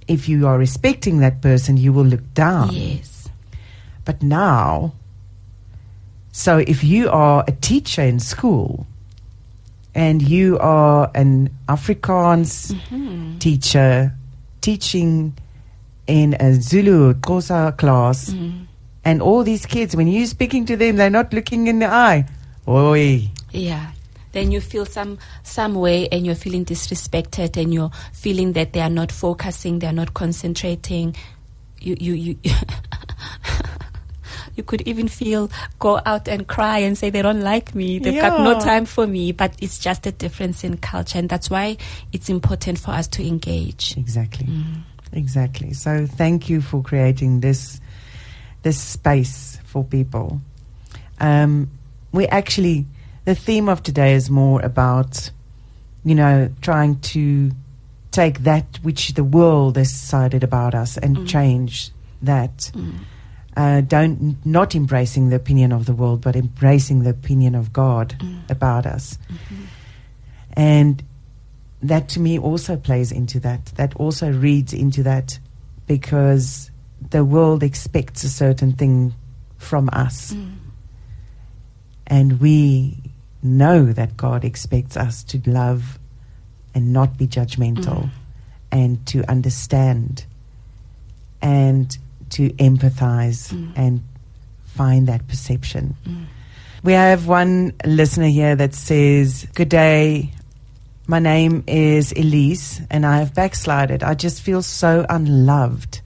if 0.06 0.28
you 0.28 0.46
are 0.46 0.58
respecting 0.58 1.18
that 1.18 1.40
person, 1.42 1.76
you 1.76 1.92
will 1.92 2.06
look 2.06 2.22
down. 2.34 2.70
Yes. 2.70 3.28
But 4.04 4.22
now, 4.22 4.92
so 6.30 6.58
if 6.58 6.84
you 6.84 7.10
are 7.10 7.42
a 7.48 7.52
teacher 7.52 8.02
in 8.02 8.20
school 8.20 8.86
and 9.92 10.22
you 10.22 10.56
are 10.60 11.10
an 11.16 11.50
Afrikaans 11.68 12.72
Mhm. 12.92 13.40
teacher 13.40 14.12
teaching 14.60 15.34
in 16.06 16.34
a 16.40 16.54
Zulu 16.60 17.14
Xhosa 17.14 17.76
class, 17.76 18.30
Mm. 18.30 18.66
and 19.04 19.22
all 19.22 19.42
these 19.44 19.66
kids, 19.66 19.94
when 19.96 20.06
you're 20.08 20.26
speaking 20.26 20.66
to 20.66 20.76
them, 20.76 20.96
they're 20.96 21.10
not 21.10 21.32
looking 21.32 21.66
in 21.66 21.78
the 21.78 21.86
eye. 21.86 22.26
Oi. 22.68 23.28
Yeah. 23.52 23.90
Then 24.32 24.50
you 24.50 24.60
feel 24.60 24.84
some 24.84 25.18
some 25.44 25.74
way 25.76 26.08
and 26.10 26.26
you're 26.26 26.34
feeling 26.34 26.64
disrespected 26.64 27.56
and 27.56 27.72
you're 27.72 27.90
feeling 28.12 28.52
that 28.54 28.72
they 28.72 28.80
are 28.80 28.90
not 28.90 29.12
focusing, 29.12 29.78
they 29.78 29.86
are 29.86 29.92
not 29.92 30.12
concentrating. 30.14 31.14
You 31.80 31.96
you 32.00 32.14
you 32.14 32.36
You 34.56 34.62
could 34.62 34.82
even 34.82 35.08
feel 35.08 35.50
go 35.80 36.00
out 36.06 36.28
and 36.28 36.46
cry 36.46 36.78
and 36.78 36.96
say 36.96 37.10
they 37.10 37.22
don't 37.22 37.42
like 37.42 37.74
me. 37.74 37.98
They've 37.98 38.20
got 38.20 38.40
no 38.40 38.58
time 38.60 38.86
for 38.86 39.04
me. 39.06 39.32
But 39.32 39.54
it's 39.60 39.78
just 39.78 40.06
a 40.06 40.12
difference 40.12 40.62
in 40.62 40.76
culture, 40.78 41.18
and 41.18 41.28
that's 41.28 41.50
why 41.50 41.76
it's 42.12 42.28
important 42.28 42.78
for 42.78 42.92
us 42.92 43.08
to 43.08 43.26
engage. 43.26 43.96
Exactly. 43.96 44.46
Mm. 44.46 44.82
Exactly. 45.14 45.72
So 45.72 46.06
thank 46.06 46.48
you 46.48 46.60
for 46.60 46.82
creating 46.82 47.40
this 47.40 47.80
this 48.62 48.78
space 48.78 49.58
for 49.64 49.84
people. 49.84 50.40
Um, 51.20 51.68
we 52.12 52.26
actually 52.28 52.86
the 53.24 53.34
theme 53.34 53.68
of 53.68 53.82
today 53.82 54.14
is 54.14 54.28
more 54.30 54.60
about 54.62 55.30
you 56.04 56.14
know 56.14 56.50
trying 56.60 56.98
to 57.00 57.50
take 58.10 58.40
that 58.44 58.78
which 58.82 59.14
the 59.14 59.24
world 59.24 59.76
has 59.76 59.90
decided 59.90 60.42
about 60.44 60.74
us 60.74 60.96
and 60.98 61.16
Mm. 61.16 61.26
change 61.28 61.90
that. 62.22 62.70
Mm. 62.74 62.92
Uh, 63.56 63.80
don't 63.82 64.36
not 64.44 64.74
embracing 64.74 65.30
the 65.30 65.36
opinion 65.36 65.72
of 65.72 65.86
the 65.86 65.92
world, 65.94 66.20
but 66.20 66.34
embracing 66.36 67.04
the 67.04 67.10
opinion 67.10 67.54
of 67.54 67.72
God 67.72 68.16
Mm. 68.18 68.50
about 68.50 68.84
us. 68.86 69.16
Mhm. 69.30 69.66
And 70.56 71.02
that 71.88 72.08
to 72.10 72.20
me 72.20 72.38
also 72.38 72.76
plays 72.76 73.12
into 73.12 73.38
that. 73.40 73.66
That 73.76 73.94
also 73.96 74.30
reads 74.32 74.72
into 74.72 75.02
that 75.04 75.38
because 75.86 76.70
the 77.10 77.24
world 77.24 77.62
expects 77.62 78.24
a 78.24 78.28
certain 78.30 78.72
thing 78.72 79.14
from 79.58 79.90
us. 79.92 80.32
Mm. 80.32 80.56
And 82.06 82.40
we 82.40 82.98
know 83.42 83.92
that 83.92 84.16
God 84.16 84.44
expects 84.44 84.96
us 84.96 85.22
to 85.24 85.40
love 85.46 85.98
and 86.74 86.92
not 86.92 87.16
be 87.18 87.26
judgmental 87.26 88.04
Mm. 88.04 88.10
and 88.72 89.06
to 89.06 89.30
understand 89.30 90.24
and 91.42 91.96
to 92.30 92.50
empathize 92.54 93.52
Mm. 93.52 93.72
and 93.76 94.02
find 94.64 95.06
that 95.06 95.28
perception. 95.28 95.94
Mm. 96.06 96.24
We 96.82 96.92
have 96.94 97.26
one 97.26 97.72
listener 97.84 98.28
here 98.28 98.56
that 98.56 98.74
says, 98.74 99.46
Good 99.54 99.68
day. 99.68 100.32
My 101.06 101.18
name 101.18 101.64
is 101.66 102.12
Elise 102.12 102.80
and 102.90 103.04
I 103.04 103.18
have 103.18 103.34
backslided. 103.34 104.02
I 104.02 104.14
just 104.14 104.40
feel 104.40 104.62
so 104.62 105.04
unloved. 105.10 106.00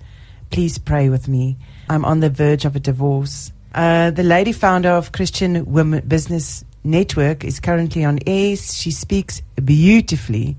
Please 0.50 0.76
pray 0.78 1.08
with 1.08 1.28
me. 1.28 1.56
I'm 1.88 2.04
on 2.04 2.18
the 2.18 2.30
verge 2.30 2.64
of 2.64 2.74
a 2.74 2.80
divorce. 2.80 3.52
Uh, 3.72 4.10
the 4.10 4.24
lady 4.24 4.50
founder 4.50 4.88
of 4.88 5.12
Christian 5.12 5.64
Women 5.66 6.04
Business 6.08 6.64
Network 6.82 7.44
is 7.44 7.60
currently 7.60 8.04
on 8.04 8.18
air. 8.26 8.56
She 8.56 8.90
speaks 8.90 9.40
beautifully. 9.64 10.56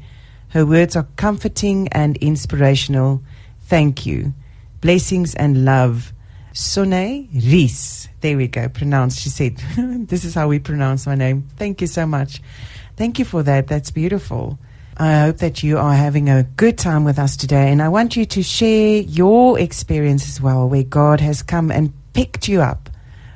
Her 0.50 0.66
words 0.66 0.96
are 0.96 1.08
comforting 1.18 1.90
and 1.90 2.16
inspirational. 2.18 3.22
Thank 3.64 4.06
you. 4.06 4.34
Blessings 4.80 5.36
and 5.36 5.66
love. 5.66 6.14
Sone 6.54 7.28
Rees. 7.34 8.08
There 8.22 8.38
we 8.38 8.48
go. 8.48 8.70
Pronounced. 8.70 9.20
She 9.20 9.30
said, 9.30 9.58
This 10.08 10.24
is 10.24 10.34
how 10.34 10.48
we 10.48 10.60
pronounce 10.60 11.06
my 11.06 11.16
name. 11.16 11.50
Thank 11.58 11.82
you 11.82 11.88
so 11.88 12.06
much. 12.06 12.42
Thank 13.00 13.18
you 13.18 13.24
for 13.24 13.44
that. 13.44 13.68
That's 13.70 13.92
beautiful. 13.92 14.60
I 14.98 15.22
hope 15.22 15.38
that 15.38 15.64
you 15.64 15.78
are 15.78 15.94
having 15.94 16.28
a 16.28 16.44
good 16.44 16.78
time 16.78 17.06
with 17.06 17.18
us 17.18 17.38
today. 17.38 17.72
And 17.72 17.82
I 17.82 17.88
want 17.88 18.18
you 18.18 18.26
to 18.26 18.44
share 18.44 18.98
your 19.04 19.58
experience 19.58 20.28
as 20.28 20.42
well, 20.42 20.68
where 20.68 20.84
God 20.84 21.22
has 21.22 21.42
come 21.42 21.72
and 21.72 21.94
picked 22.12 22.50
you 22.50 22.60
up 22.60 22.90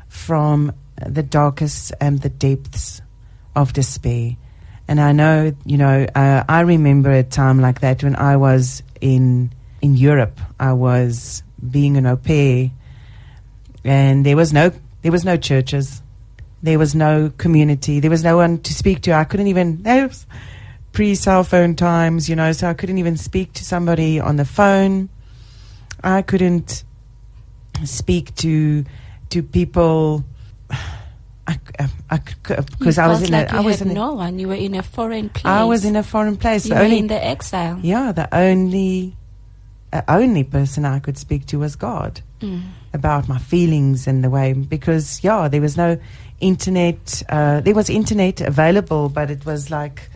from 0.10 0.74
the 1.08 1.24
darkest 1.24 1.94
and 2.02 2.22
the 2.22 2.28
depths 2.28 3.02
of 3.56 3.72
despair. 3.72 4.36
And 4.90 5.00
I 5.00 5.14
know, 5.14 5.54
you 5.64 5.78
know, 5.78 6.08
uh, 6.14 6.44
I 6.50 6.60
remember 6.60 7.14
a 7.14 7.24
time 7.24 7.62
like 7.62 7.80
that 7.80 8.04
when 8.04 8.18
I 8.18 8.36
was 8.36 8.84
in 9.00 9.54
in 9.82 9.96
Europe. 9.96 10.42
I 10.60 10.74
was 10.74 11.42
being 11.72 11.96
an 11.96 12.06
au 12.06 12.18
pair, 12.18 12.70
and 13.86 14.26
there 14.26 14.36
was 14.36 14.52
no 14.52 14.74
there 15.04 15.12
was 15.14 15.24
no 15.24 15.38
churches, 15.38 16.03
there 16.64 16.80
was 16.80 16.96
no 16.96 17.32
community, 17.38 18.00
there 18.00 18.10
was 18.10 18.24
no 18.24 18.38
one 18.38 18.58
to 18.60 18.74
speak 18.74 19.02
to. 19.04 19.12
I 19.14 19.26
couldn't 19.26 19.48
even 19.48 19.84
that 19.84 20.08
was 20.10 20.26
pre 20.94 21.14
cell 21.16 21.44
phone 21.44 21.76
times, 21.76 22.28
you 22.30 22.36
know, 22.36 22.52
so 22.54 22.68
I 22.70 22.74
couldn't 22.74 22.98
even 22.98 23.18
speak 23.18 23.54
to 23.54 23.64
somebody 23.64 24.20
on 24.20 24.38
the 24.38 24.46
phone. 24.46 25.10
I 26.04 26.22
couldn't 26.22 26.84
speak 27.86 28.34
to 28.36 28.84
to 29.30 29.44
people. 29.44 30.24
I, 31.46 31.60
I, 32.10 32.20
because 32.80 32.98
I 32.98 33.08
was 33.08 33.22
in 33.24 33.32
like 33.32 33.52
a, 33.52 33.56
you 33.56 33.60
I 33.60 33.62
was 33.66 33.82
in 33.82 33.92
a, 33.92 33.94
no 33.94 34.14
one. 34.14 34.40
You 34.40 34.48
were 34.48 34.54
in 34.56 34.76
a 34.76 34.84
foreign 34.84 35.28
place. 35.28 35.44
I 35.46 35.66
was 35.66 35.84
in 35.84 35.98
a 35.98 36.04
foreign 36.04 36.38
place. 36.38 36.66
You 36.66 36.70
The 36.74 36.76
were 36.80 36.86
only 36.86 37.00
in 37.00 37.08
the 37.08 37.22
exile. 37.22 37.80
yeah, 37.84 38.14
the 38.14 38.34
only 38.34 39.18
uh, 39.92 40.02
only 40.08 40.46
person 40.46 40.86
I 40.86 41.00
could 41.00 41.18
speak 41.18 41.46
to 41.48 41.60
was 41.60 41.76
God 41.76 42.22
Mm. 42.40 42.62
about 42.94 43.30
my 43.30 43.38
feelings 43.40 44.06
and 44.06 44.22
the 44.24 44.30
way 44.30 44.52
because 44.54 45.24
yeah, 45.24 45.48
there 45.50 45.62
was 45.62 45.78
no 45.78 45.98
internet. 46.40 47.24
Uh, 47.30 47.62
there 47.62 47.74
was 47.76 47.90
internet 47.90 48.42
available, 48.42 49.10
but 49.10 49.30
it 49.32 49.46
was 49.46 49.70
like 49.72 50.10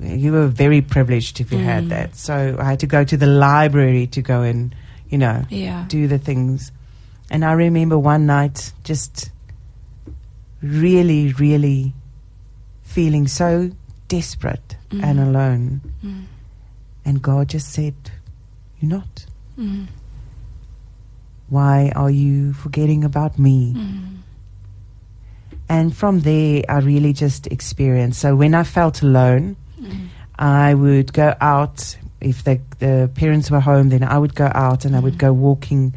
you 0.00 0.30
were 0.32 0.46
very 0.46 0.82
privileged 0.82 1.40
if 1.40 1.50
you 1.52 1.58
had 1.58 1.84
Mm. 1.84 1.88
that. 1.88 2.16
So 2.16 2.56
I 2.58 2.64
had 2.64 2.80
to 2.80 2.86
go 2.86 3.02
to 3.04 3.16
the 3.16 3.26
library 3.26 4.06
to 4.08 4.22
go 4.22 4.42
and 4.42 4.74
you 5.08 5.18
know 5.18 5.44
Yeah. 5.48 5.84
do 5.88 6.06
the 6.08 6.18
things. 6.18 6.70
And 7.30 7.44
I 7.44 7.52
remember 7.52 7.98
one 7.98 8.26
night 8.26 8.72
just 8.84 9.30
really, 10.62 11.32
really 11.34 11.94
feeling 12.82 13.26
so 13.26 13.70
desperate 14.08 14.76
Mm. 14.90 15.02
and 15.02 15.20
alone. 15.20 15.80
Mm. 16.04 16.24
And 17.04 17.22
God 17.22 17.48
just 17.48 17.68
said, 17.72 17.94
You're 18.80 18.90
not. 18.90 19.26
Mm. 19.58 19.86
Why 21.48 21.92
are 21.96 22.10
you 22.10 22.52
forgetting 22.52 23.04
about 23.04 23.38
me? 23.38 23.74
And 25.68 25.94
from 25.96 26.20
there, 26.20 26.62
I 26.68 26.78
really 26.78 27.12
just 27.12 27.46
experienced. 27.48 28.20
So 28.20 28.36
when 28.36 28.54
I 28.54 28.62
felt 28.64 29.02
alone, 29.02 29.56
Mm. 29.80 30.08
I 30.38 30.74
would 30.74 31.12
go 31.12 31.34
out. 31.40 31.96
If 32.20 32.44
the, 32.44 32.60
the 32.78 33.10
parents 33.14 33.50
were 33.50 33.60
home, 33.60 33.90
then 33.90 34.02
I 34.02 34.16
would 34.18 34.34
go 34.34 34.50
out 34.54 34.84
and 34.86 34.96
I 34.96 35.00
would 35.00 35.18
go 35.18 35.32
walking 35.32 35.92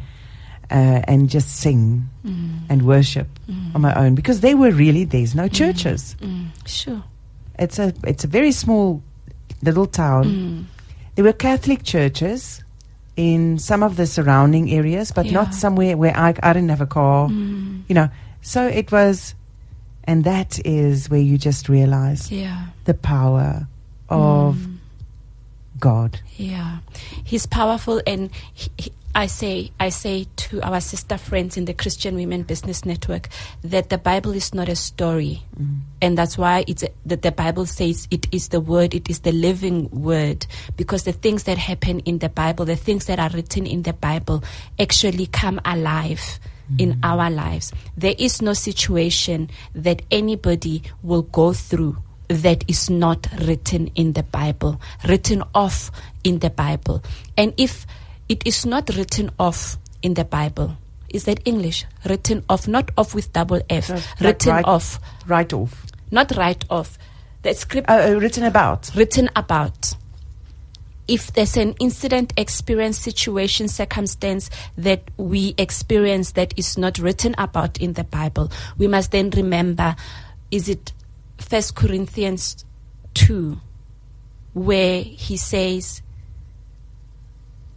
uh, 0.72 1.02
and 1.08 1.30
just 1.30 1.50
sing 1.58 2.10
Mm. 2.26 2.60
and 2.70 2.82
worship 2.84 3.28
Mm. 3.50 3.76
on 3.76 3.82
my 3.82 3.94
own 3.96 4.16
because 4.16 4.42
they 4.42 4.54
were 4.54 4.72
really 4.72 5.04
there's 5.06 5.34
no 5.34 5.48
churches. 5.48 6.16
Sure. 6.66 7.02
It's 7.58 7.80
a 7.80 7.94
it's 8.04 8.24
a 8.24 8.28
very 8.28 8.52
small 8.52 9.02
little 9.64 9.88
town. 9.88 10.68
There 11.16 11.24
were 11.26 11.34
Catholic 11.34 11.84
churches 11.84 12.64
in 13.16 13.58
some 13.60 13.82
of 13.84 13.96
the 13.96 14.06
surrounding 14.06 14.70
areas, 14.72 15.12
but 15.12 15.26
Yeah. 15.26 15.34
not 15.34 15.54
somewhere 15.54 15.96
where 15.98 16.16
I 16.16 16.34
I 16.44 16.54
didn't 16.54 16.70
have 16.70 16.82
a 16.82 16.86
car. 16.88 17.30
Mm. 17.30 17.82
You 17.88 17.96
know, 17.96 18.10
so 18.42 18.68
it 18.68 18.92
was, 18.92 19.36
and 20.10 20.24
that 20.24 20.52
is 20.66 21.08
where 21.12 21.22
you 21.30 21.38
just 21.38 21.70
realize 21.70 22.32
Yeah. 22.32 22.66
the 22.90 22.96
power 22.96 23.68
of 24.10 24.56
Mm. 24.58 24.78
God. 25.80 26.20
Yeah, 26.38 26.80
he's 27.24 27.46
powerful, 27.46 28.02
and 28.08 28.30
he, 28.54 28.70
he, 28.78 28.92
I 29.14 29.28
say 29.28 29.72
I 29.80 29.90
say 29.90 30.26
to 30.50 30.62
our 30.70 30.82
sister 30.82 31.18
friends 31.18 31.58
in 31.58 31.66
the 31.66 31.74
Christian 31.74 32.16
Women 32.16 32.42
Business 32.44 32.86
Network 32.86 33.30
that 33.64 33.90
the 33.90 33.98
Bible 33.98 34.34
is 34.34 34.54
not 34.54 34.68
a 34.68 34.76
story, 34.76 35.36
Mm. 35.62 35.82
and 36.02 36.18
that's 36.18 36.38
why 36.38 36.66
it's 36.68 36.84
that 37.06 37.22
the 37.22 37.32
Bible 37.32 37.66
says 37.66 38.08
it 38.12 38.26
is 38.32 38.50
the 38.50 38.60
word, 38.74 38.94
it 38.94 39.10
is 39.10 39.20
the 39.20 39.32
living 39.32 39.90
word, 39.92 40.46
because 40.76 41.04
the 41.04 41.14
things 41.26 41.44
that 41.44 41.58
happen 41.58 42.00
in 42.02 42.18
the 42.20 42.30
Bible, 42.30 42.66
the 42.66 42.76
things 42.88 43.06
that 43.06 43.20
are 43.20 43.30
written 43.38 43.66
in 43.66 43.84
the 43.84 43.94
Bible, 43.94 44.44
actually 44.80 45.28
come 45.28 45.62
alive 45.66 46.40
in 46.78 47.00
our 47.04 47.30
lives. 47.30 47.72
There 47.98 48.16
is 48.18 48.42
no 48.42 48.54
situation 48.54 49.50
that 49.74 50.02
anybody 50.12 50.84
will 51.04 51.24
go 51.24 51.54
through 51.54 51.98
that 52.28 52.64
is 52.68 52.90
not 52.90 53.28
written 53.42 53.88
in 53.96 54.14
the 54.14 54.24
Bible, 54.24 54.80
written 55.08 55.44
off 55.56 55.90
in 56.24 56.40
the 56.40 56.50
Bible. 56.52 57.02
And 57.38 57.54
if 57.58 57.88
it 58.28 58.46
is 58.46 58.66
not 58.66 58.90
written 58.96 59.32
off 59.40 59.78
in 60.04 60.14
the 60.14 60.26
Bible, 60.26 60.78
is 61.10 61.24
that 61.24 61.40
English? 61.46 61.86
Written 62.06 62.44
off, 62.48 62.68
not 62.68 62.92
off 62.98 63.16
with 63.16 63.34
double 63.34 63.62
F, 63.70 63.90
like 63.90 64.04
written 64.20 64.52
right- 64.54 64.66
off, 64.66 65.00
Right 65.26 65.52
off. 65.52 65.86
not 66.12 66.36
right 66.38 66.64
off. 66.70 67.00
The 67.42 67.54
script 67.56 67.88
Oh, 67.90 67.98
oh, 68.00 68.20
written 68.20 68.44
about. 68.44 68.92
written 68.96 69.30
about. 69.36 69.96
If 71.10 71.34
there's 71.34 71.58
an 71.58 71.74
incident, 71.80 72.34
experience, 72.38 73.00
situation, 73.00 73.68
circumstance 73.68 74.52
that 74.78 75.10
we 75.18 75.56
experience 75.58 76.34
that 76.34 76.54
is 76.56 76.78
not 76.78 77.00
written 77.00 77.34
about 77.40 77.80
in 77.80 77.94
the 77.94 78.04
Bible, 78.04 78.52
we 78.78 78.88
must 78.88 79.12
then 79.12 79.32
remember 79.32 79.96
is 80.52 80.70
it 80.70 80.94
First 81.40 81.74
Corinthians 81.76 82.64
2, 83.16 83.60
where 84.54 85.02
he 85.02 85.36
says, 85.36 86.04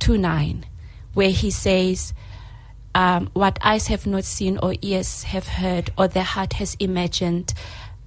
2 0.00 0.18
9, 0.18 0.66
where 1.14 1.30
he 1.30 1.50
says, 1.50 2.12
um, 2.94 3.30
What 3.32 3.58
eyes 3.62 3.86
have 3.86 4.06
not 4.06 4.24
seen 4.24 4.58
or 4.58 4.74
ears 4.82 5.22
have 5.22 5.48
heard 5.48 5.90
or 5.96 6.06
the 6.06 6.22
heart 6.22 6.54
has 6.54 6.74
imagined 6.78 7.54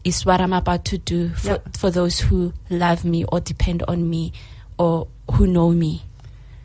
is 0.03 0.23
what 0.23 0.39
I'm 0.39 0.53
about 0.53 0.85
to 0.85 0.99
do 0.99 1.29
for, 1.29 1.47
Yeah. 1.47 1.57
for 1.75 1.89
those 1.89 2.19
who 2.19 2.53
love 2.69 3.03
me 3.03 3.25
or 3.25 3.39
depend 3.39 3.81
on 3.87 4.07
me 4.07 4.33
or 4.77 5.07
who 5.31 5.47
know 5.47 5.71
me. 5.71 6.03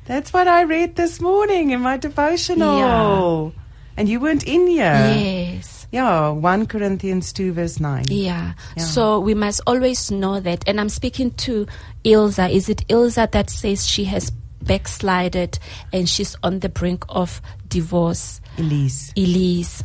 That's 0.04 0.32
what 0.32 0.48
I 0.48 0.62
read 0.62 0.96
this 0.96 1.20
morning 1.20 1.70
in 1.70 1.80
my 1.80 1.96
devotional. 1.96 3.52
And 3.96 4.08
you 4.08 4.20
weren't 4.20 4.46
in 4.46 4.66
here. 4.66 4.92
Yes. 4.92 5.86
Yeah, 5.92 6.30
1 6.30 6.66
Corinthians 6.66 7.32
2, 7.32 7.52
verse 7.52 7.80
9. 7.80 8.04
Yeah. 8.08 8.54
Yeah. 8.76 8.82
So 8.82 9.18
we 9.20 9.34
must 9.34 9.60
always 9.66 10.10
know 10.10 10.40
that. 10.40 10.62
And 10.66 10.80
I'm 10.80 10.88
speaking 10.88 11.32
to 11.32 11.66
Ilza. 12.04 12.50
Is 12.50 12.68
it 12.68 12.86
Ilza 12.88 13.30
that 13.32 13.50
says 13.50 13.86
she 13.86 14.04
has 14.04 14.30
backslided 14.62 15.58
and 15.92 16.08
she's 16.08 16.36
on 16.42 16.60
the 16.60 16.68
brink 16.68 17.04
of 17.08 17.42
divorce? 17.68 18.40
Elise. 18.56 19.12
Elise. 19.16 19.84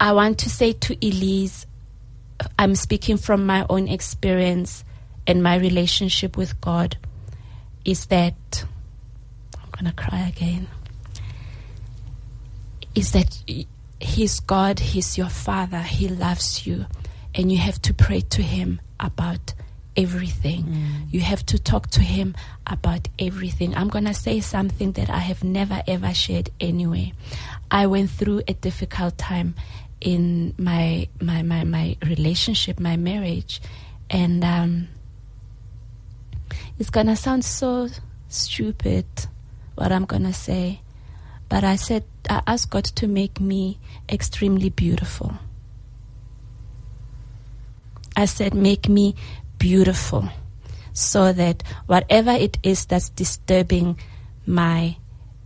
I 0.00 0.12
want 0.12 0.38
to 0.38 0.50
say 0.50 0.72
to 0.72 0.96
Elise, 1.06 1.66
I'm 2.58 2.74
speaking 2.74 3.16
from 3.16 3.46
my 3.46 3.64
own 3.70 3.86
experience 3.86 4.84
and 5.28 5.42
my 5.42 5.56
relationship 5.56 6.36
with 6.36 6.60
God, 6.60 6.96
is 7.84 8.06
that 8.06 8.64
I'm 9.56 9.70
going 9.72 9.84
to 9.86 9.92
cry 9.92 10.28
again. 10.28 10.68
Is 12.94 13.12
that 13.12 13.42
He's 14.00 14.40
God, 14.40 14.80
He's 14.80 15.16
your 15.16 15.28
Father, 15.28 15.80
He 15.80 16.08
loves 16.08 16.66
you, 16.66 16.86
and 17.34 17.50
you 17.50 17.58
have 17.58 17.80
to 17.82 17.94
pray 17.94 18.20
to 18.20 18.42
Him 18.42 18.80
about 19.00 19.54
everything. 19.96 20.64
You 21.10 21.20
have 21.20 21.44
to 21.46 21.58
talk 21.58 21.88
to 21.90 22.00
Him 22.00 22.34
about 22.66 23.08
everything. 23.18 23.74
I'm 23.76 23.88
going 23.88 24.04
to 24.06 24.14
say 24.14 24.40
something 24.40 24.92
that 24.92 25.10
I 25.10 25.18
have 25.18 25.44
never 25.44 25.82
ever 25.86 26.12
shared 26.14 26.50
anyway. 26.60 27.12
I 27.70 27.86
went 27.86 28.10
through 28.10 28.42
a 28.48 28.54
difficult 28.54 29.18
time 29.18 29.54
in 30.00 30.54
my 30.58 31.08
my 31.20 31.42
my, 31.42 31.64
my 31.64 31.96
relationship, 32.04 32.80
my 32.80 32.96
marriage, 32.96 33.60
and 34.10 34.44
um, 34.44 34.88
it's 36.82 36.90
gonna 36.90 37.14
sound 37.14 37.44
so 37.44 37.88
stupid 38.26 39.06
what 39.76 39.92
I'm 39.92 40.04
gonna 40.04 40.32
say, 40.32 40.80
but 41.48 41.62
I 41.62 41.76
said 41.76 42.02
I 42.28 42.42
asked 42.44 42.70
God 42.70 42.82
to 42.86 43.06
make 43.06 43.40
me 43.40 43.78
extremely 44.08 44.68
beautiful. 44.68 45.32
I 48.16 48.24
said, 48.24 48.52
make 48.52 48.88
me 48.88 49.14
beautiful 49.58 50.28
so 50.92 51.32
that 51.32 51.62
whatever 51.86 52.32
it 52.32 52.58
is 52.64 52.84
that's 52.86 53.10
disturbing 53.10 53.96
my 54.44 54.96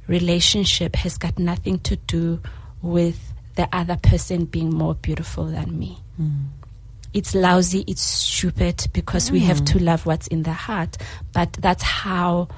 relationship 0.06 0.96
has 0.96 1.18
got 1.18 1.38
nothing 1.38 1.80
to 1.80 1.96
do 1.96 2.40
with 2.80 3.34
the 3.56 3.68
other 3.76 3.98
person 3.98 4.46
being 4.46 4.70
more 4.72 4.94
beautiful 4.94 5.44
than 5.44 5.78
me. 5.78 5.98
Mm. 6.18 6.46
It's 7.16 7.34
lousy, 7.34 7.82
it's 7.88 8.02
stupid 8.02 8.88
because 8.92 9.32
we 9.32 9.40
have 9.40 9.64
to 9.64 9.82
love 9.82 10.04
what's 10.04 10.26
in 10.26 10.42
the 10.42 10.52
heart, 10.52 10.98
but 11.32 11.50
that's 11.54 11.82
how 11.82 12.48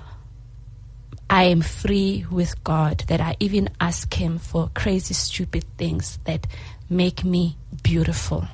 I 1.31 1.45
am 1.45 1.61
free 1.61 2.27
with 2.29 2.65
God 2.65 3.05
that 3.07 3.21
I 3.21 3.37
even 3.39 3.71
ask 3.81 4.13
Him 4.13 4.41
for 4.41 4.69
crazy, 4.75 5.15
stupid 5.15 5.65
things 5.77 6.19
that 6.25 6.49
make 6.91 7.23
me 7.25 7.57
beautiful. 7.85 8.49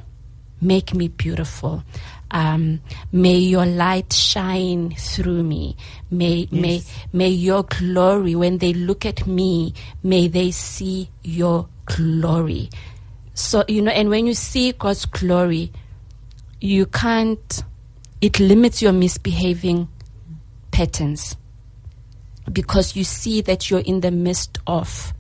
Make 0.61 0.93
me 0.93 1.09
beautiful. 1.09 1.85
Um, 2.31 2.83
may 3.11 3.39
your 3.39 3.65
light 3.65 4.13
shine 4.13 4.91
through 4.91 5.43
me. 5.43 5.75
May, 6.11 6.49
may, 6.51 6.83
may 7.15 7.31
your 7.31 7.63
glory, 7.63 8.35
when 8.35 8.59
they 8.59 8.75
look 8.75 9.07
at 9.07 9.27
me, 9.27 9.73
may 10.03 10.29
they 10.29 10.51
see 10.51 11.09
your 11.23 11.67
glory. 11.87 12.69
So, 13.33 13.65
you 13.69 13.81
know, 13.81 13.91
and 13.91 14.11
when 14.11 14.27
you 14.27 14.35
see 14.35 14.73
God's 14.73 15.07
glory, 15.07 15.73
you 16.65 16.87
can't, 16.87 17.63
it 18.23 18.41
limits 18.41 18.81
your 18.81 18.93
misbehaving 18.93 19.87
patterns 20.71 21.37
because 22.51 22.97
you 22.97 23.05
see 23.05 23.43
that 23.43 23.71
you're 23.71 23.81
in 23.81 24.01
the 24.01 24.11
midst 24.11 24.59
of. 24.67 25.13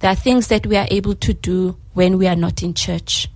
There 0.00 0.10
are 0.10 0.14
things 0.14 0.48
that 0.48 0.66
we 0.66 0.76
are 0.76 0.86
able 0.90 1.14
to 1.14 1.32
do 1.32 1.78
when 1.94 2.18
we 2.18 2.26
are 2.26 2.36
not 2.36 2.62
in 2.62 2.74
church. 2.74 3.30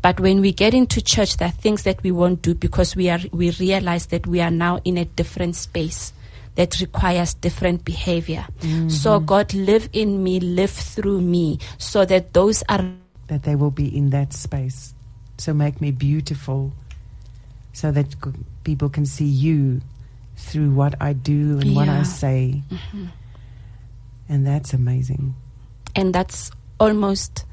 But 0.00 0.18
when 0.18 0.40
we 0.40 0.52
get 0.52 0.72
into 0.72 1.02
church, 1.02 1.36
there 1.36 1.48
are 1.48 1.52
things 1.52 1.82
that 1.82 2.02
we 2.02 2.10
won't 2.10 2.40
do 2.40 2.54
because 2.54 2.96
we 2.96 3.10
are 3.10 3.20
we 3.30 3.50
realize 3.50 4.06
that 4.06 4.26
we 4.26 4.40
are 4.40 4.50
now 4.50 4.80
in 4.84 4.96
a 4.96 5.04
different 5.04 5.54
space 5.54 6.14
that 6.54 6.80
requires 6.80 7.34
different 7.34 7.84
behavior. 7.84 8.46
So 8.88 9.18
mm-hmm. 9.18 9.26
God 9.26 9.52
live 9.52 9.90
in 9.92 10.24
me, 10.24 10.40
live 10.40 10.70
through 10.70 11.20
me, 11.20 11.58
so 11.76 12.06
that 12.06 12.32
those 12.32 12.64
are 12.70 12.82
That 13.32 13.44
they 13.44 13.56
will 13.56 13.70
be 13.72 13.88
in 13.88 14.10
that 14.10 14.34
space. 14.34 14.92
So 15.38 15.54
make 15.54 15.80
me 15.80 15.90
beautiful 15.90 16.72
so 17.72 17.90
that 17.90 18.08
people 18.62 18.90
can 18.90 19.06
see 19.06 19.24
you 19.24 19.80
through 20.36 20.72
what 20.72 20.94
I 21.00 21.14
do 21.14 21.58
and 21.58 21.74
what 21.74 21.88
I 21.88 22.02
Yeah. 22.02 22.02
say. 22.02 22.62
And 24.28 24.46
that's 24.46 24.74
amazing. 24.74 25.34
and 25.94 26.14
that's 26.14 26.50
almost 26.78 27.44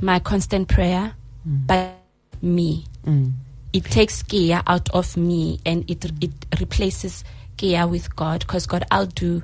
my 0.00 0.18
constant 0.20 0.68
prayer, 0.68 1.14
but 1.44 1.94
me. 2.42 2.84
Mm. 3.06 3.32
it 3.72 3.84
takes 3.84 4.22
Kea 4.22 4.58
out 4.66 4.88
of 4.90 5.16
me 5.16 5.58
and 5.66 5.88
it 5.90 6.04
it 6.20 6.32
replaces 6.60 7.24
Kea 7.58 7.84
with 7.84 8.14
God 8.16 8.40
because 8.46 8.66
God 8.66 8.84
I'll 8.90 9.06
do 9.24 9.42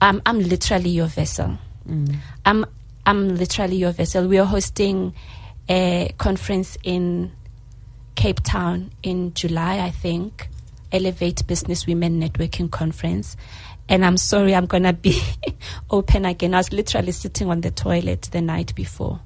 I'm 0.00 0.20
I'm 0.26 0.40
literally 0.40 0.90
your 0.90 1.08
vessel. 1.08 1.58
Mm. 1.88 2.16
I'm 2.44 2.64
I'm 3.08 3.36
literally 3.36 3.76
your 3.76 3.92
vessel. 3.92 4.28
We 4.28 4.36
are 4.38 4.44
hosting 4.44 5.14
a 5.66 6.12
conference 6.18 6.76
in 6.82 7.32
Cape 8.16 8.40
Town 8.42 8.90
in 9.02 9.32
July, 9.32 9.78
I 9.78 9.90
think. 9.90 10.50
Elevate 10.92 11.46
Business 11.46 11.86
Women 11.86 12.20
Networking 12.20 12.70
Conference. 12.70 13.34
And 13.88 14.04
I'm 14.04 14.18
sorry, 14.18 14.54
I'm 14.54 14.66
gonna 14.66 14.92
be 14.92 15.18
open 15.90 16.26
again. 16.26 16.52
I 16.52 16.58
was 16.58 16.70
literally 16.70 17.12
sitting 17.12 17.48
on 17.48 17.62
the 17.62 17.70
toilet 17.70 18.28
the 18.30 18.42
night 18.42 18.74
before, 18.74 19.20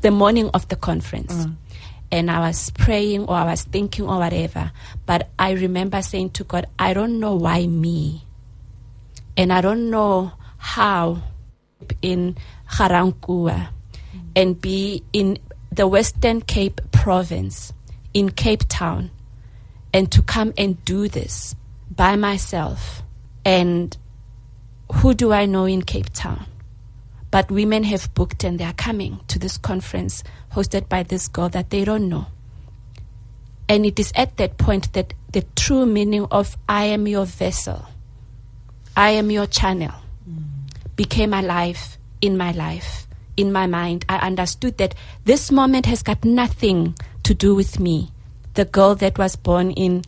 the 0.00 0.10
morning 0.10 0.50
of 0.52 0.66
the 0.66 0.74
conference 0.74 1.32
Mm. 1.32 1.54
and 2.10 2.30
I 2.32 2.40
was 2.40 2.70
praying 2.70 3.26
or 3.26 3.36
I 3.36 3.44
was 3.44 3.62
thinking 3.62 4.08
or 4.08 4.18
whatever. 4.18 4.72
But 5.06 5.28
I 5.38 5.52
remember 5.52 6.02
saying 6.02 6.30
to 6.30 6.42
God, 6.42 6.66
I 6.80 6.94
don't 6.94 7.20
know 7.20 7.36
why 7.36 7.68
me. 7.68 8.24
And 9.36 9.52
I 9.52 9.60
don't 9.60 9.88
know 9.88 10.32
how 10.56 11.22
in 12.02 12.36
Ga-Rankuwa 12.76 13.68
and 14.36 14.60
be 14.60 15.02
in 15.12 15.38
the 15.72 15.86
Western 15.86 16.40
Cape 16.40 16.80
province, 16.92 17.72
in 18.14 18.30
Cape 18.30 18.64
Town, 18.68 19.10
and 19.92 20.10
to 20.12 20.22
come 20.22 20.52
and 20.56 20.82
do 20.84 21.08
this 21.08 21.54
by 21.90 22.16
myself. 22.16 23.02
And 23.44 23.96
who 24.92 25.14
do 25.14 25.32
I 25.32 25.46
know 25.46 25.64
in 25.64 25.82
Cape 25.82 26.12
Town? 26.12 26.46
But 27.30 27.50
women 27.50 27.84
have 27.84 28.12
booked 28.14 28.44
and 28.44 28.58
they 28.58 28.64
are 28.64 28.72
coming 28.72 29.20
to 29.28 29.38
this 29.38 29.58
conference 29.58 30.24
hosted 30.52 30.88
by 30.88 31.02
this 31.02 31.28
girl 31.28 31.48
that 31.50 31.70
they 31.70 31.84
don't 31.84 32.08
know. 32.08 32.26
And 33.68 33.84
it 33.84 33.98
is 33.98 34.12
at 34.14 34.38
that 34.38 34.56
point 34.56 34.94
that 34.94 35.12
the 35.32 35.44
true 35.54 35.84
meaning 35.84 36.26
of 36.30 36.56
I 36.68 36.84
am 36.84 37.06
your 37.06 37.26
vessel 37.26 37.84
I 38.96 39.10
am 39.10 39.30
your 39.30 39.46
channel 39.46 39.94
mm. 40.28 40.42
became 40.96 41.32
alive 41.32 41.97
in 42.20 42.36
my 42.36 42.52
life, 42.52 43.06
in 43.36 43.52
my 43.52 43.66
mind. 43.66 44.04
I 44.08 44.16
understood 44.18 44.78
that 44.78 44.94
this 45.24 45.50
moment 45.50 45.86
has 45.86 46.02
got 46.02 46.24
nothing 46.24 46.94
to 47.24 47.34
do 47.34 47.54
with 47.54 47.78
me. 47.78 48.10
The 48.54 48.64
girl 48.64 48.94
that 48.96 49.18
was 49.18 49.36
born 49.36 49.70
in 49.72 50.02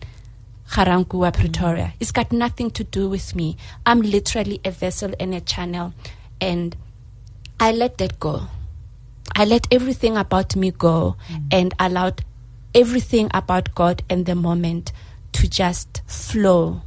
Ga-Rankuwa, 0.75 1.31
mm-hmm. 1.31 1.41
Pretoria. 1.41 1.93
It's 2.01 2.13
got 2.13 2.33
nothing 2.33 2.71
to 2.73 2.85
do 2.85 3.09
with 3.09 3.35
me. 3.35 3.57
I'm 3.85 4.03
literally 4.03 4.61
a 4.65 4.71
vessel 4.71 5.13
and 5.19 5.35
a 5.35 5.41
channel. 5.41 5.95
And 6.41 6.77
I 7.59 7.73
let 7.73 7.99
that 7.99 8.19
go. 8.19 8.49
I 9.35 9.45
let 9.45 9.67
everything 9.71 10.17
about 10.17 10.57
me 10.57 10.71
go 10.71 11.17
mm. 11.29 11.43
and 11.53 11.75
allowed 11.79 12.25
everything 12.75 13.31
about 13.33 13.75
God 13.75 14.03
and 14.09 14.27
the 14.27 14.35
moment 14.35 14.93
to 15.33 15.49
just 15.49 16.03
flow, 16.07 16.83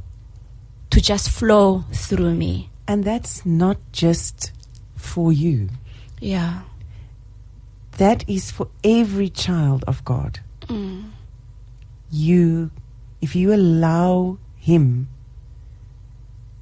to 0.90 1.00
just 1.00 1.30
flow 1.30 1.84
through 1.92 2.34
me. 2.34 2.70
And 2.86 3.04
that's 3.04 3.46
not 3.46 3.78
just 3.92 4.52
for 5.04 5.32
you. 5.32 5.68
Yeah. 6.20 6.62
That 7.98 8.28
is 8.28 8.50
for 8.50 8.68
every 8.82 9.28
child 9.28 9.84
of 9.86 10.04
God. 10.04 10.40
Mm. 10.66 11.10
You, 12.10 12.70
if 13.20 13.36
you 13.36 13.52
allow 13.54 14.38
Him 14.56 15.08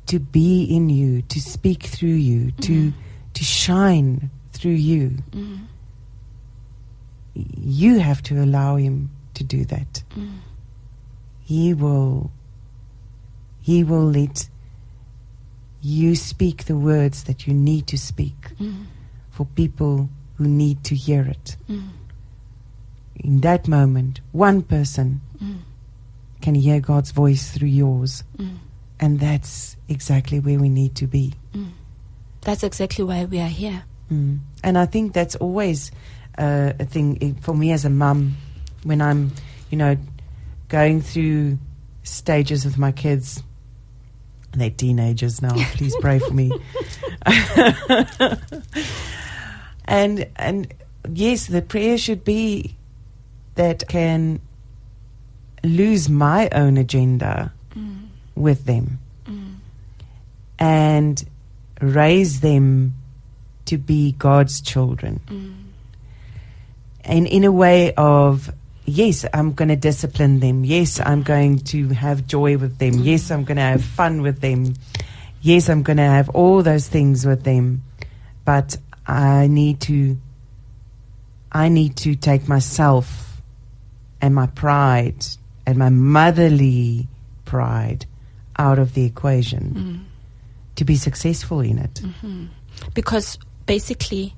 to 0.06 0.18
be 0.18 0.64
in 0.64 0.90
you, 0.90 1.22
to 1.22 1.40
speak 1.40 1.84
through 1.84 2.08
you, 2.20 2.50
to 2.62 2.92
to 3.34 3.44
shine 3.44 4.30
through 4.52 4.72
you, 4.72 5.16
Mm. 5.30 5.60
you 7.34 7.98
have 8.00 8.22
to 8.24 8.42
allow 8.42 8.76
Him 8.76 9.10
to 9.34 9.44
do 9.44 9.64
that. 9.66 10.02
Mm. 10.16 10.38
He 11.44 11.72
will. 11.72 12.30
He 13.62 13.84
will 13.84 14.04
let 14.10 14.48
you 15.82 16.14
speak 16.14 16.64
the 16.64 16.76
words 16.76 17.24
that 17.24 17.46
you 17.46 17.52
need 17.52 17.86
to 17.88 17.98
speak 17.98 18.52
Mm. 18.60 18.86
for 19.30 19.46
people 19.46 20.08
who 20.36 20.46
need 20.46 20.82
to 20.84 20.94
hear 20.94 21.22
it. 21.22 21.56
Mm. 21.68 21.88
In 23.16 23.40
that 23.40 23.68
moment, 23.68 24.20
one 24.32 24.62
person 24.62 25.20
Mm. 25.42 25.58
can 26.40 26.54
hear 26.54 26.80
God's 26.80 27.10
voice 27.10 27.50
through 27.50 27.68
yours, 27.68 28.24
Mm. 28.38 28.58
and 29.00 29.20
that's 29.20 29.76
exactly 29.88 30.38
where 30.40 30.58
we 30.58 30.68
need 30.68 30.94
to 30.96 31.06
be. 31.06 31.34
Mm. 31.54 31.68
That's 32.42 32.62
exactly 32.62 33.04
why 33.04 33.24
we 33.24 33.38
are 33.40 33.48
here. 33.48 33.82
Mm. 34.10 34.40
And 34.62 34.78
I 34.78 34.86
think 34.86 35.12
that's 35.12 35.36
always 35.36 35.90
uh, 36.38 36.72
a 36.80 36.86
thing 36.86 37.18
eh, 37.20 37.32
for 37.42 37.54
me 37.54 37.72
as 37.72 37.84
a 37.84 37.90
mum 37.90 38.36
when 38.84 39.02
I'm, 39.02 39.32
you 39.70 39.76
know, 39.76 39.96
going 40.68 41.02
through 41.02 41.58
stages 42.04 42.64
with 42.64 42.78
my 42.78 42.90
kids. 42.90 43.42
They're 44.54 44.70
teenagers 44.70 45.40
now. 45.42 45.54
Please 45.74 45.96
pray 46.00 46.18
for 46.18 46.32
me. 46.32 46.52
and 49.86 50.26
and 50.36 50.72
yes, 51.12 51.46
the 51.46 51.62
prayer 51.62 51.98
should 51.98 52.24
be 52.24 52.76
that 53.54 53.86
can 53.88 54.40
lose 55.64 56.08
my 56.08 56.48
own 56.52 56.76
agenda 56.76 57.52
Mm. 57.74 58.08
with 58.34 58.64
them 58.66 58.98
Mm. 59.26 59.54
and 60.58 61.24
raise 61.80 62.40
them 62.40 62.94
to 63.66 63.78
be 63.78 64.12
God's 64.12 64.60
children. 64.60 65.20
Mm. 65.28 65.54
And 67.04 67.26
in 67.26 67.44
a 67.44 67.52
way 67.52 67.94
of, 67.94 68.52
yes, 68.92 69.24
I'm 69.32 69.52
going 69.52 69.68
to 69.68 69.76
discipline 69.76 70.40
them. 70.40 70.64
Yes, 70.64 71.00
I'm 71.00 71.22
going 71.22 71.58
to 71.72 71.88
have 71.88 72.26
joy 72.26 72.56
with 72.58 72.78
them. 72.78 72.94
Yes, 72.94 73.30
I'm 73.30 73.44
going 73.44 73.56
to 73.56 73.62
have 73.74 73.82
fun 73.84 74.22
with 74.22 74.40
them. 74.40 74.74
Yes, 75.40 75.68
I'm 75.68 75.82
going 75.82 75.96
to 75.96 76.02
have 76.18 76.28
all 76.30 76.62
those 76.62 76.88
things 76.88 77.24
with 77.26 77.42
them. 77.44 77.82
But 78.44 78.76
I 79.06 79.46
need 79.48 79.80
to, 79.82 80.16
I 81.50 81.68
need 81.68 81.96
to 81.98 82.14
take 82.14 82.48
myself 82.48 83.40
and 84.20 84.34
my 84.34 84.46
pride 84.46 85.24
and 85.66 85.78
my 85.78 85.88
motherly 85.88 87.08
pride 87.44 88.06
out 88.58 88.78
of 88.78 88.94
the 88.94 89.04
equation 89.04 89.64
Mm. 89.74 90.00
to 90.76 90.84
be 90.84 90.96
successful 90.96 91.60
in 91.60 91.78
it. 91.78 91.94
Mhm. 92.02 92.48
Because 92.94 93.38
basically, 93.66 94.34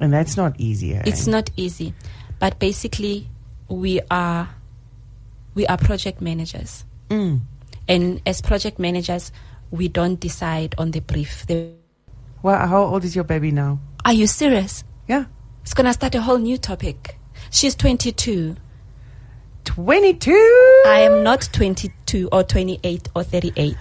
And 0.00 0.12
that's 0.12 0.36
not 0.36 0.54
easy. 0.58 0.94
eh? 0.94 1.02
it's 1.06 1.26
not 1.26 1.50
easy, 1.56 1.94
but 2.38 2.58
basically, 2.58 3.28
we 3.68 4.00
are 4.10 4.48
we 5.54 5.66
are 5.66 5.76
project 5.78 6.20
managers, 6.20 6.84
Mm. 7.08 7.40
and 7.88 8.20
as 8.26 8.40
project 8.42 8.78
managers, 8.78 9.32
we 9.70 9.88
don't 9.88 10.20
decide 10.20 10.74
on 10.78 10.90
the 10.90 11.00
brief. 11.00 11.46
The, 11.46 11.70
Well, 12.42 12.66
how 12.66 12.82
old 12.84 13.04
is 13.04 13.14
your 13.14 13.24
baby 13.24 13.50
now? 13.52 13.78
are 14.04 14.12
you 14.12 14.26
serious? 14.26 14.84
Yeah. 15.08 15.24
It's 15.62 15.74
gonna 15.74 15.92
start 15.92 16.14
a 16.14 16.20
whole 16.22 16.38
new 16.38 16.58
topic. 16.58 17.18
She's 17.50 17.74
22. 17.74 18.56
22. 19.64 20.30
I 20.86 21.00
am 21.10 21.22
not 21.24 21.48
22 21.52 22.28
or 22.30 22.42
28 22.44 23.08
or 23.16 23.22
38. 23.24 23.76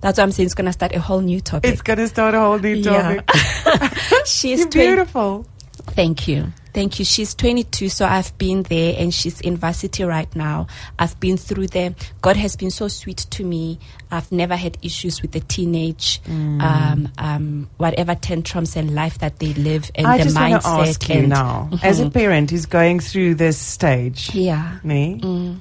That's 0.00 0.18
what 0.18 0.24
I'm 0.24 0.32
saying. 0.32 0.46
It's 0.46 0.54
gonna 0.54 0.72
start 0.72 0.94
a 0.94 1.00
whole 1.00 1.20
new 1.20 1.40
topic. 1.40 1.72
It's 1.72 1.82
going 1.82 1.98
to 1.98 2.08
start 2.08 2.34
a 2.34 2.40
whole 2.40 2.58
new 2.58 2.74
Yeah. 2.74 3.20
topic. 3.20 3.96
She's 4.26 4.60
You're 4.60 4.68
20 4.70 4.86
beautiful. 4.86 5.46
Thank 5.94 6.26
you. 6.28 6.52
Thank 6.74 6.98
you. 6.98 7.04
She's 7.04 7.34
22, 7.34 7.88
so 7.88 8.06
I've 8.06 8.36
been 8.38 8.62
there 8.64 8.94
and 8.98 9.12
she's 9.12 9.40
in 9.40 9.56
varsity 9.56 10.04
right 10.04 10.32
now. 10.36 10.66
I've 10.98 11.18
been 11.18 11.36
through 11.36 11.68
there. 11.68 11.94
God 12.20 12.36
has 12.36 12.56
been 12.56 12.70
so 12.70 12.88
sweet 12.88 13.18
to 13.30 13.44
me. 13.44 13.78
I've 14.10 14.30
never 14.30 14.54
had 14.54 14.76
issues 14.82 15.22
with 15.22 15.32
the 15.32 15.40
teenage, 15.40 16.20
Mm. 16.24 16.62
um, 16.62 17.08
um, 17.18 17.70
whatever 17.78 18.14
tantrums 18.14 18.76
and 18.76 18.94
life 18.94 19.18
that 19.18 19.38
they 19.38 19.54
live 19.54 19.90
and 19.94 20.06
I 20.06 20.18
the 20.18 20.24
just 20.24 20.36
want 20.36 20.54
mindset. 20.54 20.62
to 20.62 20.88
ask 20.88 21.08
you 21.08 21.14
and, 21.20 21.28
now, 21.30 21.70
as 21.82 22.00
a 22.00 22.04
Mhm. 22.04 22.12
parent 22.14 22.50
who's 22.50 22.66
going 22.66 23.00
through 23.00 23.34
this 23.36 23.58
stage, 23.58 24.30
Yeah. 24.34 24.76
me, 24.84 25.20
Mm. 25.22 25.56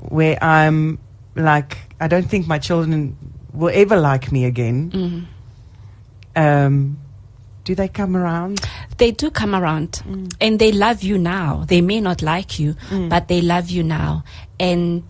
where 0.00 0.42
I'm 0.42 0.98
like, 1.34 1.76
I 2.00 2.08
don't 2.08 2.28
think 2.30 2.46
my 2.46 2.58
children 2.58 3.16
will 3.52 3.72
ever 3.74 3.98
like 3.98 4.30
me 4.32 4.44
again. 4.44 5.26
Mm. 6.36 6.66
Um, 6.66 6.98
do 7.66 7.74
they 7.74 7.88
come 7.88 8.16
around? 8.16 8.60
They 8.98 9.10
do 9.10 9.28
come 9.30 9.54
around 9.54 9.90
Mm. 10.06 10.32
and 10.40 10.58
they 10.58 10.70
love 10.72 11.02
you 11.02 11.18
now. 11.18 11.64
They 11.66 11.80
may 11.82 12.00
not 12.00 12.22
like 12.22 12.58
you, 12.60 12.74
Mm. 12.90 13.08
but 13.10 13.26
they 13.28 13.40
love 13.42 13.68
you 13.68 13.82
now. 13.82 14.22
And 14.58 15.02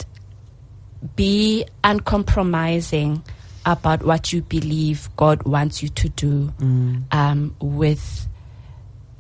be 1.14 1.64
uncompromising 1.84 3.22
about 3.66 4.02
what 4.04 4.32
you 4.32 4.40
believe 4.42 5.08
God 5.16 5.42
wants 5.44 5.82
you 5.82 5.88
to 5.90 6.08
do 6.08 6.52
Mm. 6.58 7.02
um, 7.12 7.54
with 7.60 8.26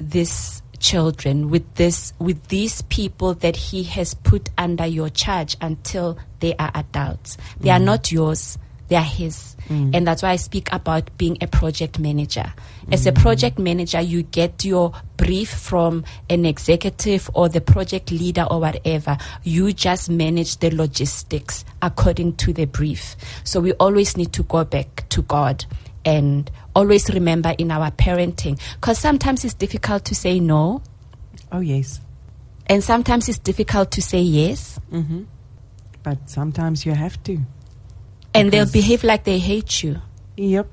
these 0.00 0.62
children, 0.78 1.50
with 1.50 1.66
this, 1.74 2.12
with 2.18 2.48
these 2.48 2.82
people 2.82 3.34
that 3.34 3.56
He 3.56 3.82
has 3.84 4.14
put 4.14 4.48
under 4.56 4.86
your 4.86 5.10
charge 5.10 5.56
until 5.60 6.16
they 6.40 6.54
are 6.58 6.70
adults. 6.74 7.36
They 7.60 7.70
are 7.70 7.78
not 7.78 8.10
yours; 8.12 8.56
they 8.88 8.96
are 8.96 9.02
His, 9.02 9.56
and 9.68 10.06
that's 10.06 10.22
why 10.22 10.30
I 10.30 10.36
speak 10.36 10.68
about 10.72 11.10
being 11.18 11.36
a 11.40 11.46
project 11.46 11.98
manager. 11.98 12.52
As 12.92 13.06
a 13.06 13.12
project 13.12 13.58
manager, 13.58 14.00
you 14.00 14.22
get 14.22 14.64
your 14.64 14.92
brief 15.16 15.50
from 15.50 16.04
an 16.30 16.44
executive 16.46 17.28
or 17.34 17.48
the 17.48 17.60
project 17.60 18.12
leader 18.12 18.46
or 18.48 18.60
whatever. 18.60 19.18
You 19.42 19.72
just 19.72 20.08
manage 20.08 20.58
the 20.58 20.70
logistics 20.70 21.64
according 21.82 22.36
to 22.36 22.52
the 22.52 22.66
brief. 22.66 23.16
So 23.42 23.60
we 23.60 23.72
always 23.74 24.16
need 24.16 24.32
to 24.34 24.44
go 24.44 24.64
back 24.64 25.08
to 25.08 25.22
God 25.22 25.64
and 26.04 26.48
always 26.76 27.10
remember 27.12 27.52
in 27.58 27.72
our 27.72 27.90
parenting 27.90 28.60
because 28.74 28.98
sometimes 29.00 29.44
it's 29.44 29.54
difficult 29.54 30.04
to 30.04 30.14
say 30.14 30.38
no 30.38 30.80
Oh, 31.50 31.58
yes. 31.58 32.00
and 32.68 32.84
sometimes 32.84 33.28
it's 33.28 33.38
difficult 33.40 33.90
to 33.90 34.00
say 34.02 34.20
yes 34.20 34.78
hmm 34.90 35.22
But 36.04 36.30
sometimes 36.30 36.86
you 36.86 36.92
have 36.94 37.20
to. 37.24 37.40
And 38.36 38.52
they'll 38.52 38.70
behave 38.70 39.02
like 39.04 39.24
they 39.24 39.38
hate 39.38 39.82
you. 39.82 40.00
Yep. 40.36 40.68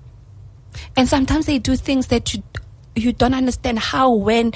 and 0.97 1.07
sometimes 1.07 1.45
they 1.45 1.59
do 1.59 1.75
things 1.75 2.07
that 2.07 2.33
you 2.33 2.43
you 2.95 3.13
don't 3.13 3.33
understand 3.33 3.79
how 3.79 4.11
when 4.11 4.51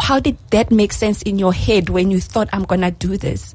how 0.00 0.20
did 0.20 0.36
that 0.50 0.70
make 0.70 0.92
sense 0.92 1.22
in 1.22 1.38
your 1.38 1.52
head 1.52 1.88
when 1.88 2.10
you 2.10 2.20
thought 2.20 2.48
i'm 2.52 2.64
gonna 2.64 2.90
do 2.90 3.16
this? 3.16 3.54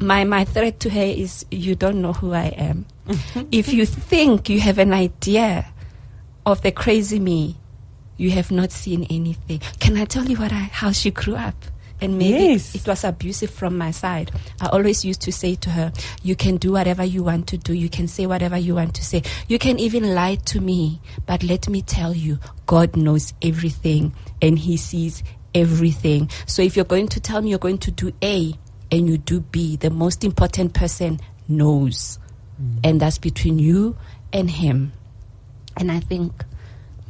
My 0.00 0.24
my 0.24 0.44
threat 0.44 0.80
to 0.80 0.90
her 0.90 1.02
is 1.02 1.44
you 1.50 1.74
don't 1.74 2.00
know 2.00 2.12
who 2.14 2.32
i 2.32 2.46
am. 2.56 2.86
Mm-hmm. 3.06 3.48
If 3.52 3.72
you 3.72 3.84
think 3.86 4.48
you 4.48 4.60
have 4.60 4.78
an 4.78 4.92
idea 4.92 5.66
of 6.46 6.62
the 6.62 6.72
crazy 6.72 7.18
me 7.20 7.56
you 8.16 8.30
have 8.32 8.50
not 8.50 8.72
seen 8.72 9.04
anything. 9.10 9.60
Can 9.78 9.96
i 9.96 10.04
tell 10.04 10.24
you 10.24 10.36
what 10.36 10.52
I, 10.52 10.68
how 10.72 10.92
she 10.92 11.10
grew 11.10 11.36
up 11.36 11.54
and 12.00 12.18
maybe 12.18 12.44
Yes. 12.54 12.74
it 12.74 12.86
was 12.86 13.04
abusive 13.04 13.50
from 13.50 13.76
my 13.76 13.90
side. 13.90 14.30
I 14.60 14.66
always 14.68 15.04
used 15.04 15.20
to 15.22 15.32
say 15.32 15.54
to 15.56 15.70
her 15.70 15.92
you 16.22 16.34
can 16.36 16.56
do 16.56 16.72
whatever 16.72 17.04
you 17.04 17.22
want 17.22 17.46
to 17.48 17.58
do. 17.58 17.72
You 17.74 17.88
can 17.88 18.08
say 18.08 18.26
whatever 18.26 18.56
you 18.58 18.74
want 18.74 18.94
to 18.94 19.04
say. 19.04 19.22
You 19.48 19.58
can 19.58 19.78
even 19.78 20.14
lie 20.14 20.36
to 20.46 20.60
me 20.60 21.00
but 21.26 21.42
let 21.42 21.68
me 21.68 21.82
tell 21.82 22.14
you 22.14 22.38
god 22.66 22.96
knows 22.96 23.32
everything 23.42 24.12
and 24.40 24.58
he 24.58 24.76
sees 24.76 25.22
everything. 25.54 26.30
So 26.46 26.62
if 26.62 26.76
you're 26.76 26.84
going 26.84 27.08
to 27.08 27.20
tell 27.20 27.42
me 27.42 27.50
you're 27.50 27.58
going 27.58 27.78
to 27.78 27.90
do 27.90 28.12
a 28.22 28.52
and 28.92 29.08
you 29.08 29.18
do 29.18 29.40
b 29.40 29.76
the 29.76 29.90
most 29.90 30.24
important 30.24 30.74
person 30.74 31.20
knows. 31.48 32.18
Mm. 32.60 32.78
And 32.84 33.00
that's 33.00 33.18
between 33.18 33.58
you 33.58 33.96
and 34.32 34.50
him. 34.50 34.92
And 35.76 35.90
I 35.90 36.00
think 36.00 36.44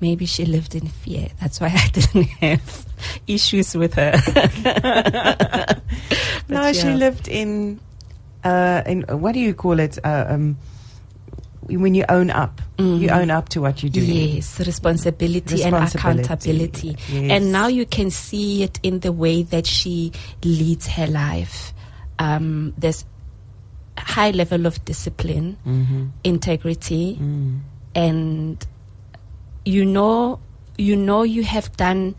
maybe 0.00 0.26
she 0.26 0.44
lived 0.44 0.74
in 0.74 0.86
fear. 0.88 1.28
That's 1.40 1.60
why 1.60 1.68
I 1.68 1.88
didn't 1.92 2.28
have 2.40 2.86
issues 3.26 3.74
with 3.76 3.94
her. 3.94 4.12
no, 6.48 6.72
she 6.72 6.90
lived 6.90 7.28
in, 7.28 7.80
uh, 8.44 8.82
in 8.86 9.02
what 9.02 9.32
do 9.32 9.40
you 9.40 9.54
call 9.54 9.78
it? 9.78 9.98
Uh, 10.04 10.26
um, 10.28 10.56
when 11.68 11.94
you 11.94 12.04
own 12.08 12.30
up, 12.30 12.60
you 12.78 13.06
Mhm. 13.08 13.20
own 13.20 13.30
up 13.30 13.48
to 13.50 13.60
what 13.60 13.82
you 13.82 13.90
do. 13.90 14.00
Yes, 14.00 14.58
responsibility, 14.60 15.62
and 15.62 15.74
accountability. 15.76 16.96
yes. 17.08 17.30
And 17.30 17.52
now 17.52 17.68
you 17.68 17.86
can 17.86 18.10
see 18.10 18.62
it 18.64 18.80
in 18.82 19.00
the 19.00 19.12
way 19.12 19.42
that 19.44 19.66
she 19.66 20.10
leads 20.42 20.86
her 20.88 21.06
life. 21.06 21.72
Um, 22.18 22.74
there's 22.76 23.04
a 23.96 24.00
high 24.00 24.30
level 24.32 24.66
of 24.66 24.84
discipline, 24.84 25.58
Mm-hmm. 25.66 26.06
integrity, 26.24 27.18
Mm. 27.20 27.60
and 27.94 28.66
you 29.64 29.84
know 29.84 30.40
you 30.78 30.96
know 30.96 31.22
you 31.22 31.42
have 31.42 31.74
done 31.76 32.14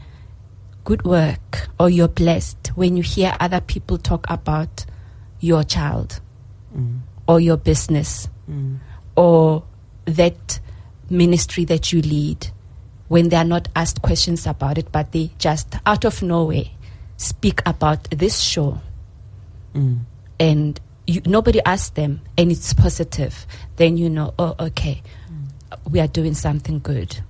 good 0.83 1.03
work 1.03 1.67
or 1.79 1.89
you're 1.89 2.07
blessed 2.07 2.67
when 2.75 2.97
you 2.97 3.03
hear 3.03 3.35
other 3.39 3.61
people 3.61 3.97
talk 3.97 4.25
about 4.29 4.85
your 5.39 5.63
child 5.63 6.19
Mm. 6.75 7.01
or 7.27 7.39
your 7.41 7.57
business 7.57 8.29
Mm. 8.49 8.77
or 9.17 9.63
that 10.05 10.59
ministry 11.09 11.65
that 11.65 11.91
you 11.91 12.01
lead 12.01 12.47
when 13.09 13.27
they 13.29 13.35
are 13.35 13.43
not 13.43 13.67
asked 13.75 14.01
questions 14.01 14.47
about 14.47 14.77
it 14.77 14.89
but 14.91 15.11
they 15.11 15.31
just 15.37 15.75
out 15.85 16.05
of 16.05 16.21
nowhere 16.21 16.63
speak 17.17 17.61
about 17.65 18.03
this 18.09 18.39
show 18.39 18.79
Mm. 19.75 19.99
and 20.39 20.79
you, 21.07 21.21
nobody 21.25 21.59
asked 21.65 21.95
them 21.95 22.21
and 22.37 22.51
it's 22.51 22.73
positive 22.73 23.45
then 23.75 23.97
you 23.97 24.09
know 24.09 24.33
oh 24.39 24.55
okay 24.59 25.01
we 25.89 25.99
are 25.99 26.07
doing 26.07 26.33
something 26.33 26.79
good 26.79 27.21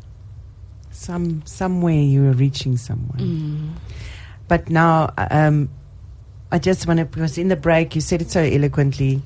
Some 1.02 1.42
somewhere 1.48 1.96
you 1.96 2.28
are 2.30 2.34
reaching 2.34 2.78
someone. 2.78 3.18
Mm. 3.18 3.70
But 4.48 4.70
now, 4.70 5.12
um, 5.18 5.70
I 6.52 6.60
just 6.60 6.86
want 6.86 7.00
to 7.00 7.06
because 7.06 7.40
in 7.40 7.48
the 7.48 7.56
break 7.56 7.96
you 7.96 8.02
said 8.02 8.22
it 8.22 8.30
so 8.30 8.40
eloquently. 8.42 9.24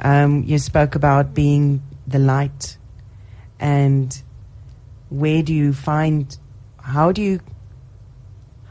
Um, 0.00 0.42
you 0.42 0.58
spoke 0.58 0.96
about 0.96 1.32
being 1.32 1.80
the 2.08 2.18
light, 2.18 2.76
and 3.60 4.20
where 5.10 5.44
do 5.44 5.54
you 5.54 5.72
find? 5.72 6.36
How 6.80 7.12
do 7.12 7.22
you? 7.22 7.38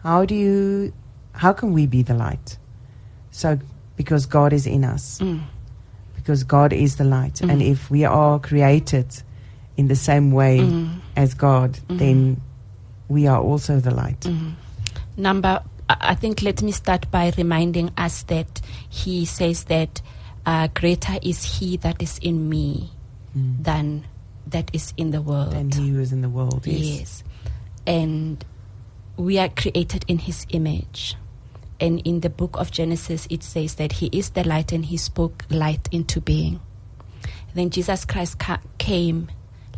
How 0.04 0.26
do 0.26 0.36
you? 0.36 0.92
How 1.32 1.54
can 1.54 1.72
we 1.72 1.88
be 1.88 2.04
the 2.04 2.16
light? 2.16 2.58
So, 3.32 3.60
because 3.96 4.26
God 4.26 4.52
is 4.52 4.68
in 4.68 4.84
us, 4.84 5.20
Mm. 5.20 5.40
because 6.18 6.44
God 6.44 6.74
is 6.74 6.98
the 6.98 7.06
light, 7.06 7.40
and 7.40 7.62
Mhm. 7.62 7.72
if 7.72 7.90
we 7.90 8.04
are 8.04 8.40
created 8.40 9.24
in 9.82 9.88
the 9.88 9.96
same 10.10 10.32
way 10.32 10.60
Mm. 10.60 11.02
as 11.18 11.34
God, 11.34 11.72
Mhm. 11.90 11.98
then 11.98 12.18
we 13.10 13.26
are 13.28 13.42
also 13.42 13.80
the 13.82 13.92
light. 13.92 14.22
Mhm. 14.22 14.54
Number, 15.18 15.54
I 15.90 15.96
I 16.12 16.16
think 16.16 16.42
let 16.42 16.62
me 16.62 16.72
start 16.72 17.10
by 17.12 17.34
reminding 17.36 17.90
us 17.98 18.24
that 18.34 18.62
he 18.90 19.26
says 19.26 19.66
that 19.66 20.02
uh, 20.46 20.68
greater 20.74 21.18
is 21.22 21.44
he 21.60 21.78
that 21.78 22.02
is 22.02 22.18
in 22.20 22.48
me 22.50 22.90
Mm. 23.38 23.64
than 23.64 24.04
that 24.48 24.70
is 24.74 24.94
in 24.98 25.12
the 25.12 25.22
world. 25.22 25.52
Than 25.52 25.72
he 25.72 25.90
who 25.90 26.00
is 26.00 26.12
in 26.14 26.22
the 26.22 26.30
world. 26.30 26.62
Yes. 26.66 26.80
Yes. 26.80 27.24
And 27.86 28.44
we 29.18 29.38
are 29.38 29.50
created 29.50 30.06
in 30.08 30.18
his 30.20 30.46
image. 30.50 31.16
And 31.80 32.00
in 32.06 32.22
the 32.22 32.30
book 32.30 32.58
of 32.58 32.72
Genesis, 32.72 33.28
it 33.30 33.44
says 33.44 33.76
that 33.76 33.92
he 33.94 34.08
is 34.14 34.30
the 34.38 34.44
light 34.48 34.72
and 34.72 34.86
he 34.86 34.98
spoke 34.98 35.46
light 35.50 35.88
into 35.92 36.22
being. 36.22 36.60
Then 37.54 37.70
Jesus 37.70 38.06
Christ 38.06 38.40
ca- 38.40 38.62
came 38.78 39.28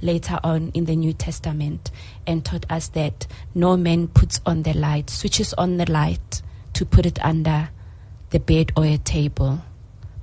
later 0.03 0.39
on 0.43 0.69
in 0.73 0.85
the 0.85 0.95
New 0.95 1.13
Testament 1.13 1.89
and 2.27 2.43
taught 2.45 2.65
us 2.69 2.89
that 2.89 3.25
no 3.55 3.77
man 3.77 4.07
puts 4.07 4.39
on 4.45 4.63
the 4.63 4.73
light, 4.73 5.09
switches 5.09 5.53
on 5.55 5.77
the 5.77 5.89
light 5.91 6.41
to 6.73 6.85
put 6.85 7.05
it 7.05 7.23
under 7.23 7.69
the 8.29 8.39
bed 8.39 8.71
or 8.75 8.85
a 8.85 8.97
table, 8.97 9.61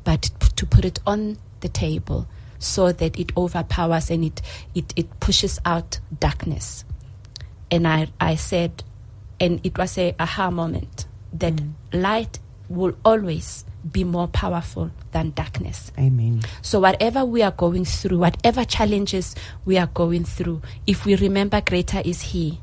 but 0.05 0.23
to 0.57 0.67
put 0.67 0.85
it 0.85 0.99
on 1.07 1.39
the 1.61 1.69
table 1.69 2.27
so 2.59 2.93
that 2.93 3.19
it 3.19 3.33
overpowers 3.37 4.11
and 4.11 4.25
it, 4.25 4.43
it, 4.75 4.93
it 4.97 5.21
pushes 5.21 5.59
out 5.65 5.99
darkness. 6.19 6.85
And 7.71 7.89
I, 7.89 8.09
I 8.21 8.35
said, 8.35 8.85
and 9.41 9.61
it 9.65 9.79
was 9.79 9.97
a 9.97 10.15
aha 10.19 10.51
moment 10.51 11.07
that 11.33 11.55
Mm. 11.55 11.73
light 11.93 12.39
will 12.69 12.95
always 13.05 13.65
be 13.91 14.05
more 14.05 14.29
powerful 14.29 14.91
than 15.13 15.31
darkness. 15.33 15.93
Amen. 15.99 16.43
So, 16.63 16.81
whatever 16.81 17.25
we 17.25 17.43
are 17.43 17.51
going 17.51 17.85
through, 17.85 18.19
whatever 18.19 18.65
challenges 18.65 19.35
we 19.65 19.79
are 19.79 19.89
going 19.89 20.25
through, 20.25 20.63
if 20.87 21.05
we 21.05 21.17
remember 21.17 21.61
greater 21.61 22.01
is 22.05 22.23
He, 22.23 22.61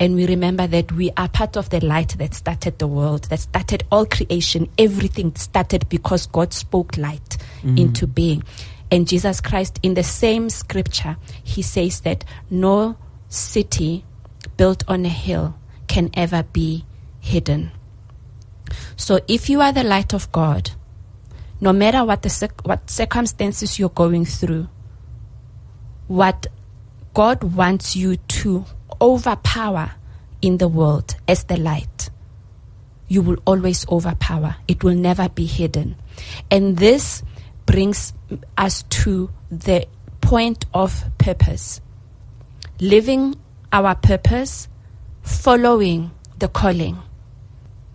and 0.00 0.14
we 0.14 0.26
remember 0.26 0.66
that 0.66 0.92
we 0.92 1.10
are 1.16 1.28
part 1.28 1.56
of 1.56 1.70
the 1.70 1.84
light 1.84 2.16
that 2.18 2.34
started 2.34 2.78
the 2.78 2.86
world, 2.86 3.24
that 3.24 3.40
started 3.40 3.84
all 3.90 4.06
creation, 4.06 4.68
everything 4.78 5.34
started 5.34 5.88
because 5.88 6.26
God 6.26 6.52
spoke 6.52 6.96
light 6.96 7.36
Mhm. 7.62 7.78
into 7.78 8.06
being. 8.06 8.44
And 8.90 9.06
Jesus 9.08 9.40
Christ, 9.40 9.78
in 9.82 9.94
the 9.94 10.04
same 10.04 10.48
scripture, 10.50 11.16
He 11.42 11.62
says 11.62 12.00
that 12.00 12.24
no 12.48 12.96
city 13.28 14.04
built 14.56 14.82
on 14.88 15.04
a 15.04 15.10
hill 15.10 15.56
can 15.88 16.10
ever 16.14 16.42
be 16.44 16.84
hidden. 17.20 17.70
So, 18.96 19.20
if 19.28 19.48
you 19.50 19.60
are 19.60 19.72
the 19.72 19.84
light 19.84 20.12
of 20.12 20.30
God, 20.32 20.70
no 21.60 21.72
matter 21.72 22.04
what 22.04 22.22
the 22.22 22.50
what 22.64 22.88
circumstances 22.90 23.78
you're 23.78 23.88
going 23.88 24.24
through, 24.24 24.68
what 26.06 26.46
God 27.14 27.42
wants 27.42 27.96
you 27.96 28.16
to 28.16 28.64
overpower 29.00 29.92
in 30.40 30.58
the 30.58 30.68
world 30.68 31.16
as 31.26 31.44
the 31.44 31.56
light, 31.56 32.10
you 33.08 33.22
will 33.22 33.38
always 33.44 33.88
overpower. 33.88 34.56
It 34.68 34.84
will 34.84 34.94
never 34.94 35.28
be 35.28 35.46
hidden. 35.46 35.96
And 36.50 36.76
this 36.76 37.22
brings 37.66 38.12
us 38.56 38.82
to 38.82 39.30
the 39.50 39.86
point 40.20 40.64
of 40.72 41.04
purpose. 41.18 41.80
Living 42.80 43.34
our 43.72 43.94
purpose, 43.94 44.68
following 45.22 46.12
the 46.38 46.48
calling 46.48 47.02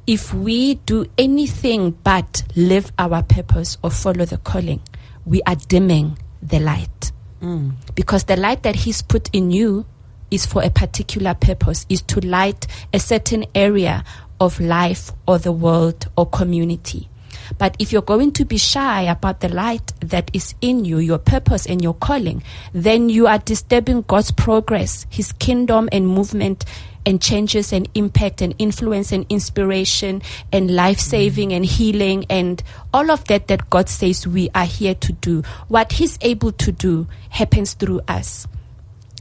if 0.06 0.34
we 0.34 0.76
do 0.76 1.06
anything 1.18 1.92
but 1.92 2.44
live 2.56 2.92
our 2.98 3.24
purpose 3.24 3.78
or 3.84 3.92
follow 3.92 4.26
the 4.26 4.38
calling, 4.38 4.82
we 5.26 5.42
are 5.44 5.56
dimming 5.56 6.18
the 6.42 6.60
light. 6.60 7.12
Mm. 7.42 7.74
Because 7.96 8.26
the 8.26 8.36
light 8.36 8.64
that 8.64 8.76
He's 8.76 9.02
put 9.02 9.30
in 9.34 9.52
you 9.52 9.86
is 10.32 10.46
for 10.46 10.64
a 10.64 10.70
particular 10.70 11.34
purpose, 11.34 11.86
is 11.90 12.02
to 12.02 12.20
light 12.26 12.68
a 12.92 13.00
certain 13.00 13.46
area 13.54 14.04
of 14.40 14.60
life 14.60 15.12
or 15.28 15.38
the 15.38 15.52
world 15.52 16.08
or 16.18 16.26
community. 16.26 17.08
But 17.58 17.76
if 17.78 17.92
you're 17.92 18.02
going 18.02 18.32
to 18.34 18.46
be 18.46 18.58
shy 18.58 19.04
about 19.04 19.42
the 19.42 19.50
light 19.50 19.94
that 20.00 20.32
is 20.34 20.56
in 20.62 20.86
you, 20.86 20.98
your 20.98 21.20
purpose 21.20 21.66
and 21.66 21.82
your 21.82 21.94
calling, 21.94 22.42
then 22.72 23.10
you 23.10 23.28
are 23.28 23.38
disturbing 23.38 24.02
God's 24.04 24.32
progress, 24.32 25.06
His 25.10 25.32
kingdom 25.34 25.88
and 25.92 26.08
movement 26.08 26.66
and 27.06 27.22
changes 27.22 27.74
and 27.74 27.88
impact 27.96 28.42
and 28.42 28.56
influence 28.60 29.12
and 29.12 29.26
inspiration 29.30 30.22
and 30.52 30.76
life 30.76 31.00
saving 31.00 31.54
and 31.54 31.66
healing 31.66 32.26
and 32.30 32.64
all 32.94 33.12
of 33.12 33.26
that 33.26 33.48
that 33.48 33.70
God 33.70 33.90
says 33.90 34.28
we 34.28 34.50
are 34.56 34.66
here 34.66 34.96
to 34.96 35.14
do. 35.14 35.44
What 35.68 35.94
He's 35.94 36.18
able 36.22 36.52
to 36.54 36.72
do 36.72 37.08
happens 37.30 37.74
through 37.74 38.02
us. 38.08 38.48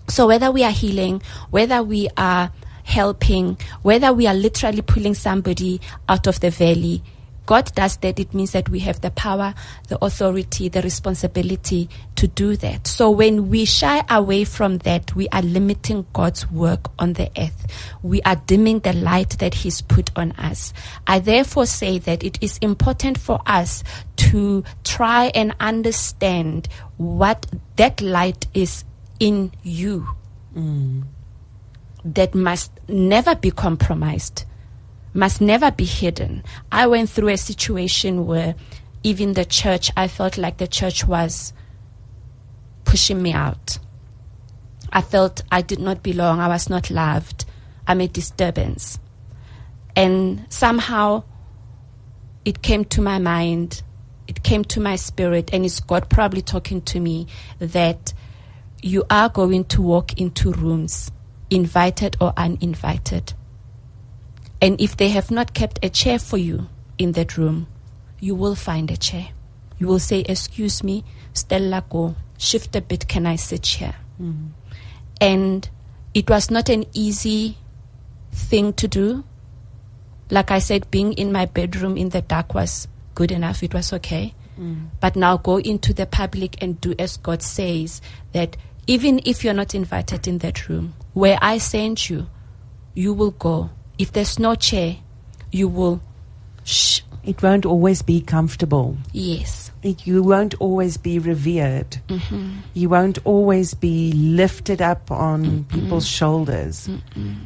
So 0.09 0.27
whether 0.27 0.51
we 0.51 0.65
are 0.65 0.71
healing, 0.71 1.23
whether 1.51 1.83
we 1.83 2.09
are 2.17 2.53
helping, 2.85 3.57
whether 3.83 4.13
we 4.13 4.27
are 4.27 4.35
literally 4.35 4.83
pulling 4.83 5.15
somebody 5.15 5.81
out 6.09 6.27
of 6.27 6.41
the 6.41 6.51
valley, 6.51 7.03
God 7.47 7.75
does 7.75 7.97
that. 7.99 8.19
It 8.21 8.35
means 8.35 8.53
that 8.53 8.69
we 8.69 8.81
have 8.81 9.01
the 9.01 9.11
power, 9.11 9.55
the 9.89 10.03
authority, 10.05 10.69
the 10.69 10.83
responsibility 10.83 11.89
to 12.17 12.29
do 12.29 12.57
that. 12.57 12.87
So 12.87 13.11
when 13.11 13.49
we 13.51 13.65
shy 13.65 14.05
away 14.09 14.45
from 14.45 14.79
that, 14.79 15.15
we 15.15 15.29
are 15.31 15.43
limiting 15.43 16.07
God's 16.13 16.51
work 16.51 16.91
on 16.99 17.15
the 17.15 17.31
earth. 17.37 17.67
We 18.03 18.23
are 18.23 18.37
dimming 18.37 18.81
the 18.81 18.93
light 18.93 19.39
that 19.41 19.55
He's 19.55 19.83
put 19.83 20.11
on 20.17 20.33
us. 20.33 20.73
I 21.07 21.19
therefore 21.19 21.67
say 21.67 21.99
that 22.01 22.23
it 22.23 22.39
is 22.41 22.59
important 22.59 23.19
for 23.19 23.41
us 23.47 23.83
to 24.17 24.65
try 24.85 25.27
and 25.35 25.55
understand 25.61 26.69
what 26.97 27.47
that 27.77 28.01
light 28.01 28.47
is 28.55 28.85
in 29.19 29.53
you 29.63 30.07
Mm. 30.57 31.05
that 32.05 32.35
must 32.35 32.73
never 32.89 33.35
be 33.35 33.51
compromised, 33.51 34.45
must 35.15 35.41
never 35.41 35.71
be 35.71 35.85
hidden. 35.85 36.43
I 36.71 36.87
went 36.87 37.11
through 37.11 37.29
a 37.29 37.37
situation 37.37 38.27
where 38.27 38.55
even 39.03 39.35
the 39.35 39.45
church, 39.45 39.91
I 39.97 40.09
felt 40.09 40.39
like 40.39 40.59
the 40.59 40.67
church 40.67 41.05
was 41.05 41.53
pushing 42.85 43.23
me 43.23 43.33
out. 43.33 43.79
I 44.93 45.01
felt 45.01 45.43
I 45.51 45.63
did 45.63 45.79
not 45.79 46.03
belong, 46.03 46.41
I 46.41 46.49
was 46.49 46.69
not 46.69 46.91
loved, 46.91 47.45
I'm 47.87 48.01
a 48.01 48.09
disturbance. 48.09 48.99
And 49.97 50.47
somehow 50.49 51.25
it 52.45 52.63
came 52.63 52.85
to 52.87 53.01
my 53.01 53.19
mind 53.19 53.83
it 54.33 54.43
came 54.43 54.65
to 54.65 54.81
my 54.81 54.97
spirit, 54.97 55.51
and 55.53 55.65
it's 55.65 55.81
God 55.81 56.09
probably 56.09 56.43
talking 56.43 56.81
to 56.83 57.01
me 57.01 57.27
that 57.59 58.15
you 58.81 59.05
are 59.11 59.29
going 59.29 59.65
to 59.67 59.83
walk 59.83 60.19
into 60.19 60.53
rooms, 60.53 61.11
invited 61.51 62.17
or 62.21 62.33
uninvited. 62.37 63.35
And 64.63 64.81
if 64.81 64.97
they 64.97 65.09
have 65.09 65.31
not 65.33 65.55
kept 65.55 65.81
a 65.83 65.91
chair 65.91 66.21
for 66.21 66.39
you 66.39 66.69
in 66.97 67.13
that 67.13 67.37
room, 67.37 67.67
you 68.21 68.37
will 68.37 68.55
find 68.55 68.91
a 68.93 68.97
chair. 68.97 69.31
You 69.79 69.89
will 69.89 69.99
say, 69.99 70.21
Excuse 70.21 70.85
me, 70.85 71.05
Stella, 71.33 71.85
go, 71.91 72.15
shift 72.39 72.77
a 72.77 72.81
bit, 72.81 73.09
can 73.09 73.27
I 73.27 73.35
sit 73.35 73.67
here? 73.67 73.97
Mm-hmm. 74.21 74.47
And 75.21 75.69
it 76.15 76.31
was 76.31 76.49
not 76.49 76.69
an 76.69 76.85
easy 76.95 77.59
thing 78.31 78.73
to 78.75 78.87
do. 78.87 79.25
Like 80.31 80.53
I 80.53 80.61
said, 80.61 80.91
being 80.93 81.13
in 81.15 81.33
my 81.33 81.47
bedroom 81.47 81.97
in 81.97 82.11
the 82.11 82.23
dark 82.23 82.55
was 82.55 82.87
good 83.17 83.33
enough, 83.33 83.65
it 83.65 83.75
was 83.75 83.93
okay. 83.93 84.33
Mm. 84.59 84.91
But 85.01 85.17
now 85.17 85.39
go 85.39 85.59
into 85.59 85.93
the 85.93 86.07
public 86.07 86.63
and 86.63 86.81
do 86.81 86.95
as 86.99 87.17
God 87.17 87.43
says 87.43 88.01
that 88.33 88.57
even 88.87 89.21
if 89.25 89.43
you're 89.43 89.55
not 89.55 89.75
invited 89.75 90.29
in 90.29 90.39
that 90.39 90.69
room, 90.69 90.95
where 91.15 91.39
I 91.43 91.59
sent 91.59 92.09
you, 92.09 92.29
you 92.95 93.13
will 93.13 93.33
go. 93.33 93.71
If 93.99 94.13
there's 94.13 94.39
no 94.39 94.55
chair, 94.55 94.97
you 95.51 95.69
will. 95.69 96.01
Shh. 96.65 97.01
It 97.25 97.41
won't 97.41 97.65
always 97.65 98.03
be 98.03 98.21
comfortable. 98.21 98.97
Yes. 99.13 99.71
It, 99.85 100.07
you 100.07 100.25
won't 100.25 100.55
always 100.61 100.97
be 100.97 101.21
revered. 101.21 101.99
Mm-hmm. 102.09 102.59
You 102.75 102.89
won't 102.89 103.19
always 103.25 103.75
be 103.75 104.13
lifted 104.13 104.83
up 104.83 105.09
on 105.11 105.65
people's 105.65 106.07
shoulders. 106.07 106.91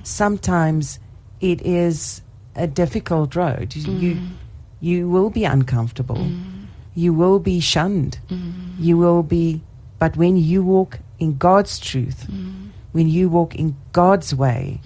Sometimes 0.03 0.99
it 1.43 1.61
is 1.61 2.23
a 2.55 2.67
difficult 2.67 3.37
road. 3.37 3.77
You, 3.77 3.93
you, 3.93 4.21
you 4.81 5.09
will 5.11 5.29
be 5.29 5.45
uncomfortable. 5.45 6.17
Mm. 6.17 6.67
You 6.95 7.13
will 7.13 7.39
be 7.39 7.61
shunned. 7.61 8.19
Mm. 8.29 8.53
You 8.79 8.97
will 8.97 9.23
be, 9.23 9.61
but 9.99 10.17
when 10.17 10.39
you 10.39 10.63
walk 10.63 11.01
in 11.19 11.37
God's 11.37 11.79
truth, 11.79 12.27
when 12.93 13.09
you 13.09 13.29
walk 13.29 13.55
in 13.55 13.77
God's 13.93 14.35
way 14.35 14.81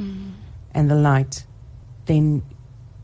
and 0.74 0.90
the 0.90 0.96
light, 0.96 1.44
then 2.10 2.42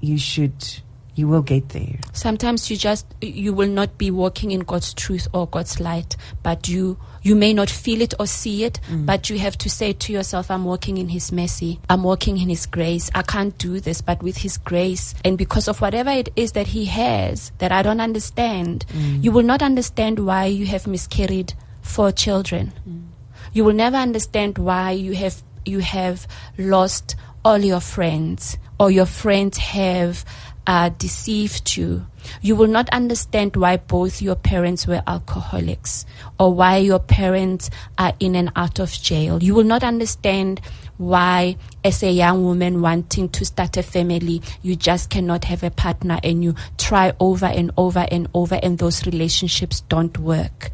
you 0.00 0.18
should, 0.18 0.80
you 1.14 1.28
will 1.28 1.42
get 1.42 1.68
there. 1.68 2.00
Sometimes 2.12 2.70
you 2.70 2.76
just 2.76 3.06
you 3.22 3.54
will 3.54 3.68
not 3.68 3.96
be 3.96 4.10
walking 4.10 4.50
in 4.50 4.60
God's 4.60 4.92
truth 4.92 5.28
or 5.32 5.46
God's 5.46 5.78
light, 5.78 6.16
but 6.42 6.68
you 6.68 6.98
you 7.22 7.36
may 7.36 7.52
not 7.52 7.70
feel 7.70 8.00
it 8.00 8.14
or 8.18 8.26
see 8.26 8.64
it, 8.64 8.80
mm. 8.88 9.06
but 9.06 9.30
you 9.30 9.38
have 9.38 9.56
to 9.58 9.70
say 9.70 9.92
to 9.92 10.12
yourself, 10.12 10.50
I'm 10.50 10.64
walking 10.64 10.98
in 10.98 11.08
His 11.08 11.30
mercy. 11.32 11.80
I'm 11.88 12.02
walking 12.02 12.38
in 12.38 12.48
His 12.48 12.66
grace. 12.66 13.10
I 13.14 13.22
can't 13.22 13.56
do 13.58 13.78
this, 13.80 14.00
but 14.00 14.22
with 14.22 14.38
His 14.38 14.58
grace 14.58 15.14
and 15.24 15.38
because 15.38 15.68
of 15.68 15.80
whatever 15.80 16.10
it 16.10 16.30
is 16.34 16.52
that 16.52 16.68
He 16.68 16.86
has 16.86 17.52
that 17.58 17.70
I 17.70 17.82
don't 17.82 18.00
understand, 18.00 18.86
mm. 18.88 19.22
you 19.22 19.30
will 19.30 19.44
not 19.44 19.62
understand 19.62 20.18
why 20.18 20.46
you 20.46 20.66
have 20.66 20.86
miscarried 20.86 21.54
four 21.80 22.10
children. 22.10 22.72
Mm. 22.88 23.06
You 23.52 23.64
will 23.64 23.74
never 23.74 23.96
understand 23.96 24.58
why 24.58 24.90
you 24.90 25.14
have 25.14 25.42
you 25.64 25.78
have 25.78 26.26
lost 26.58 27.16
all 27.44 27.58
your 27.58 27.80
friends 27.80 28.58
or 28.78 28.90
your 28.90 29.06
friends 29.06 29.58
have 29.58 30.24
uh, 30.66 30.88
deceived 30.98 31.76
you. 31.76 32.06
You 32.42 32.56
will 32.56 32.66
not 32.66 32.88
understand 32.90 33.54
why 33.54 33.76
both 33.76 34.20
your 34.20 34.34
parents 34.34 34.86
were 34.86 35.02
alcoholics 35.06 36.04
or 36.40 36.52
why 36.52 36.78
your 36.78 36.98
parents 36.98 37.70
are 37.98 38.12
in 38.18 38.34
and 38.34 38.50
out 38.56 38.80
of 38.80 38.90
jail. 38.90 39.40
You 39.42 39.54
will 39.54 39.64
not 39.64 39.84
understand 39.84 40.60
why, 40.98 41.56
as 41.84 42.02
a 42.02 42.10
young 42.10 42.42
woman 42.42 42.80
wanting 42.82 43.28
to 43.28 43.44
start 43.44 43.76
a 43.76 43.82
family, 43.82 44.42
you 44.62 44.74
just 44.74 45.08
cannot 45.10 45.44
have 45.44 45.62
a 45.62 45.70
partner 45.70 46.18
and 46.24 46.42
you 46.42 46.54
try 46.78 47.12
over 47.20 47.46
and 47.46 47.70
over 47.76 48.06
and 48.10 48.28
over, 48.34 48.58
and 48.62 48.78
those 48.78 49.06
relationships 49.06 49.82
don't 49.82 50.18
work. 50.18 50.70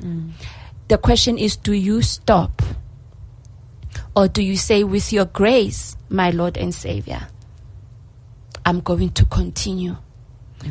The 0.89 0.97
question 0.99 1.39
is 1.39 1.57
do 1.57 1.73
you 1.73 2.03
stop? 2.03 2.63
Or 4.15 4.29
do 4.29 4.43
you 4.43 4.57
say, 4.57 4.85
with 4.85 5.13
your 5.13 5.25
grace, 5.25 5.97
my 6.09 6.31
Lord 6.31 6.57
and 6.57 6.75
Savior, 6.75 7.29
I'm 8.65 8.81
going 8.81 9.11
to 9.11 9.25
continue? 9.25 9.97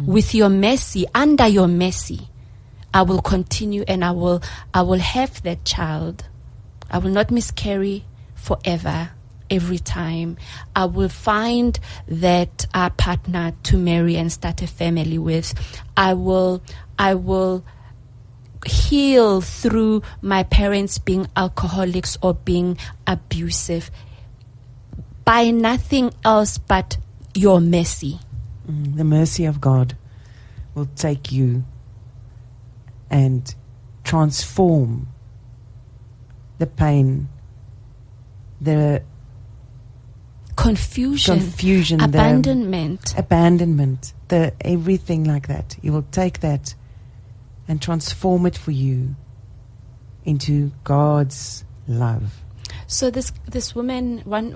With 0.06 0.34
your 0.34 0.50
mercy, 0.50 1.06
under 1.14 1.48
your 1.48 1.68
mercy, 1.68 2.30
I 2.94 3.02
will 3.02 3.22
continue 3.22 3.84
and 3.88 4.04
I 4.06 4.12
will 4.12 4.42
I 4.74 4.82
will 4.84 5.00
have 5.00 5.44
that 5.44 5.66
child. 5.66 6.26
I 6.90 6.98
will 6.98 7.12
not 7.12 7.32
miscarry 7.32 8.06
forever 8.36 9.12
every 9.50 9.80
time. 9.80 10.38
I 10.76 10.86
will 10.86 11.10
find 11.10 11.78
that 12.08 12.68
uh, 12.74 12.90
partner 12.92 13.54
to 13.64 13.78
marry 13.78 14.16
and 14.16 14.32
start 14.32 14.62
a 14.62 14.68
family 14.68 15.18
with. 15.18 15.54
I 15.96 16.14
will 16.14 16.64
I 16.98 17.16
will 17.16 17.66
heal 18.66 19.42
through 19.42 20.04
my 20.22 20.44
parents 20.44 21.00
being 21.00 21.28
alcoholics 21.36 22.18
or 22.22 22.34
being 22.34 22.78
abusive 23.08 23.90
by 25.26 25.50
nothing 25.52 26.14
else 26.24 26.58
but 26.58 26.98
your 27.34 27.60
mercy. 27.62 28.20
Mm, 28.70 28.98
the 28.98 29.04
mercy 29.04 29.46
of 29.46 29.60
God 29.60 29.98
will 30.76 30.90
take 30.96 31.32
you 31.32 31.64
and 33.10 33.54
transform 34.04 35.08
the 36.60 36.68
pain, 36.68 37.28
the 38.60 39.04
Confusion, 40.56 41.40
confusion, 41.40 41.98
the 42.00 42.06
abandonment. 42.06 43.16
abandonment, 43.18 44.14
the 44.28 44.54
everything 44.62 45.24
like 45.24 45.48
that. 45.48 45.76
He 45.82 45.90
will 45.90 46.06
take 46.12 46.42
that 46.42 46.76
and 47.68 47.82
transform 47.82 48.46
it 48.46 48.58
for 48.58 48.72
you 48.72 49.16
into 50.24 50.72
God's 50.84 51.66
love. 51.88 52.41
So 52.92 53.10
this 53.10 53.32
this 53.48 53.74
woman, 53.74 54.20
one 54.26 54.52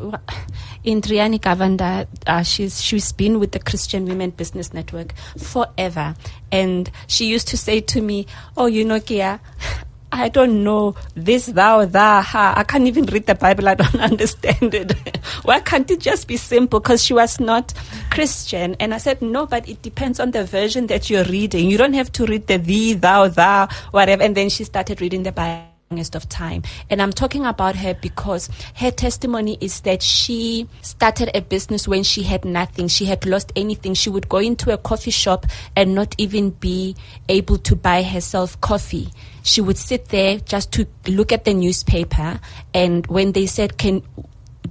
Indriani 0.83 1.39
Gavanda, 1.39 2.05
uh, 2.27 2.43
she's 2.43 2.83
she's 2.83 3.13
been 3.13 3.39
with 3.39 3.53
the 3.53 3.59
Christian 3.59 4.03
Women 4.05 4.31
Business 4.31 4.73
Network 4.73 5.15
forever, 5.37 6.15
and 6.51 6.91
she 7.07 7.27
used 7.27 7.47
to 7.47 7.57
say 7.57 7.79
to 7.79 8.01
me, 8.01 8.27
"Oh, 8.57 8.65
you 8.65 8.83
know, 8.83 8.99
Kea." 8.99 9.39
I 10.11 10.29
don't 10.29 10.63
know 10.63 10.95
this, 11.15 11.47
thou, 11.47 11.83
thou, 11.85 12.21
ha. 12.21 12.53
I 12.55 12.63
can't 12.63 12.87
even 12.87 13.05
read 13.05 13.25
the 13.25 13.35
Bible. 13.35 13.67
I 13.67 13.75
don't 13.75 13.95
understand 14.11 14.73
it. 14.73 14.93
Why 15.43 15.59
can't 15.59 15.89
it 15.91 15.99
just 15.99 16.27
be 16.27 16.37
simple? 16.37 16.79
Because 16.79 17.03
she 17.03 17.13
was 17.13 17.37
not 17.39 17.73
Christian. 18.11 18.77
And 18.79 18.93
I 18.93 18.97
said, 18.97 19.21
no, 19.21 19.45
but 19.45 19.67
it 19.67 19.81
depends 19.81 20.21
on 20.21 20.31
the 20.31 20.45
version 20.45 20.87
that 20.87 21.09
you're 21.09 21.25
reading. 21.25 21.69
You 21.69 21.77
don't 21.77 21.95
have 21.95 22.13
to 22.13 22.25
read 22.25 22.47
the 22.47 22.57
thee, 22.57 22.93
thou, 22.93 23.27
thou, 23.27 23.67
whatever. 23.91 24.23
And 24.23 24.37
then 24.37 24.47
she 24.47 24.63
started 24.63 25.01
reading 25.01 25.23
the 25.23 25.33
Bible 25.33 25.74
longest 25.91 26.15
of 26.15 26.27
time. 26.27 26.63
And 26.89 26.99
I'm 26.99 27.11
talking 27.13 27.45
about 27.45 27.75
her 27.75 27.93
because 27.93 28.49
her 28.75 28.89
testimony 28.89 29.57
is 29.61 29.81
that 29.81 30.01
she 30.01 30.67
started 30.81 31.29
a 31.35 31.41
business 31.41 31.87
when 31.87 32.01
she 32.01 32.23
had 32.23 32.43
nothing. 32.43 32.87
She 32.87 33.05
had 33.05 33.25
lost 33.25 33.51
anything. 33.55 33.93
She 33.93 34.09
would 34.09 34.27
go 34.27 34.37
into 34.39 34.73
a 34.73 34.77
coffee 34.79 35.11
shop 35.11 35.45
and 35.75 35.93
not 35.93 36.15
even 36.17 36.49
be 36.49 36.95
able 37.29 37.59
to 37.59 37.75
buy 37.75 38.01
herself 38.01 38.59
coffee. 38.61 39.09
She 39.43 39.61
would 39.61 39.77
sit 39.77 40.09
there 40.09 40.39
just 40.39 40.71
to 40.73 40.87
look 41.07 41.31
at 41.31 41.45
the 41.45 41.53
newspaper. 41.53 42.39
And 42.73 43.05
when 43.05 43.33
they 43.33 43.45
said, 43.45 43.77
Can 43.77 44.01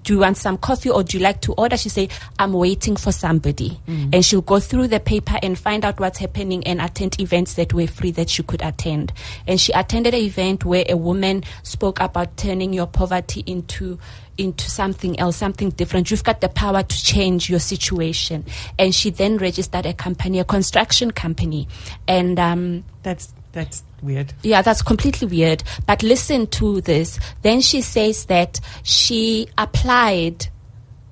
do 0.04 0.12
you 0.12 0.18
want 0.20 0.36
some 0.36 0.56
coffee 0.58 0.90
or 0.90 1.02
do 1.02 1.18
you 1.18 1.24
like 1.24 1.40
to 1.40 1.52
order? 1.54 1.76
She 1.76 1.88
say, 1.88 2.08
I'm 2.38 2.52
waiting 2.52 2.94
for 2.96 3.10
somebody. 3.10 3.80
And 4.12 4.24
she'll 4.24 4.42
go 4.42 4.60
through 4.60 4.88
the 4.88 5.00
paper 5.00 5.36
and 5.42 5.58
find 5.58 5.84
out 5.84 5.98
what's 5.98 6.18
happening 6.18 6.64
and 6.66 6.80
attend 6.80 7.18
events 7.20 7.54
that 7.54 7.72
were 7.72 7.86
free 7.86 8.10
that 8.12 8.28
she 8.28 8.42
could 8.42 8.62
attend. 8.62 9.12
And 9.46 9.60
she 9.60 9.72
attended 9.72 10.14
an 10.14 10.20
event 10.20 10.64
where 10.64 10.84
a 10.88 10.96
woman 10.96 11.42
spoke 11.62 12.00
about 12.00 12.36
turning 12.36 12.72
your 12.72 12.86
poverty 12.86 13.42
into 13.46 13.98
into 14.36 14.68
something 14.68 15.18
else, 15.20 15.36
something 15.36 15.70
different. 15.70 16.10
You've 16.10 16.24
got 16.24 16.40
the 16.40 16.48
power 16.48 16.82
to 16.82 17.04
change 17.04 17.48
your 17.48 17.60
situation. 17.60 18.44
And 18.78 18.92
she 18.92 19.10
then 19.10 19.38
registered 19.38 19.86
a 19.86 19.94
company, 19.94 20.40
a 20.40 20.44
construction 20.44 21.12
company. 21.12 21.68
And 22.08 22.38
um, 22.40 22.84
That's 23.04 23.32
that's 23.52 23.84
weird. 24.04 24.32
yeah, 24.42 24.62
that's 24.62 24.82
completely 24.82 25.26
weird. 25.28 25.62
But 25.86 26.02
listen 26.02 26.46
to 26.48 26.80
this. 26.80 27.18
Then 27.42 27.60
she 27.60 27.80
says 27.80 28.26
that 28.26 28.60
she 28.82 29.48
applied 29.58 30.48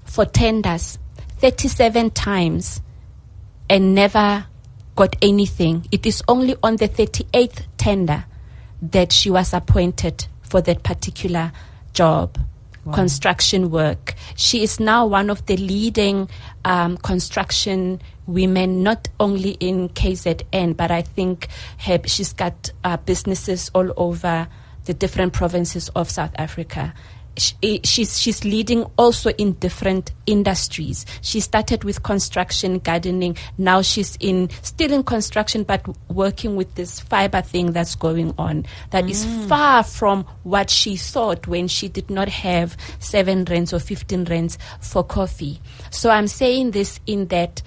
for 0.05 0.25
tenders 0.25 0.99
37 1.39 2.11
times 2.11 2.81
and 3.69 3.95
never 3.95 4.47
got 4.95 5.17
anything. 5.23 5.87
It 5.91 6.07
is 6.07 6.23
only 6.29 6.57
on 6.63 6.77
the 6.77 6.89
38th 6.89 7.63
tender 7.79 8.27
that 8.83 9.13
she 9.13 9.31
was 9.31 9.53
appointed 9.55 10.27
for 10.43 10.61
that 10.61 10.83
particular 10.83 11.53
job. 11.95 12.39
Wow. 12.85 12.95
Construction 12.95 13.71
work. 13.71 14.15
She 14.37 14.63
is 14.63 14.81
now 14.81 15.07
one 15.07 15.31
of 15.31 15.47
the 15.47 15.57
leading 15.57 16.29
um, 16.65 16.97
construction 16.99 18.03
women, 18.27 18.83
not 18.83 19.09
only 19.19 19.53
in 19.53 19.89
KZN, 19.91 20.77
but 20.77 20.91
I 20.91 21.03
think 21.03 21.49
her, 21.79 22.01
she's 22.07 22.33
got 22.33 22.73
uh, 22.85 22.97
businesses 22.99 23.71
all 23.75 23.93
over 23.97 24.49
the 24.85 24.95
different 24.95 25.33
provinces 25.33 25.89
of 25.91 26.11
South 26.11 26.33
Africa. 26.37 26.95
sh- 27.37 27.53
eh, 27.63 27.79
she's 27.85 28.19
she's 28.19 28.45
leading 28.45 28.85
also 28.97 29.31
in 29.31 29.53
different 29.55 30.13
industries. 30.27 31.07
She 31.21 31.41
started 31.41 31.85
with 31.85 32.03
construction, 32.03 32.79
gardening. 32.79 33.37
Now 33.59 33.83
she's 33.83 34.17
in 34.21 34.51
still 34.63 34.93
in 34.93 35.03
construction, 35.03 35.65
but 35.65 35.87
working 36.09 36.57
with 36.57 36.75
this 36.75 37.01
fiber 37.01 37.43
thing 37.43 37.73
that's 37.73 37.95
going 37.95 38.35
on. 38.39 38.67
That 38.91 39.09
is 39.09 39.25
far 39.49 39.83
from 39.83 40.25
what 40.43 40.71
she 40.71 40.97
thought 40.97 41.47
when 41.47 41.69
she 41.69 41.89
did 41.89 42.11
not 42.11 42.29
have 42.29 42.77
seven 42.99 43.45
rents 43.45 43.73
or 43.73 43.79
fifteen 43.79 44.25
rents 44.25 44.59
for 44.81 45.03
coffee. 45.05 45.61
So 45.91 46.11
I'm 46.11 46.29
saying 46.29 46.73
this 46.73 47.01
in 47.07 47.29
that, 47.29 47.63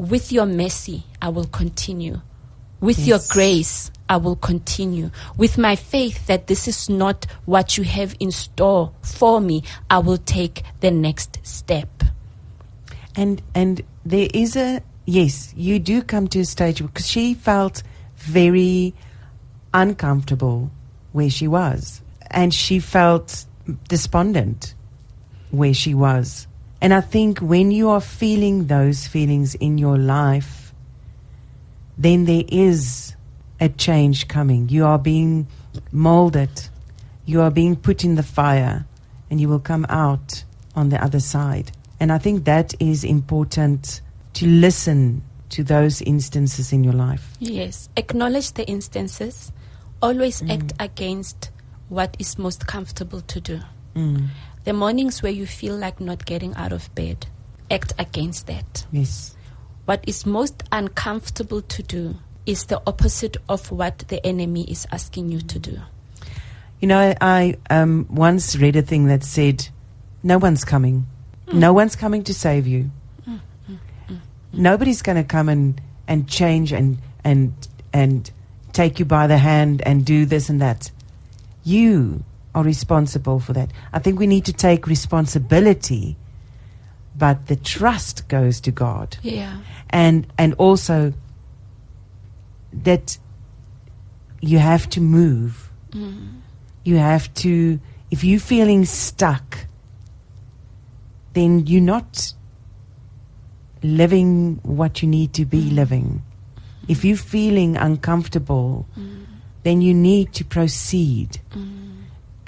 with 0.00 0.32
your 0.32 0.46
mercy, 0.46 1.04
I 1.20 1.28
will 1.28 1.44
continue. 1.44 2.22
With 2.80 3.06
your 3.06 3.18
grace, 3.28 3.90
I 4.08 4.16
will 4.16 4.36
continue. 4.36 5.10
With 5.36 5.58
my 5.58 5.76
faith 5.76 6.26
that 6.26 6.46
this 6.46 6.66
is 6.66 6.88
not 6.88 7.26
what 7.44 7.76
you 7.76 7.84
have 7.84 8.16
in 8.18 8.30
store 8.30 8.92
for 9.02 9.42
me, 9.42 9.62
I 9.90 9.98
will 9.98 10.16
take 10.16 10.62
the 10.80 10.90
next 10.90 11.40
step. 11.42 12.02
And 13.14 13.42
and 13.54 13.82
there 14.06 14.28
is 14.32 14.56
a 14.56 14.80
yes, 15.04 15.52
you 15.54 15.78
do 15.78 16.00
come 16.00 16.28
to 16.28 16.40
a 16.40 16.44
stage 16.46 16.80
because 16.80 17.06
she 17.06 17.34
felt 17.34 17.82
very 18.16 18.94
uncomfortable 19.74 20.70
where 21.12 21.28
she 21.28 21.46
was, 21.46 22.00
and 22.30 22.54
she 22.54 22.78
felt 22.78 23.44
despondent 23.88 24.74
where 25.50 25.74
she 25.74 25.92
was. 25.92 26.46
And 26.80 26.94
I 26.94 27.00
think 27.00 27.38
when 27.40 27.70
you 27.70 27.90
are 27.90 28.00
feeling 28.00 28.66
those 28.66 29.06
feelings 29.06 29.54
in 29.54 29.78
your 29.78 29.98
life, 29.98 30.72
then 31.98 32.24
there 32.24 32.44
is 32.48 33.14
a 33.60 33.68
change 33.68 34.28
coming. 34.28 34.68
You 34.70 34.86
are 34.86 34.98
being 34.98 35.46
molded. 35.92 36.68
You 37.26 37.42
are 37.42 37.50
being 37.50 37.76
put 37.76 38.02
in 38.04 38.14
the 38.14 38.22
fire, 38.22 38.86
and 39.30 39.40
you 39.40 39.48
will 39.48 39.60
come 39.60 39.84
out 39.88 40.44
on 40.74 40.88
the 40.88 41.02
other 41.02 41.20
side. 41.20 41.72
And 42.00 42.10
I 42.10 42.18
think 42.18 42.44
that 42.44 42.74
is 42.80 43.04
important 43.04 44.00
to 44.34 44.46
listen 44.46 45.22
to 45.50 45.62
those 45.62 46.00
instances 46.02 46.72
in 46.72 46.82
your 46.82 46.94
life. 46.94 47.36
Yes. 47.38 47.88
Acknowledge 47.96 48.52
the 48.52 48.66
instances. 48.66 49.52
Always 50.00 50.42
act 50.48 50.72
against 50.80 51.50
what 51.90 52.16
is 52.18 52.38
most 52.38 52.66
comfortable 52.66 53.20
to 53.20 53.40
do. 53.40 53.60
Mm. 53.94 54.28
The 54.64 54.72
mornings 54.72 55.22
where 55.22 55.32
you 55.32 55.46
feel 55.46 55.76
like 55.76 56.00
not 56.00 56.26
getting 56.26 56.54
out 56.54 56.72
of 56.72 56.94
bed, 56.94 57.26
act 57.70 57.92
against 57.98 58.46
that. 58.46 58.86
Yes. 58.92 59.34
What 59.86 60.04
is 60.06 60.26
most 60.26 60.62
uncomfortable 60.70 61.62
to 61.62 61.82
do 61.82 62.16
is 62.46 62.66
the 62.66 62.82
opposite 62.86 63.36
of 63.48 63.70
what 63.70 64.00
the 64.08 64.24
enemy 64.24 64.64
is 64.64 64.86
asking 64.92 65.30
you 65.30 65.40
to 65.40 65.58
do. 65.58 65.78
You 66.80 66.88
know, 66.88 67.14
I 67.20 67.56
um, 67.68 68.06
once 68.10 68.56
read 68.56 68.76
a 68.76 68.82
thing 68.82 69.06
that 69.06 69.24
said, 69.24 69.68
"No 70.22 70.38
one's 70.38 70.64
coming. 70.64 71.06
No 71.52 71.72
mm. 71.72 71.74
one's 71.74 71.96
coming 71.96 72.24
to 72.24 72.34
save 72.34 72.66
you. 72.66 72.90
Mm, 73.28 73.40
mm, 73.68 74.18
Nobody's 74.52 75.02
going 75.02 75.16
to 75.16 75.24
come 75.24 75.48
and, 75.48 75.80
and 76.06 76.28
change 76.28 76.72
and 76.72 76.98
and 77.24 77.52
and 77.92 78.30
take 78.72 78.98
you 78.98 79.04
by 79.04 79.26
the 79.26 79.38
hand 79.38 79.82
and 79.82 80.04
do 80.04 80.24
this 80.24 80.48
and 80.48 80.60
that. 80.60 80.90
You 81.64 82.24
are 82.60 82.64
responsible 82.64 83.40
for 83.40 83.52
that. 83.54 83.72
I 83.92 83.98
think 83.98 84.18
we 84.18 84.26
need 84.26 84.44
to 84.44 84.52
take 84.52 84.86
responsibility, 84.86 86.16
but 87.16 87.46
the 87.46 87.56
trust 87.56 88.28
goes 88.28 88.60
to 88.60 88.70
God, 88.70 89.16
Yeah. 89.22 89.58
and 89.88 90.26
and 90.38 90.54
also 90.54 91.12
that 92.72 93.18
you 94.40 94.58
have 94.58 94.88
to 94.90 95.00
move. 95.00 95.70
Mm-hmm. 95.90 96.38
You 96.84 96.96
have 96.96 97.32
to 97.34 97.80
if 98.10 98.24
you're 98.24 98.40
feeling 98.40 98.84
stuck 98.84 99.66
then 101.32 101.64
you're 101.66 101.80
not 101.80 102.34
living 103.82 104.58
what 104.64 105.00
you 105.00 105.08
need 105.08 105.32
to 105.32 105.44
be 105.44 105.62
mm-hmm. 105.62 105.76
living. 105.76 106.22
If 106.88 107.04
you're 107.04 107.16
feeling 107.16 107.76
uncomfortable 107.76 108.86
mm-hmm. 108.98 109.24
then 109.62 109.80
you 109.80 109.94
need 109.94 110.32
to 110.34 110.44
proceed 110.44 111.40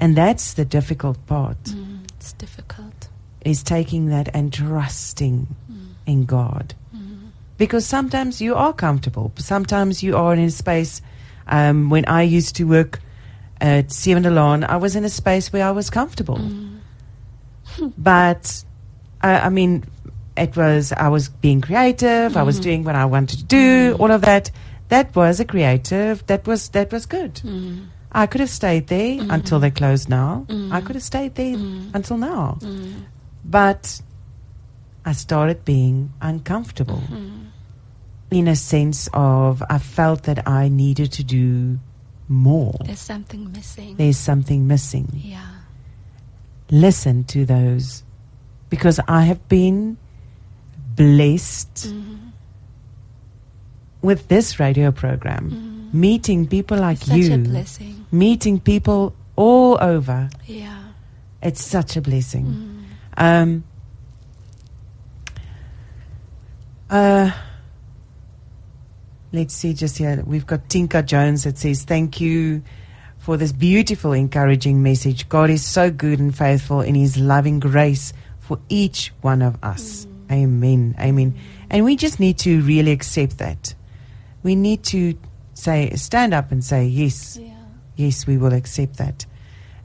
and 0.02 0.16
that's 0.16 0.54
the 0.54 0.64
difficult 0.64 1.18
part 1.26 1.62
Mm, 1.64 2.00
it's 2.16 2.32
difficult. 2.32 3.08
is 3.44 3.62
taking 3.62 4.10
that 4.10 4.28
and 4.34 4.52
trusting 4.52 5.46
in 6.06 6.24
God. 6.26 6.74
Because 7.58 7.86
sometimes 7.86 8.40
you 8.40 8.56
are 8.56 8.72
comfortable. 8.72 9.30
Sometimes 9.36 10.02
you 10.02 10.16
are 10.16 10.32
in 10.34 10.40
a 10.40 10.50
space. 10.50 11.00
Um, 11.46 11.90
when 11.90 12.04
I 12.06 12.22
used 12.22 12.56
to 12.56 12.64
work 12.64 12.98
at 13.60 13.92
Seven 13.92 14.24
Lawn, 14.34 14.64
I 14.64 14.76
was 14.78 14.96
in 14.96 15.04
a 15.04 15.08
space 15.08 15.52
where 15.52 15.64
I 15.64 15.70
was 15.70 15.88
comfortable. 15.90 16.40
but, 17.98 18.64
I, 19.22 19.46
I 19.46 19.48
mean, 19.48 19.84
it 20.36 20.56
was, 20.56 20.92
I 20.92 21.08
was 21.08 21.28
being 21.28 21.60
creative. 21.60 22.36
I 22.36 22.42
was 22.42 22.58
doing 22.58 22.82
what 22.82 22.96
I 22.96 23.04
wanted 23.04 23.38
to 23.38 23.44
do, 23.44 23.96
all 24.00 24.10
of 24.10 24.22
that. 24.22 24.50
That 24.88 25.14
was 25.14 25.38
a 25.38 25.44
creative, 25.44 26.26
that 26.26 26.46
was, 26.46 26.70
that 26.70 26.90
was 26.92 27.06
good. 27.06 27.34
Mm. 27.44 27.86
I 28.14 28.26
could 28.26 28.40
have 28.40 28.50
stayed 28.50 28.88
there 28.88 29.18
until 29.30 29.58
they 29.58 29.70
closed 29.70 30.08
now. 30.08 30.44
Mm. 30.48 30.70
I 30.72 30.80
could 30.82 30.96
have 30.96 31.02
stayed 31.02 31.34
there 31.34 31.56
Mm. 31.56 31.94
until 31.94 32.18
now. 32.18 32.58
Mm. 32.60 32.92
But 33.44 34.02
I 35.04 35.12
started 35.12 35.64
being 35.64 36.12
uncomfortable 36.20 37.02
Mm. 37.10 37.46
in 38.30 38.48
a 38.48 38.56
sense 38.56 39.08
of 39.14 39.62
I 39.70 39.78
felt 39.78 40.24
that 40.24 40.46
I 40.46 40.68
needed 40.68 41.10
to 41.12 41.24
do 41.24 41.78
more. 42.28 42.76
There's 42.84 43.00
something 43.00 43.50
missing. 43.52 43.96
There's 43.96 44.18
something 44.18 44.66
missing. 44.66 45.08
yeah. 45.14 45.48
Listen 46.70 47.24
to 47.24 47.44
those 47.44 48.04
because 48.70 48.98
I 49.08 49.22
have 49.22 49.46
been 49.48 49.96
blessed 50.96 51.88
Mm. 51.88 52.32
with 54.02 54.28
this 54.28 54.58
radio 54.58 54.90
program, 54.92 55.50
Mm. 55.50 55.94
meeting 55.94 56.46
people 56.46 56.78
like 56.78 56.98
Such 56.98 57.16
you, 57.18 57.34
a 57.34 57.38
blessing. 57.38 58.01
Meeting 58.12 58.60
people 58.60 59.14
all 59.34 59.78
over. 59.80 60.30
Yeah. 60.46 60.78
It's 61.42 61.64
such 61.64 61.96
a 61.96 62.00
blessing. 62.00 62.86
Mm. 63.16 63.42
Um, 63.42 63.64
uh, 66.88 67.32
let's 69.32 69.54
see, 69.54 69.74
just 69.74 69.98
here. 69.98 70.22
We've 70.24 70.46
got 70.46 70.68
Tinka 70.68 71.02
Jones 71.02 71.44
that 71.44 71.58
says, 71.58 71.82
Thank 71.82 72.20
you 72.20 72.62
for 73.18 73.36
this 73.36 73.52
beautiful, 73.52 74.12
encouraging 74.12 74.82
message. 74.82 75.28
God 75.28 75.50
is 75.50 75.64
so 75.64 75.90
good 75.90 76.20
and 76.20 76.36
faithful 76.36 76.80
in 76.80 76.94
His 76.94 77.16
loving 77.16 77.58
grace 77.60 78.12
for 78.38 78.60
each 78.68 79.12
one 79.20 79.42
of 79.42 79.56
us. 79.64 80.06
Amen. 80.30 80.94
Amen. 81.00 81.34
And 81.70 81.84
we 81.84 81.96
just 81.96 82.20
need 82.20 82.38
to 82.38 82.60
really 82.62 82.92
accept 82.92 83.38
that. 83.38 83.74
We 84.42 84.54
need 84.54 84.82
to 84.84 85.16
say, 85.54 85.90
stand 85.94 86.34
up 86.34 86.52
and 86.52 86.64
say, 86.64 86.86
Yes, 86.86 87.38
Yeah. 87.40 87.51
Yes, 87.96 88.26
we 88.26 88.38
will 88.38 88.52
accept 88.52 88.96
that. 88.98 89.26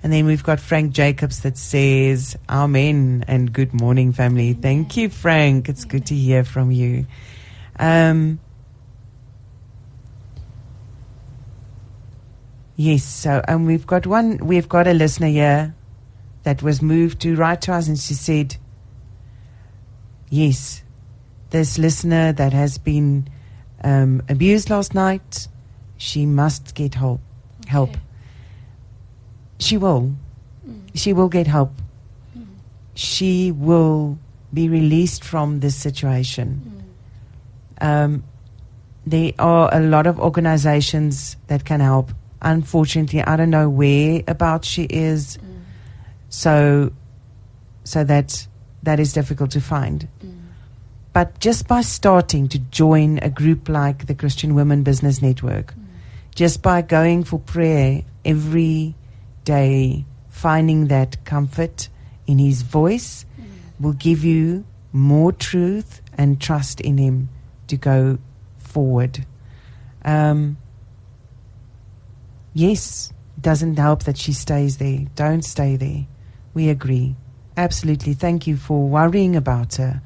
And 0.03 0.13
then 0.13 0.25
we've 0.25 0.43
got 0.43 0.59
Frank 0.59 0.93
Jacobs 0.93 1.41
that 1.41 1.57
says, 1.57 2.37
Amen 2.49 3.25
and 3.27 3.51
good 3.51 3.73
morning, 3.73 4.13
family. 4.13 4.53
Thank 4.53 4.95
you, 4.95 5.09
Frank. 5.09 5.67
It's 5.69 5.85
good 5.85 6.05
to 6.07 6.15
hear 6.15 6.43
from 6.43 6.71
you. 6.71 7.05
Um, 7.79 8.39
yes, 12.75 13.03
so 13.03 13.41
and 13.47 13.65
we've 13.65 13.85
got 13.87 14.07
one, 14.07 14.37
we've 14.37 14.69
got 14.69 14.87
a 14.87 14.93
listener 14.93 15.27
here 15.27 15.75
that 16.43 16.63
was 16.63 16.81
moved 16.81 17.19
to 17.21 17.35
write 17.35 17.61
to 17.63 17.73
us, 17.73 17.87
and 17.87 17.99
she 17.99 18.13
said, 18.13 18.57
Yes, 20.29 20.83
this 21.49 21.77
listener 21.77 22.33
that 22.33 22.53
has 22.53 22.77
been 22.77 23.29
um, 23.83 24.21
abused 24.29 24.69
last 24.69 24.93
night, 24.93 25.47
she 25.97 26.25
must 26.25 26.75
get 26.75 26.95
help. 26.95 27.21
Help. 27.67 27.89
Okay. 27.91 27.99
She 29.59 29.77
will. 29.77 30.13
Mm. 30.67 30.81
She 30.95 31.13
will 31.13 31.29
get 31.29 31.47
help. 31.47 31.73
Mm. 32.37 32.45
She 32.95 33.51
will 33.51 34.17
be 34.53 34.69
released 34.69 35.23
from 35.23 35.59
this 35.59 35.75
situation. 35.75 36.83
Mm. 37.81 37.85
Um, 38.05 38.23
there 39.05 39.31
are 39.39 39.69
a 39.73 39.79
lot 39.79 40.07
of 40.07 40.19
organizations 40.19 41.37
that 41.47 41.65
can 41.65 41.79
help. 41.79 42.11
Unfortunately, 42.41 43.21
I 43.23 43.35
don't 43.35 43.49
know 43.49 43.69
where 43.69 44.21
about 44.27 44.63
she 44.65 44.83
is, 44.83 45.37
Mm. 45.37 45.61
so 46.29 46.91
so 47.83 48.03
that 48.03 48.47
that 48.83 48.99
is 48.99 49.13
difficult 49.13 49.51
to 49.51 49.61
find. 49.61 50.07
Mm. 50.23 50.33
But 51.13 51.39
just 51.39 51.67
by 51.67 51.81
starting 51.81 52.47
to 52.49 52.59
join 52.59 53.17
a 53.23 53.29
group 53.29 53.69
like 53.69 54.05
the 54.05 54.13
Christian 54.13 54.53
Women 54.53 54.83
Business 54.83 55.21
Network, 55.21 55.73
Mm. 55.73 55.86
Just 56.37 56.61
by 56.61 56.83
going 56.83 57.23
for 57.23 57.39
prayer 57.39 58.03
every 58.23 58.93
day, 59.43 60.05
finding 60.29 60.87
that 60.87 61.25
comfort 61.25 61.89
in 62.27 62.37
His 62.37 62.61
voice 62.61 63.25
Mm. 63.39 63.43
will 63.79 63.93
give 63.93 64.23
you 64.23 64.63
more 64.93 65.31
truth 65.31 65.99
and 66.15 66.39
trust 66.39 66.79
in 66.79 66.99
Him 66.99 67.29
to 67.65 67.75
go 67.75 68.19
forward. 68.59 69.25
Um, 70.05 70.57
yes, 72.53 73.11
it 73.37 73.41
doesn't 73.41 73.77
help 73.79 74.03
that 74.03 74.17
she 74.17 74.31
stays 74.31 74.77
there. 74.77 75.05
Don't 75.15 75.43
stay 75.43 75.75
there. 75.75 76.05
We 76.53 76.69
agree. 76.69 77.15
Absolutely. 77.55 78.13
Thank 78.13 78.45
you 78.45 78.57
for 78.57 78.87
worrying 78.87 79.35
about 79.35 79.75
her. 79.75 80.01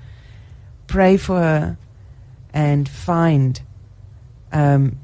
Pray 0.88 1.18
for 1.18 1.40
her 1.40 1.78
and 2.54 2.88
find 2.88 3.62
um, 4.54 4.98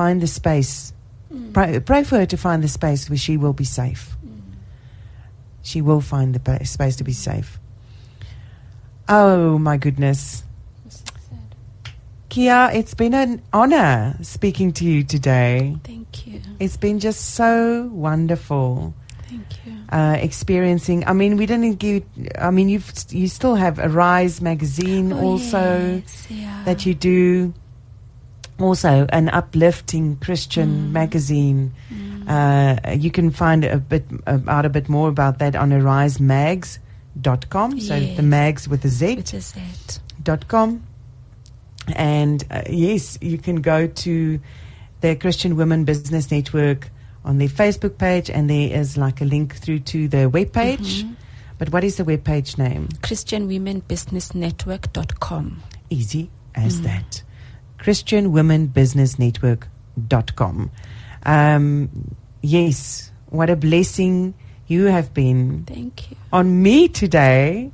find 0.00 0.22
the 0.22 0.26
space. 0.26 0.94
Mm. 1.32 1.52
Pray, 1.52 1.78
pray 1.80 2.02
for 2.04 2.16
her 2.20 2.26
to 2.26 2.36
find 2.36 2.64
the 2.64 2.68
space 2.68 3.10
where 3.10 3.18
she 3.26 3.36
will 3.36 3.52
be 3.52 3.64
safe. 3.80 4.16
Mm. 4.24 4.40
She 5.62 5.82
will 5.82 6.00
find 6.00 6.34
the 6.34 6.40
pa- 6.40 6.64
space 6.64 6.96
to 6.96 7.04
be 7.04 7.12
safe. 7.12 7.60
Oh 9.08 9.58
my 9.58 9.76
goodness. 9.76 10.42
So. 10.88 11.04
Kea, 12.30 12.70
it's 12.78 12.94
been 12.94 13.12
an 13.14 13.42
honor 13.52 14.16
speaking 14.22 14.72
to 14.78 14.84
you 14.84 15.04
today. 15.04 15.76
Thank 15.84 16.26
you. 16.26 16.40
It's 16.58 16.78
been 16.78 16.98
just 16.98 17.34
so 17.34 17.90
wonderful. 17.92 18.94
Thank 19.28 19.46
you. 19.66 19.74
uh, 19.92 20.16
experiencing. 20.28 21.04
I 21.06 21.12
mean, 21.12 21.36
we 21.36 21.44
didn't 21.46 21.76
give. 21.78 22.02
I 22.38 22.50
mean, 22.50 22.68
you've 22.72 22.90
you 23.10 23.28
still 23.28 23.54
have 23.56 23.78
Arise 23.78 24.40
magazine 24.40 25.12
Oh, 25.12 25.20
also 25.36 26.02
yes, 26.02 26.26
yeah. 26.30 26.62
that 26.64 26.86
you 26.86 26.94
do. 26.94 27.52
Also, 28.60 29.06
an 29.10 29.28
uplifting 29.30 30.16
Christian 30.16 30.68
Mm. 30.68 30.92
magazine. 30.92 31.72
Mm. 31.92 32.28
Uh, 32.28 32.76
you 32.92 33.10
can 33.10 33.30
find 33.30 33.64
a 33.64 33.78
bit 33.78 34.04
out 34.26 34.64
a 34.66 34.68
bit 34.68 34.88
more 34.88 35.08
about 35.08 35.38
that 35.38 35.56
on 35.56 35.70
arisemags.com. 35.72 37.80
So 37.80 37.98
the 38.16 38.22
mags 38.22 38.68
with 38.68 38.84
a 38.84 38.88
Z 38.88 39.16
Which 39.16 39.34
is 39.34 39.54
it? 39.56 40.00
dot 40.22 40.46
com. 40.48 40.82
And 41.96 42.44
uh, 42.50 42.62
yes, 42.68 43.18
you 43.20 43.38
can 43.38 43.56
go 43.62 43.86
to 43.86 44.38
the 45.00 45.16
Christian 45.16 45.56
Women 45.56 45.84
Business 45.84 46.30
Network 46.30 46.90
on 47.24 47.38
their 47.38 47.48
Facebook 47.48 47.98
page, 47.98 48.30
and 48.30 48.48
there 48.48 48.78
is 48.80 48.96
like 48.96 49.20
a 49.20 49.24
link 49.24 49.56
through 49.56 49.80
to 49.80 50.06
the 50.08 50.28
web 50.28 50.52
page. 50.52 51.04
Mhm. 51.04 51.14
But 51.58 51.72
what 51.72 51.82
is 51.84 51.96
the 51.96 52.04
web 52.04 52.22
page 52.24 52.56
name? 52.58 52.88
ChristianWomenBusinessNetwork.com. 53.02 55.62
Easy 55.90 56.30
as 56.54 56.80
Mm. 56.80 56.84
that. 56.84 57.22
ChristianWomenBusinessNetwork.com. 57.80 60.70
Um, 61.24 62.14
yes, 62.42 63.10
what 63.28 63.50
a 63.50 63.56
blessing 63.56 64.34
you 64.66 64.84
have 64.86 65.12
been 65.12 65.64
Thank 65.64 66.10
you. 66.10 66.16
on 66.32 66.62
me 66.62 66.88
today. 66.88 67.72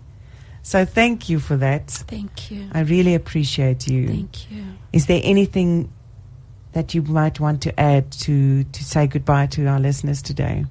So 0.63 0.85
thank 0.85 1.29
you 1.29 1.39
for 1.39 1.57
that. 1.59 1.91
Thank 1.91 2.51
you. 2.51 2.69
I 2.73 2.81
really 2.81 3.15
appreciate 3.15 3.87
you. 3.87 4.09
Thank 4.09 4.51
you. 4.51 4.65
Is 4.93 5.07
there 5.07 5.21
anything 5.23 5.93
that 6.73 6.95
you 6.95 7.03
might 7.03 7.39
want 7.39 7.63
to 7.63 7.79
add 7.81 8.11
to, 8.13 8.65
to 8.65 8.85
say 8.85 9.07
goodbye 9.07 9.47
to 9.47 9.67
our 9.67 9.79
listeners 9.79 10.23
today? 10.23 10.65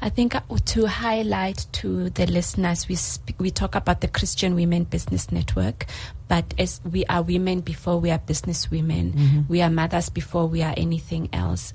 I 0.00 0.08
think 0.08 0.34
uh, 0.34 0.40
to 0.66 0.86
highlight 0.86 1.66
to 1.72 2.10
the 2.10 2.26
listeners, 2.26 2.88
we 2.88 2.94
speak, 2.94 3.36
we 3.38 3.50
talk 3.50 3.74
about 3.74 4.00
the 4.00 4.08
Christian 4.08 4.54
Women 4.54 4.84
Business 4.84 5.30
Network, 5.32 5.86
but 6.28 6.54
as 6.58 6.80
we 6.90 7.04
are 7.06 7.22
women 7.22 7.60
before 7.60 7.98
we 7.98 8.10
are 8.10 8.18
business 8.18 8.70
women, 8.70 9.12
Mhm. 9.12 9.48
we 9.48 9.60
are 9.62 9.70
mothers 9.70 10.08
before 10.10 10.46
we 10.46 10.62
are 10.62 10.74
anything 10.76 11.28
else. 11.32 11.72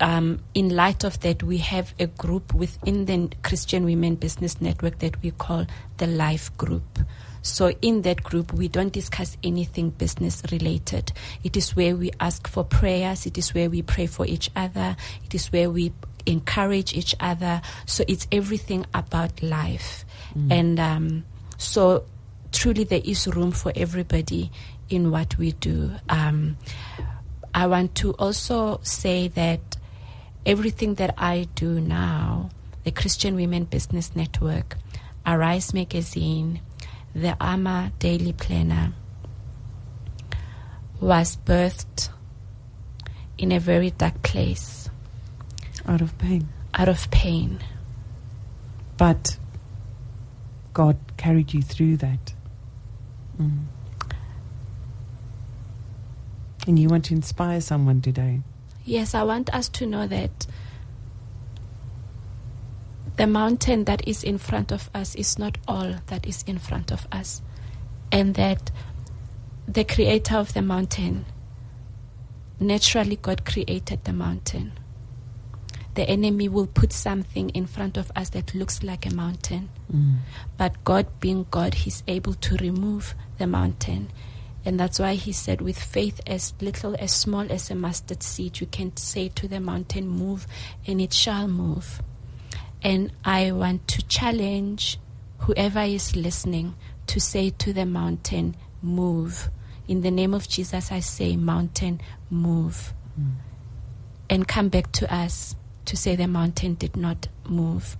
Um, 0.00 0.40
in 0.54 0.74
light 0.74 1.04
of 1.04 1.20
that, 1.20 1.42
we 1.42 1.58
have 1.58 1.94
a 1.98 2.06
group 2.06 2.54
within 2.54 3.06
the 3.06 3.28
Christian 3.42 3.84
Women 3.84 4.14
Business 4.16 4.60
Network 4.60 4.98
that 5.00 5.20
we 5.22 5.32
call 5.32 5.66
the 5.96 6.06
Life 6.06 6.56
Group. 6.56 7.00
So 7.40 7.72
in 7.80 8.02
that 8.02 8.22
group, 8.24 8.52
we 8.52 8.68
don't 8.68 8.92
discuss 8.92 9.36
anything 9.42 9.90
business 9.90 10.42
related. 10.50 11.12
It 11.44 11.56
is 11.56 11.74
where 11.76 11.96
we 11.96 12.10
ask 12.20 12.46
for 12.48 12.64
prayers. 12.64 13.26
It 13.26 13.38
is 13.38 13.54
where 13.54 13.70
we 13.70 13.80
pray 13.80 14.06
for 14.06 14.26
each 14.26 14.50
other. 14.56 14.96
It 15.24 15.34
is 15.34 15.50
where 15.52 15.70
we 15.70 15.92
encourage 16.26 16.94
each 16.94 17.14
other. 17.20 17.60
So 17.86 18.04
it's 18.08 18.26
everything 18.30 18.86
about 18.94 19.42
life. 19.42 20.04
Mm. 20.36 20.52
And 20.52 20.80
um, 20.80 21.24
so 21.56 22.04
truly 22.52 22.84
there 22.84 23.02
is 23.04 23.26
room 23.28 23.52
for 23.52 23.72
everybody 23.74 24.50
in 24.88 25.10
what 25.10 25.36
we 25.38 25.52
do. 25.52 25.92
Um, 26.08 26.56
I 27.54 27.66
want 27.66 27.94
to 27.96 28.12
also 28.12 28.80
say 28.82 29.28
that 29.28 29.76
everything 30.46 30.94
that 30.94 31.14
I 31.18 31.48
do 31.54 31.80
now, 31.80 32.50
the 32.84 32.90
Christian 32.90 33.34
Women 33.34 33.64
Business 33.64 34.14
Network, 34.14 34.76
Arise 35.26 35.74
Magazine, 35.74 36.60
the 37.14 37.36
Armour 37.40 37.92
Daily 37.98 38.32
Planner, 38.32 38.92
was 41.00 41.36
birthed 41.36 42.08
in 43.36 43.52
a 43.52 43.60
very 43.60 43.90
dark 43.90 44.22
place, 44.22 44.87
Out 45.88 46.02
of 46.02 46.16
pain. 46.18 46.48
out 46.74 46.88
of 46.88 47.10
pain. 47.10 47.58
But 48.96 49.38
God 50.74 50.96
carried 51.16 51.54
you 51.54 51.62
through 51.62 51.96
that. 51.98 52.34
Mm. 53.40 53.64
And 56.66 56.78
you 56.78 56.88
want 56.88 57.06
to 57.06 57.14
inspire 57.14 57.60
someone 57.60 58.02
today. 58.02 58.40
Yes, 58.84 59.14
I 59.14 59.22
want 59.22 59.52
us 59.54 59.68
to 59.70 59.86
know 59.86 60.06
that 60.06 60.46
the 63.16 63.26
mountain 63.26 63.84
that 63.84 64.06
is 64.06 64.22
in 64.22 64.38
front 64.38 64.70
of 64.70 64.90
us 64.94 65.14
is 65.14 65.38
not 65.38 65.58
all 65.66 65.94
that 66.06 66.26
is 66.26 66.44
in 66.46 66.58
front 66.58 66.92
of 66.92 67.06
us. 67.10 67.42
And 68.12 68.34
that 68.34 68.70
the 69.66 69.84
creator 69.84 70.36
of 70.36 70.52
the 70.52 70.62
mountain, 70.62 71.24
naturally, 72.60 73.16
God 73.16 73.44
created 73.44 74.04
the 74.04 74.12
mountain. 74.12 74.72
The 75.98 76.08
enemy 76.08 76.48
will 76.48 76.68
put 76.68 76.92
something 76.92 77.50
in 77.50 77.66
front 77.66 77.96
of 77.96 78.12
us 78.14 78.28
that 78.28 78.54
looks 78.54 78.84
like 78.84 79.04
a 79.04 79.12
mountain. 79.12 79.68
Mm. 79.92 80.18
But 80.56 80.84
God, 80.84 81.08
being 81.18 81.44
God, 81.50 81.74
He's 81.74 82.04
able 82.06 82.34
to 82.34 82.56
remove 82.58 83.16
the 83.38 83.48
mountain. 83.48 84.12
And 84.64 84.78
that's 84.78 85.00
why 85.00 85.14
He 85.14 85.32
said, 85.32 85.60
with 85.60 85.76
faith 85.76 86.20
as 86.24 86.54
little, 86.60 86.94
as 87.00 87.10
small 87.10 87.50
as 87.50 87.68
a 87.72 87.74
mustard 87.74 88.22
seed, 88.22 88.60
you 88.60 88.68
can 88.68 88.96
say 88.96 89.28
to 89.30 89.48
the 89.48 89.58
mountain, 89.58 90.06
Move, 90.06 90.46
and 90.86 91.00
it 91.00 91.12
shall 91.12 91.48
move. 91.48 92.00
And 92.80 93.10
I 93.24 93.50
want 93.50 93.88
to 93.88 94.06
challenge 94.06 95.00
whoever 95.38 95.80
is 95.80 96.14
listening 96.14 96.76
to 97.08 97.18
say 97.18 97.50
to 97.50 97.72
the 97.72 97.86
mountain, 97.86 98.54
Move. 98.80 99.50
In 99.88 100.02
the 100.02 100.12
name 100.12 100.32
of 100.32 100.48
Jesus, 100.48 100.92
I 100.92 101.00
say, 101.00 101.34
Mountain, 101.34 102.00
move. 102.30 102.94
Mm. 103.20 103.32
And 104.30 104.46
come 104.46 104.68
back 104.68 104.92
to 104.92 105.12
us 105.12 105.56
to 105.88 105.96
say 105.96 106.16
the 106.16 106.26
mountain 106.26 106.74
did 106.74 106.96
not 106.96 107.28
move 107.48 107.96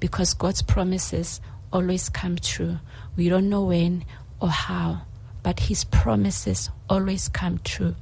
because 0.00 0.34
God's 0.34 0.62
promises 0.62 1.40
always 1.72 2.08
come 2.08 2.36
true. 2.36 2.78
We 3.16 3.28
don't 3.28 3.48
know 3.48 3.64
when 3.64 4.04
or 4.40 4.48
how, 4.48 5.02
but 5.42 5.60
His 5.60 5.84
promises 5.84 6.70
always 6.88 7.28
come 7.28 7.58
true. 7.64 7.96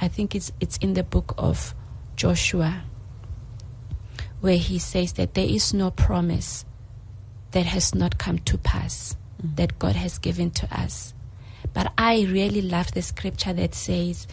I 0.00 0.08
think 0.08 0.34
it's 0.34 0.52
it's 0.60 0.76
in 0.78 0.94
the 0.94 1.02
book 1.04 1.34
of 1.38 1.74
Joshua 2.16 2.82
where 4.40 4.58
he 4.58 4.78
says 4.78 5.12
that 5.12 5.34
there 5.34 5.46
is 5.46 5.72
no 5.72 5.90
promise 5.92 6.64
that 7.52 7.64
has 7.66 7.94
not 7.94 8.18
come 8.18 8.38
to 8.40 8.58
pass 8.58 9.16
Mm. 9.42 9.56
that 9.56 9.78
God 9.78 9.96
has 9.96 10.18
given 10.18 10.50
to 10.52 10.68
us. 10.76 11.14
But 11.72 11.92
I 11.96 12.22
really 12.22 12.62
love 12.62 12.92
the 12.92 13.02
scripture 13.02 13.52
that 13.52 13.74
says, 13.74 14.26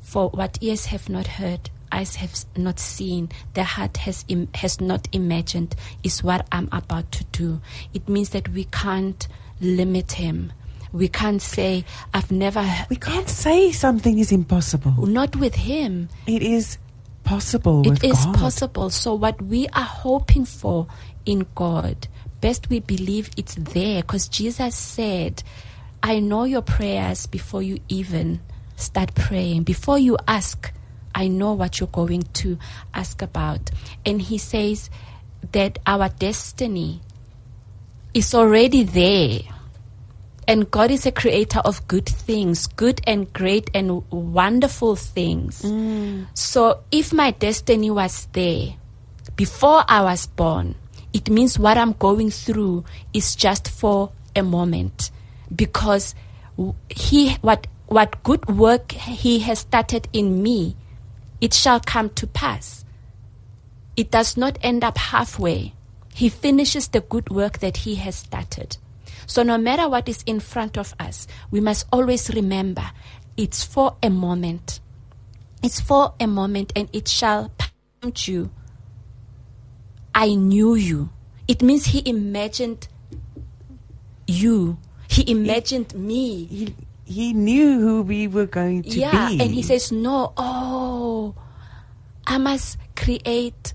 For 0.00 0.28
what 0.30 0.58
ears 0.60 0.86
have 0.86 1.08
not 1.08 1.26
heard, 1.26 1.70
eyes 1.96 2.16
have 2.16 2.44
not 2.56 2.78
seen, 2.78 3.30
the 3.54 3.64
heart 3.64 3.96
has, 3.98 4.24
Im- 4.28 4.48
has 4.54 4.80
not 4.80 5.08
imagined, 5.12 5.74
is 6.02 6.22
what 6.22 6.46
I'm 6.52 6.68
about 6.72 7.10
to 7.12 7.24
do. 7.24 7.60
It 7.94 8.08
means 8.08 8.30
that 8.30 8.48
we 8.50 8.64
can't 8.64 9.26
limit 9.60 10.12
Him. 10.12 10.52
We 10.92 11.08
can't 11.08 11.42
say, 11.42 11.84
I've 12.14 12.30
never. 12.30 12.64
We 12.88 12.96
can't 12.96 13.28
say 13.28 13.72
something 13.72 14.18
is 14.18 14.32
impossible. 14.32 15.06
Not 15.06 15.36
with 15.36 15.54
Him. 15.54 16.08
It 16.26 16.42
is 16.42 16.78
possible 17.24 17.82
with 17.82 18.04
It 18.04 18.10
is 18.10 18.24
God. 18.24 18.36
possible. 18.36 18.90
So, 18.90 19.14
what 19.14 19.40
we 19.42 19.66
are 19.68 19.82
hoping 19.82 20.44
for 20.44 20.86
in 21.24 21.46
God, 21.54 22.08
best 22.40 22.70
we 22.70 22.80
believe 22.80 23.30
it's 23.36 23.56
there 23.56 24.02
because 24.02 24.28
Jesus 24.28 24.76
said, 24.76 25.42
I 26.02 26.20
know 26.20 26.44
your 26.44 26.62
prayers 26.62 27.26
before 27.26 27.62
you 27.62 27.78
even 27.88 28.40
start 28.76 29.14
praying. 29.14 29.64
Before 29.64 29.98
you 29.98 30.16
ask, 30.28 30.72
I 31.16 31.28
know 31.28 31.54
what 31.54 31.80
you're 31.80 31.88
going 31.88 32.22
to 32.22 32.58
ask 32.94 33.22
about. 33.22 33.70
And 34.04 34.20
He 34.20 34.36
says 34.36 34.90
that 35.52 35.78
our 35.86 36.10
destiny 36.10 37.00
is 38.14 38.34
already 38.34 38.82
there. 38.84 39.40
And 40.46 40.70
God 40.70 40.92
is 40.92 41.06
a 41.06 41.10
creator 41.10 41.58
of 41.64 41.88
good 41.88 42.06
things, 42.06 42.68
good 42.68 43.00
and 43.04 43.32
great 43.32 43.68
and 43.74 44.08
wonderful 44.12 44.94
things. 44.94 45.62
Mm. 45.62 46.26
So 46.34 46.82
if 46.92 47.12
my 47.12 47.32
destiny 47.32 47.90
was 47.90 48.28
there 48.32 48.74
before 49.34 49.84
I 49.88 50.02
was 50.02 50.26
born, 50.26 50.76
it 51.12 51.30
means 51.30 51.58
what 51.58 51.78
I'm 51.78 51.92
going 51.92 52.30
through 52.30 52.84
is 53.12 53.34
just 53.34 53.68
for 53.68 54.12
a 54.36 54.42
moment 54.42 55.10
because 55.54 56.14
he 56.90 57.34
what 57.40 57.66
what 57.86 58.22
good 58.22 58.46
work 58.46 58.92
he 58.92 59.40
has 59.40 59.60
started 59.60 60.08
in 60.12 60.42
me 60.42 60.76
it 61.40 61.54
shall 61.54 61.80
come 61.80 62.10
to 62.10 62.26
pass 62.26 62.84
it 63.96 64.10
does 64.10 64.36
not 64.36 64.58
end 64.62 64.84
up 64.84 64.98
halfway 64.98 65.72
He 66.16 66.30
finishes 66.30 66.88
the 66.88 67.02
good 67.02 67.28
work 67.28 67.58
that 67.58 67.76
He 67.78 67.96
has 67.96 68.16
started. 68.16 68.78
So, 69.26 69.42
no 69.42 69.58
matter 69.58 69.86
what 69.86 70.08
is 70.08 70.22
in 70.24 70.40
front 70.40 70.78
of 70.78 70.94
us, 70.98 71.26
we 71.50 71.60
must 71.60 71.86
always 71.92 72.30
remember 72.34 72.90
it's 73.36 73.62
for 73.62 73.96
a 74.02 74.08
moment. 74.08 74.80
It's 75.62 75.78
for 75.78 76.14
a 76.18 76.26
moment, 76.26 76.72
and 76.74 76.88
it 76.94 77.06
shall 77.06 77.52
pump 78.00 78.26
you. 78.26 78.50
I 80.14 80.36
knew 80.36 80.74
you. 80.74 81.10
It 81.46 81.60
means 81.60 81.84
He 81.84 82.02
imagined 82.08 82.88
you. 84.26 84.78
He 85.08 85.30
imagined 85.30 85.94
me. 85.94 86.46
He, 86.46 86.74
he 87.06 87.32
knew 87.32 87.80
who 87.80 88.02
we 88.02 88.26
were 88.26 88.46
going 88.46 88.82
to 88.82 88.98
yeah, 88.98 89.28
be. 89.28 89.36
Yeah, 89.36 89.44
and 89.44 89.54
He 89.54 89.62
says, 89.62 89.92
No, 89.92 90.32
oh, 90.36 91.34
I 92.26 92.36
must 92.38 92.78
create 92.96 93.72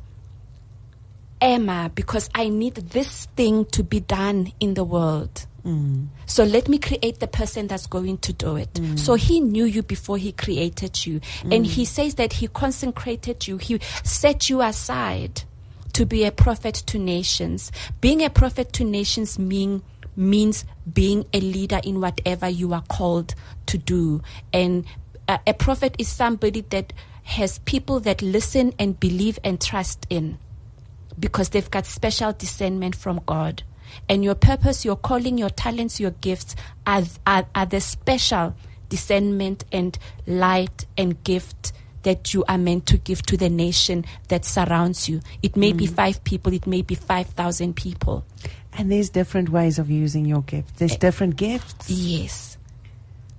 Emma 1.40 1.90
because 1.96 2.30
I 2.36 2.50
need 2.50 2.76
this 2.76 3.26
thing 3.38 3.66
to 3.66 3.84
be 3.84 4.02
done 4.02 4.52
in 4.60 4.74
the 4.74 4.84
world. 4.84 5.48
Mm. 5.66 6.08
So 6.26 6.44
let 6.44 6.68
me 6.68 6.78
create 6.78 7.20
the 7.20 7.28
person 7.28 7.68
that's 7.68 7.88
going 7.88 8.18
to 8.20 8.34
do 8.34 8.58
it. 8.58 8.80
So 8.96 9.14
he 9.14 9.40
knew 9.40 9.66
you 9.66 9.84
before 9.84 10.18
he 10.18 10.32
created 10.32 11.06
you. 11.06 11.22
And 11.44 11.66
he 11.66 11.86
says 11.86 12.16
that 12.16 12.34
he 12.34 12.48
consecrated 12.48 13.48
you, 13.48 13.58
he 13.58 13.80
set 14.04 14.50
you 14.50 14.62
aside 14.62 15.44
to 15.94 16.06
be 16.06 16.26
a 16.26 16.32
prophet 16.32 16.76
to 16.88 16.98
nations. 16.98 17.72
Being 18.02 18.24
a 18.24 18.30
prophet 18.30 18.74
to 18.74 18.84
nations 18.84 19.38
mean 19.38 19.84
means 20.22 20.64
being 20.92 21.26
a 21.34 21.42
leader 21.42 21.82
in 21.84 22.00
whatever 22.00 22.48
you 22.48 22.74
are 22.74 22.84
called 22.88 23.36
to 23.66 23.78
do. 23.78 24.22
And 24.54 24.86
a, 25.28 25.40
a 25.48 25.54
prophet 25.54 25.96
is 25.98 26.08
somebody 26.08 26.62
that 26.70 26.94
has 27.24 27.60
people 27.60 28.00
that 28.02 28.22
listen 28.22 28.74
and 28.80 29.00
believe 29.00 29.40
and 29.44 29.60
trust 29.60 30.06
in 30.10 30.38
because 31.20 31.50
they've 31.50 31.70
got 31.70 31.86
special 31.86 32.32
discernment 32.34 32.96
from 32.96 33.22
God. 33.26 33.64
And 34.08 34.24
your 34.24 34.36
purpose, 34.36 34.86
your 34.86 34.96
calling, 34.96 35.38
your 35.38 35.50
talents, 35.50 36.00
your 36.00 36.12
gifts 36.12 36.56
are, 36.88 37.04
are, 37.28 37.46
are 37.54 37.66
the 37.66 37.82
special 37.82 38.56
discernment 38.90 39.66
and 39.72 39.98
light 40.26 40.86
and 40.98 41.22
gift 41.24 41.74
that 42.04 42.34
you 42.34 42.44
are 42.48 42.58
meant 42.58 42.86
to 42.88 42.98
give 42.98 43.22
to 43.24 43.38
the 43.38 43.50
nation 43.50 44.06
that 44.30 44.46
surrounds 44.46 45.08
you. 45.10 45.22
It 45.44 45.56
may 45.56 45.74
be 45.74 45.86
five 45.88 46.24
people, 46.24 46.54
it 46.54 46.66
may 46.68 46.82
be 46.82 46.96
5,000 46.96 47.76
people. 47.76 48.26
And 48.78 48.92
there's 48.92 49.10
different 49.10 49.50
ways 49.50 49.78
of 49.80 49.90
using 49.90 50.26
your 50.26 50.42
gift. 50.42 50.78
There's 50.78 50.96
different 50.96 51.36
gifts. 51.36 51.90
Yes. 51.90 52.58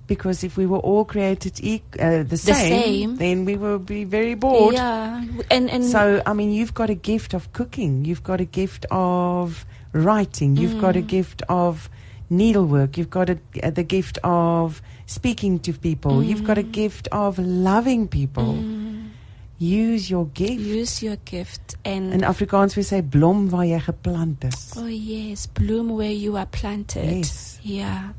Because 0.05 0.43
if 0.43 0.57
we 0.57 0.65
were 0.65 0.79
all 0.79 1.05
created 1.05 1.53
eq- 1.55 1.81
uh, 1.99 2.23
the, 2.23 2.37
same, 2.37 2.55
same. 2.55 3.15
then 3.15 3.45
we 3.45 3.55
will 3.55 3.79
be 3.79 4.03
very 4.03 4.35
bored. 4.35 4.73
Yeah. 4.75 5.23
And, 5.49 5.69
and 5.71 5.83
So, 5.83 6.21
I 6.25 6.33
mean, 6.33 6.51
you've 6.51 6.73
got 6.73 6.89
a 6.89 6.95
gift 6.95 7.33
of 7.33 7.51
cooking, 7.53 8.03
you've 8.05 8.21
got 8.23 8.41
a 8.41 8.45
gift 8.45 8.85
of 8.91 9.65
writing, 9.93 10.57
you've 10.57 10.79
got 10.81 10.95
a 10.97 11.01
Mm. 11.01 11.07
gift 11.07 11.41
of 11.49 11.89
needlework, 12.33 12.97
you've 12.97 13.09
got 13.09 13.29
a, 13.29 13.37
uh, 13.63 13.69
the 13.69 13.83
gift 13.83 14.17
of 14.23 14.81
speaking 15.05 15.59
to 15.59 15.73
people, 15.73 16.23
you've 16.23 16.43
got 16.43 16.57
a 16.57 16.63
gift 16.63 17.07
of 17.11 17.37
loving 17.39 18.07
people. 18.07 18.55
Mm. 18.55 19.09
Use 19.59 20.09
your 20.09 20.25
gift. 20.33 20.59
use 20.59 21.01
your 21.01 21.15
gift 21.23 21.75
and 21.85 22.11
In 22.11 22.21
Afrikaans 22.21 22.75
we 22.75 22.83
say 22.83 22.99
blom 23.01 23.49
waar 23.49 23.63
jy 23.63 23.79
geplant 23.79 24.43
is. 24.43 24.73
Oh 24.75 24.87
yes, 24.87 25.47
bloom 25.47 25.95
where 25.95 26.11
you 26.11 26.35
are 26.35 26.47
planted. 26.47 27.23
Yes. 27.23 27.59
Yeah. 27.63 28.09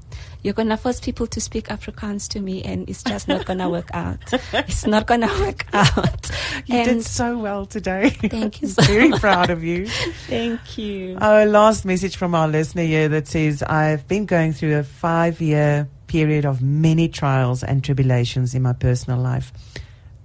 You're 0.45 0.53
gonna 0.55 0.77
force 0.77 1.01
people 1.01 1.27
to 1.29 1.41
speak 1.41 1.69
Afrikaans 1.69 2.29
to 2.29 2.41
me 2.41 2.63
and 2.63 2.87
it's 2.89 3.03
just 3.03 3.29
not 3.29 3.47
gonna 3.47 3.71
work 3.71 3.89
out. 3.95 4.19
It's 4.53 4.87
not 4.87 5.07
gonna 5.07 5.27
work 5.41 5.65
out. 5.73 6.31
You 6.67 6.77
and 6.77 6.89
did 6.89 7.03
so 7.05 7.39
well 7.39 7.65
today. 7.65 8.11
Thank 8.11 8.61
you 8.61 8.69
I'm 8.69 8.75
so 8.75 8.83
Very 8.83 9.09
much. 9.09 9.21
proud 9.23 9.49
of 9.49 9.65
you. 9.65 9.87
thank 10.29 10.77
you. 10.77 11.17
Our 11.19 11.47
last 11.47 11.87
message 11.87 12.17
from 12.17 12.35
our 12.35 12.47
listener 12.47 12.83
here 12.83 13.09
that 13.09 13.27
says, 13.27 13.63
I've 13.63 14.07
been 14.07 14.27
going 14.27 14.53
through 14.53 14.77
a 14.77 14.85
five 14.85 15.41
year 15.41 15.89
period 16.09 16.45
of 16.45 16.61
many 16.61 17.09
trials 17.09 17.65
and 17.65 17.83
tribulations 17.83 18.55
in 18.55 18.61
my 18.61 18.75
personal 18.75 19.19
life. 19.19 19.51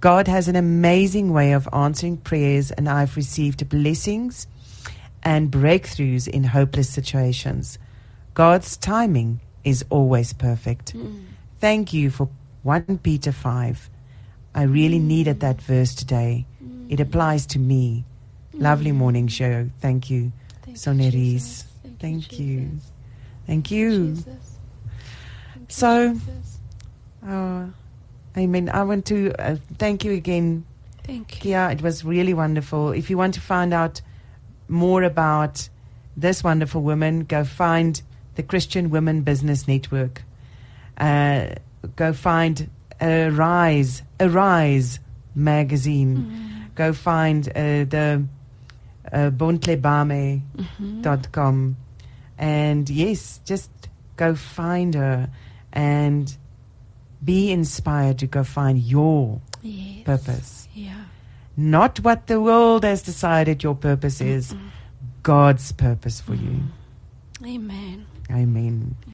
God 0.00 0.28
has 0.28 0.48
an 0.48 0.56
amazing 0.56 1.32
way 1.32 1.52
of 1.52 1.66
answering 1.72 2.18
prayers, 2.18 2.70
and 2.70 2.88
I've 2.88 3.16
received 3.16 3.68
blessings 3.68 4.46
and 5.22 5.50
breakthroughs 5.50 6.28
in 6.28 6.44
hopeless 6.44 6.88
situations. 6.90 7.78
God's 8.34 8.76
timing 8.76 9.40
is 9.64 9.84
always 9.90 10.32
perfect. 10.32 10.94
Mm. 10.96 11.24
Thank 11.58 11.92
you 11.92 12.10
for 12.10 12.28
1 12.62 12.98
Peter 13.02 13.32
5. 13.32 13.90
I 14.54 14.62
really 14.62 14.98
needed 14.98 15.40
that 15.40 15.60
verse 15.60 15.94
today. 15.94 16.46
It 16.88 16.98
applies 17.00 17.46
to 17.46 17.58
me. 17.58 18.04
Lovely 18.52 18.90
morning 18.92 19.28
show. 19.28 19.70
Thank 19.80 20.10
you. 20.10 20.32
Thank 20.62 20.68
you, 20.68 20.76
Sonia 20.76 21.10
Jesus. 21.10 21.66
Rees. 21.84 21.96
Thank 22.00 22.38
you. 22.38 22.70
Thank 23.46 23.70
you. 23.70 24.06
Jesus. 24.14 24.24
Thank 24.24 25.60
you, 25.60 25.66
So- 25.68 26.12
Jesus. 26.14 26.58
Oh, 27.26 27.70
amen. 28.36 28.70
I 28.70 28.82
want 28.82 29.04
to 29.06 29.32
uh, 29.38 29.56
thank 29.78 30.04
you 30.04 30.12
again, 30.12 30.64
thank 31.04 31.44
you. 31.44 31.52
Kea. 31.52 31.72
It 31.72 31.82
was 31.82 32.04
really 32.04 32.32
wonderful. 32.34 32.92
If 32.92 33.10
you 33.10 33.18
want 33.18 33.34
to 33.34 33.40
find 33.40 33.74
out 33.74 34.00
more 34.68 35.02
about 35.02 35.68
this 36.16 36.42
wonderful 36.42 36.82
woman, 36.82 37.24
go 37.24 37.44
find 37.44 38.02
the 38.40 38.46
Christian 38.46 38.88
Women 38.90 39.20
Business 39.22 39.68
Network. 39.68 40.22
Uh, 40.96 41.54
go 41.96 42.12
find 42.12 42.70
Arise, 43.00 44.02
Arise 44.18 44.98
magazine. 45.34 46.16
Mm. 46.16 46.74
Go 46.74 46.92
find 46.92 47.48
uh, 47.48 47.52
the 47.84 48.24
uh, 49.12 49.30
bontlebame. 49.30 50.42
Mhm. 50.56 51.02
dot 51.02 51.32
com 51.32 51.76
and 52.38 52.88
yes 52.88 53.40
just 53.44 53.70
go 54.16 54.34
find 54.34 54.94
her 54.94 55.28
and 55.72 56.36
be 57.22 57.50
inspired 57.52 58.18
to 58.18 58.26
go 58.26 58.42
find 58.44 58.78
your 58.78 59.40
Yes. 59.62 60.04
purpose 60.04 60.68
Yeah. 60.74 61.04
not 61.56 62.00
what 62.00 62.26
the 62.28 62.40
world 62.40 62.84
has 62.84 63.02
decided 63.02 63.62
your 63.62 63.74
purpose 63.74 64.20
is 64.22 64.54
god's 65.22 65.72
purpose 65.72 66.20
for 66.20 66.34
you 66.34 66.60
Amen. 67.44 68.06
Amen 68.30 68.96